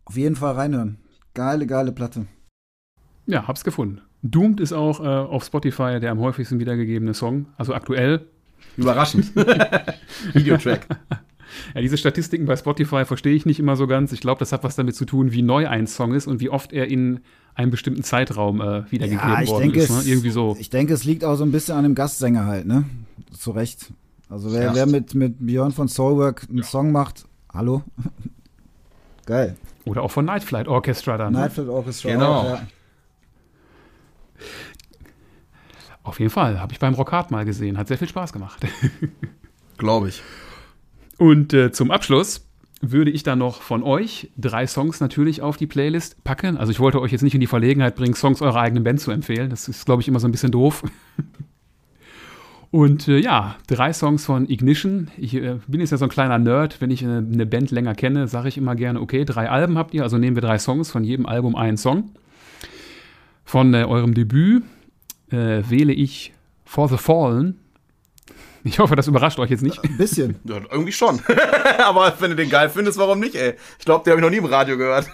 auf 0.06 0.15
jeden 0.15 0.36
Fall 0.36 0.54
reinhören. 0.54 0.97
Geile, 1.34 1.67
geile 1.67 1.91
Platte. 1.91 2.28
Ja, 3.26 3.47
hab's 3.47 3.63
gefunden. 3.63 4.02
Doomed 4.31 4.59
ist 4.59 4.73
auch 4.73 4.99
äh, 4.99 5.07
auf 5.07 5.43
Spotify 5.43 5.99
der 5.99 6.11
am 6.11 6.19
häufigsten 6.19 6.59
wiedergegebene 6.59 7.13
Song. 7.13 7.47
Also 7.57 7.73
aktuell. 7.73 8.25
Überraschend. 8.77 9.31
Videotrack. 10.33 10.87
Ja, 11.73 11.81
diese 11.81 11.97
Statistiken 11.97 12.45
bei 12.45 12.55
Spotify 12.55 13.05
verstehe 13.05 13.33
ich 13.33 13.45
nicht 13.45 13.59
immer 13.59 13.75
so 13.75 13.87
ganz. 13.87 14.11
Ich 14.11 14.19
glaube, 14.21 14.39
das 14.39 14.51
hat 14.51 14.63
was 14.63 14.75
damit 14.75 14.95
zu 14.95 15.05
tun, 15.05 15.31
wie 15.31 15.41
neu 15.41 15.67
ein 15.67 15.87
Song 15.87 16.13
ist 16.13 16.27
und 16.27 16.39
wie 16.39 16.49
oft 16.49 16.73
er 16.73 16.87
in 16.89 17.21
einem 17.55 17.71
bestimmten 17.71 18.03
Zeitraum 18.03 18.61
äh, 18.61 18.91
wiedergegeben 18.91 19.29
Ja, 19.29 19.41
ich 19.41 19.49
worden 19.49 19.63
denke, 19.63 19.79
ist. 19.79 19.89
Ne? 19.89 19.97
es, 19.99 20.07
Irgendwie 20.07 20.29
so. 20.29 20.55
ich 20.59 20.69
denke, 20.69 20.93
es 20.93 21.03
liegt 21.05 21.23
auch 21.23 21.35
so 21.35 21.43
ein 21.43 21.51
bisschen 21.51 21.75
an 21.75 21.83
dem 21.83 21.95
Gastsänger 21.95 22.45
halt, 22.45 22.67
ne? 22.67 22.83
Zu 23.31 23.51
Recht. 23.51 23.91
Also 24.29 24.53
wer, 24.53 24.63
Ja. 24.63 24.75
wer 24.75 24.85
mit, 24.85 25.15
mit 25.15 25.35
Björn 25.39 25.71
von 25.71 25.87
Soulwork 25.87 26.45
einen 26.49 26.63
Song 26.63 26.91
macht, 26.91 27.25
hallo? 27.51 27.81
Geil. 29.25 29.55
Oder 29.85 30.03
auch 30.03 30.11
von 30.11 30.25
Night 30.25 30.43
Flight 30.43 30.67
Orchestra 30.67 31.17
dann. 31.17 31.33
Ne? 31.33 31.39
Nightflight 31.39 31.69
Orchestra. 31.69 32.11
Genau. 32.11 32.33
Auch, 32.33 32.43
ja. 32.45 32.61
Auf 36.04 36.19
jeden 36.19 36.32
Fall. 36.32 36.60
Habe 36.60 36.71
ich 36.71 36.80
beim 36.80 36.93
Rockhard 36.93 37.32
mal 37.32 37.45
gesehen. 37.45 37.78
Hat 37.78 37.88
sehr 37.88 37.97
viel 37.97 38.08
Spaß 38.08 38.32
gemacht. 38.32 38.65
Glaube 39.78 40.10
ich. 40.10 40.21
Und 41.17 41.54
äh, 41.54 41.71
zum 41.71 41.91
Abschluss 41.91 42.47
würde 42.82 43.12
ich 43.12 43.23
dann 43.23 43.39
noch 43.39 43.62
von 43.62 43.84
euch 43.84 44.32
drei 44.38 44.67
Songs 44.67 45.00
natürlich 45.00 45.41
auf 45.41 45.58
die 45.58 45.67
Playlist 45.67 46.23
packen. 46.23 46.58
Also 46.58 46.71
ich 46.71 46.80
wollte 46.80 47.02
euch 47.02 47.12
jetzt 47.12 47.23
nicht 47.23 47.34
in 47.34 47.41
die 47.41 47.47
Verlegenheit 47.47 47.95
bringen, 47.95 48.13
Songs 48.13 48.41
eurer 48.41 48.62
eigenen 48.62 48.84
Band 48.84 49.02
zu 49.02 49.12
empfehlen. 49.12 49.50
Das 49.50 49.67
ist, 49.67 49.86
glaube 49.86 50.02
ich, 50.02 50.08
immer 50.08 50.19
so 50.19 50.28
ein 50.28 50.32
bisschen 50.32 50.52
doof. 50.52 50.84
Und 52.69 53.08
äh, 53.08 53.17
ja, 53.17 53.56
drei 53.67 53.93
Songs 53.93 54.26
von 54.26 54.50
Ignition. 54.50 55.10
Ich 55.17 55.34
äh, 55.34 55.58
bin 55.67 55.80
jetzt 55.80 55.91
ja 55.91 55.97
so 55.97 56.06
ein 56.06 56.10
kleiner 56.10 56.38
Nerd. 56.38 56.82
Wenn 56.82 56.91
ich 56.91 57.04
eine, 57.04 57.17
eine 57.17 57.45
Band 57.45 57.71
länger 57.71 57.95
kenne, 57.95 58.28
sage 58.28 58.50
ich 58.50 58.58
immer 58.58 58.76
gerne, 58.76 59.02
okay, 59.02 59.26
drei 59.26 59.50
Alben 59.50 59.78
habt 59.78 59.93
ihr, 59.93 60.04
also 60.04 60.17
nehmen 60.17 60.36
wir 60.36 60.41
drei 60.41 60.60
Songs, 60.60 60.91
von 60.91 61.04
jedem 61.04 61.26
Album 61.26 61.56
einen 61.56 61.78
Song. 61.78 62.12
Von 63.47 63.73
äh, 63.73 63.86
eurem 63.86 64.13
Debüt 64.13 64.62
äh, 65.31 65.63
wähle 65.69 65.93
ich 65.93 66.33
For 66.65 66.89
the 66.89 66.97
Fallen. 66.97 67.57
Ich 68.65 68.77
hoffe, 68.79 68.97
das 68.97 69.07
überrascht 69.07 69.39
euch 69.39 69.49
jetzt 69.49 69.63
nicht. 69.63 69.81
Ein 69.86 69.95
bisschen. 69.95 70.36
Ja, 70.43 70.57
irgendwie 70.69 70.91
schon. 70.91 71.21
Aber 71.77 72.13
wenn 72.19 72.31
du 72.31 72.36
den 72.36 72.49
geil 72.49 72.69
findest, 72.69 72.97
warum 72.97 73.21
nicht, 73.21 73.36
ey? 73.36 73.53
Ich 73.79 73.86
glaube, 73.86 74.03
den 74.03 74.12
habe 74.12 74.19
ich 74.19 74.23
noch 74.25 74.31
nie 74.31 74.45
im 74.45 74.53
Radio 74.53 74.77
gehört. 74.77 75.10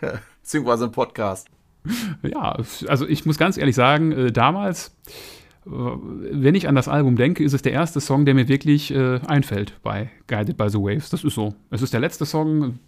Beziehungsweise 0.40 0.86
im 0.86 0.92
Podcast. 0.92 1.48
Ja, 2.22 2.56
also 2.88 3.06
ich 3.06 3.26
muss 3.26 3.36
ganz 3.36 3.58
ehrlich 3.58 3.74
sagen, 3.74 4.12
äh, 4.12 4.32
damals, 4.32 4.96
äh, 5.66 5.68
wenn 5.68 6.54
ich 6.54 6.68
an 6.68 6.74
das 6.74 6.88
Album 6.88 7.16
denke, 7.16 7.44
ist 7.44 7.52
es 7.52 7.60
der 7.60 7.72
erste 7.72 8.00
Song, 8.00 8.24
der 8.24 8.32
mir 8.32 8.48
wirklich 8.48 8.94
äh, 8.94 9.20
einfällt 9.26 9.74
bei 9.82 10.10
Guided 10.26 10.56
by 10.56 10.70
the 10.70 10.78
Waves. 10.78 11.10
Das 11.10 11.22
ist 11.22 11.34
so. 11.34 11.54
Es 11.68 11.82
ist 11.82 11.92
der 11.92 12.00
letzte 12.00 12.24
Song. 12.24 12.78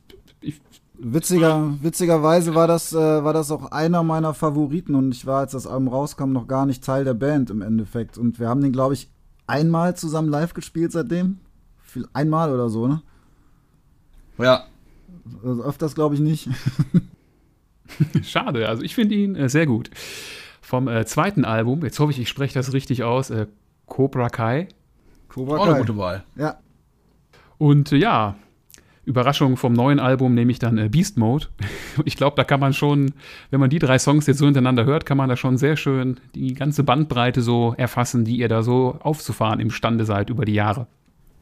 Ich, 0.40 0.58
Witziger, 0.98 1.74
witzigerweise 1.82 2.54
war 2.54 2.66
das, 2.66 2.92
äh, 2.92 2.96
war 3.24 3.32
das 3.32 3.50
auch 3.50 3.70
einer 3.70 4.02
meiner 4.02 4.32
Favoriten 4.34 4.94
und 4.94 5.12
ich 5.14 5.26
war, 5.26 5.40
als 5.40 5.52
das 5.52 5.66
Album 5.66 5.88
rauskam, 5.88 6.32
noch 6.32 6.46
gar 6.48 6.64
nicht 6.66 6.82
Teil 6.84 7.04
der 7.04 7.14
Band 7.14 7.50
im 7.50 7.60
Endeffekt. 7.62 8.16
Und 8.18 8.38
wir 8.40 8.48
haben 8.48 8.62
den, 8.62 8.72
glaube 8.72 8.94
ich, 8.94 9.10
einmal 9.46 9.96
zusammen 9.96 10.28
live 10.28 10.54
gespielt 10.54 10.92
seitdem. 10.92 11.38
Viel- 11.82 12.08
Einmal 12.12 12.52
oder 12.52 12.68
so, 12.68 12.86
ne? 12.86 13.02
Ja. 14.38 14.64
Also 15.44 15.62
öfters 15.64 15.94
glaube 15.94 16.14
ich 16.14 16.20
nicht. 16.20 16.48
schade, 18.22 18.68
also 18.68 18.82
ich 18.82 18.94
finde 18.94 19.14
ihn 19.14 19.36
äh, 19.36 19.48
sehr 19.48 19.66
gut. 19.66 19.90
Vom 20.60 20.88
äh, 20.88 21.04
zweiten 21.06 21.44
Album, 21.44 21.84
jetzt 21.84 21.98
hoffe 22.00 22.10
ich, 22.12 22.18
ich 22.20 22.28
spreche 22.28 22.54
das 22.54 22.72
richtig 22.72 23.04
aus, 23.04 23.30
äh, 23.30 23.46
Cobra 23.86 24.28
Kai. 24.28 24.68
Cobra 25.28 25.56
Auch 25.58 25.64
eine 25.64 25.74
Kai. 25.74 25.78
gute 25.80 25.96
Wahl. 25.96 26.24
Ja, 26.36 26.58
Und 27.58 27.92
äh, 27.92 27.96
ja, 27.96 28.36
Überraschung 29.06 29.56
vom 29.56 29.72
neuen 29.72 30.00
Album 30.00 30.34
nehme 30.34 30.50
ich 30.50 30.58
dann 30.58 30.76
äh, 30.76 30.88
Beast 30.88 31.16
Mode. 31.16 31.46
Ich 32.04 32.16
glaube, 32.16 32.36
da 32.36 32.44
kann 32.44 32.60
man 32.60 32.74
schon, 32.74 33.12
wenn 33.50 33.60
man 33.60 33.70
die 33.70 33.78
drei 33.78 33.98
Songs 33.98 34.26
jetzt 34.26 34.38
so 34.38 34.44
hintereinander 34.44 34.84
hört, 34.84 35.06
kann 35.06 35.16
man 35.16 35.30
da 35.30 35.36
schon 35.36 35.56
sehr 35.56 35.76
schön 35.76 36.18
die 36.34 36.52
ganze 36.52 36.84
Bandbreite 36.84 37.40
so 37.40 37.74
erfassen, 37.78 38.24
die 38.24 38.36
ihr 38.36 38.48
da 38.48 38.62
so 38.62 38.98
aufzufahren 39.00 39.60
imstande 39.60 40.04
seid 40.04 40.28
über 40.28 40.44
die 40.44 40.52
Jahre. 40.52 40.86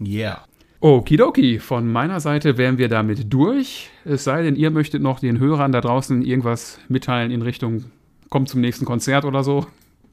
Yeah. 0.00 0.44
Okidoki, 0.81 1.59
von 1.59 1.90
meiner 1.90 2.20
Seite 2.20 2.57
wären 2.57 2.79
wir 2.79 2.88
damit 2.88 3.33
durch. 3.33 3.90
Es 4.05 4.24
sei 4.24 4.42
denn, 4.42 4.55
ihr 4.55 4.70
möchtet 4.70 5.03
noch 5.03 5.18
den 5.18 5.38
Hörern 5.38 5.72
da 5.72 5.81
draußen 5.81 6.22
irgendwas 6.22 6.79
mitteilen 6.88 7.31
in 7.33 7.42
Richtung, 7.42 7.85
kommt 8.29 8.48
zum 8.48 8.61
nächsten 8.61 8.85
Konzert 8.85 9.24
oder 9.24 9.42
so. 9.42 9.66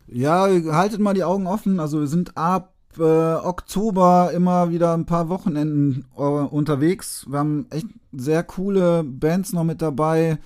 Ja, 0.07 0.47
haltet 0.71 0.99
mal 0.99 1.13
die 1.13 1.23
Augen 1.23 1.45
offen. 1.45 1.79
Also 1.79 1.99
wir 1.99 2.07
sind 2.07 2.37
ab 2.37 2.70
äh, 2.99 3.01
Oktober 3.01 4.31
immer 4.33 4.69
wieder 4.71 4.93
ein 4.93 5.05
paar 5.05 5.29
Wochenenden 5.29 6.05
äh, 6.17 6.21
unterwegs. 6.21 7.25
Wir 7.29 7.39
haben 7.39 7.67
echt 7.69 7.87
sehr 8.11 8.43
coole 8.43 9.03
Bands 9.03 9.53
noch 9.53 9.63
mit 9.63 9.81
dabei. 9.81 10.39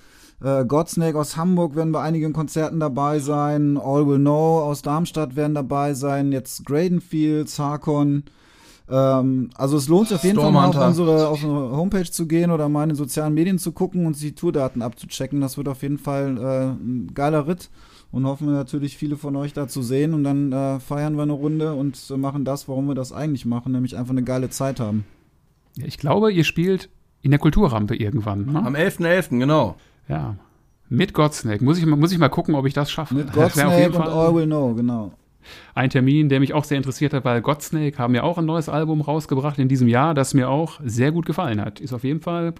Äh, 0.43 0.65
Godsnake 0.65 1.17
aus 1.17 1.37
Hamburg 1.37 1.75
werden 1.75 1.91
bei 1.91 2.01
einigen 2.01 2.33
Konzerten 2.33 2.79
dabei 2.79 3.19
sein. 3.19 3.77
All 3.77 4.07
Will 4.07 4.19
Know 4.19 4.61
aus 4.61 4.81
Darmstadt 4.81 5.35
werden 5.35 5.55
dabei 5.55 5.93
sein. 5.93 6.31
Jetzt 6.31 6.65
Gradenfield, 6.65 7.49
Sarkon. 7.49 8.23
Ähm, 8.89 9.49
also 9.55 9.77
es 9.77 9.87
lohnt 9.87 10.09
sich 10.09 10.17
auf 10.17 10.23
jeden 10.23 10.39
Fall 10.39 10.51
mal 10.51 10.69
auf 10.69 10.77
unsere, 10.77 11.27
auf 11.27 11.43
unsere 11.43 11.75
Homepage 11.75 12.09
zu 12.09 12.27
gehen 12.27 12.51
oder 12.51 12.69
mal 12.69 12.83
in 12.83 12.89
den 12.89 12.95
sozialen 12.95 13.33
Medien 13.33 13.57
zu 13.57 13.71
gucken 13.71 14.05
und 14.05 14.21
die 14.21 14.35
Tourdaten 14.35 14.81
abzuchecken. 14.81 15.41
Das 15.41 15.57
wird 15.57 15.67
auf 15.67 15.81
jeden 15.81 15.97
Fall 15.97 16.37
äh, 16.37 16.65
ein 16.73 17.11
geiler 17.13 17.47
Ritt 17.47 17.69
und 18.15 18.25
hoffen 18.25 18.47
wir 18.47 18.53
natürlich 18.53 18.95
viele 18.97 19.17
von 19.17 19.35
euch 19.35 19.51
da 19.51 19.67
zu 19.67 19.81
sehen 19.81 20.13
und 20.13 20.23
dann 20.23 20.51
äh, 20.53 20.79
feiern 20.79 21.17
wir 21.17 21.23
eine 21.23 21.33
Runde 21.33 21.73
und 21.73 22.01
äh, 22.09 22.15
machen 22.15 22.45
das, 22.45 22.69
warum 22.69 22.87
wir 22.87 22.95
das 22.95 23.11
eigentlich 23.11 23.45
machen, 23.45 23.73
nämlich 23.73 23.97
einfach 23.97 24.11
eine 24.11 24.23
geile 24.23 24.49
Zeit 24.49 24.79
haben. 24.79 25.03
Ja, 25.75 25.85
ich 25.85 25.97
glaube, 25.97 26.31
ihr 26.31 26.45
spielt 26.45 26.89
in 27.21 27.31
der 27.31 27.39
Kulturrampe 27.41 27.93
irgendwann. 27.95 28.45
Ne? 28.45 28.63
Am 28.65 28.73
11.11., 28.73 29.37
genau. 29.39 29.75
Ja. 30.07 30.37
Mit 30.87 31.13
Godsnake. 31.13 31.61
Muss 31.63 31.77
ich, 31.77 31.85
mal- 31.85 31.97
muss 31.97 32.13
ich 32.13 32.17
mal 32.17 32.29
gucken, 32.29 32.55
ob 32.55 32.65
ich 32.65 32.73
das 32.73 32.89
schaffe. 32.89 33.15
Mit 33.15 33.33
Godsnake 33.33 33.87
und 33.87 33.95
Fall 33.95 34.09
All 34.09 34.33
Will 34.33 34.45
Know, 34.45 34.73
genau. 34.75 35.11
ein 35.73 35.89
Termin, 35.89 36.29
der 36.29 36.39
mich 36.39 36.53
auch 36.53 36.63
sehr 36.63 36.77
interessiert 36.77 37.13
hat, 37.13 37.25
weil 37.25 37.41
Godsnake 37.41 37.97
haben 37.97 38.15
ja 38.15 38.23
auch 38.23 38.37
ein 38.37 38.45
neues 38.45 38.69
Album 38.69 39.01
rausgebracht 39.01 39.59
in 39.59 39.67
diesem 39.67 39.89
Jahr, 39.89 40.13
das 40.13 40.33
mir 40.33 40.49
auch 40.49 40.79
sehr 40.85 41.11
gut 41.11 41.25
gefallen 41.25 41.59
hat. 41.59 41.81
Ist 41.81 41.91
auf 41.91 42.05
jeden 42.05 42.21
Fall 42.21 42.53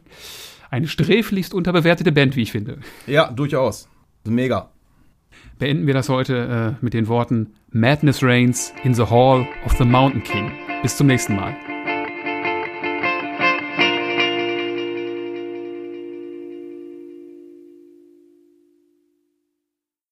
eine 0.69 0.87
sträflichst 0.89 1.53
unterbewertete 1.53 2.11
Band, 2.11 2.35
wie 2.35 2.41
ich 2.41 2.51
finde. 2.51 2.79
Ja, 3.07 3.31
durchaus. 3.31 3.87
Mega. 4.27 4.71
Beenden 5.57 5.87
wir 5.87 5.93
das 5.93 6.09
heute 6.09 6.75
äh, 6.77 6.83
mit 6.83 6.93
den 6.93 7.07
Worten 7.07 7.53
Madness 7.71 8.21
reigns 8.21 8.73
in 8.83 8.93
the 8.93 9.03
Hall 9.03 9.47
of 9.65 9.73
the 9.77 9.85
Mountain 9.85 10.23
King. 10.23 10.51
Bis 10.81 10.97
zum 10.97 11.07
nächsten 11.07 11.35
Mal. 11.35 11.55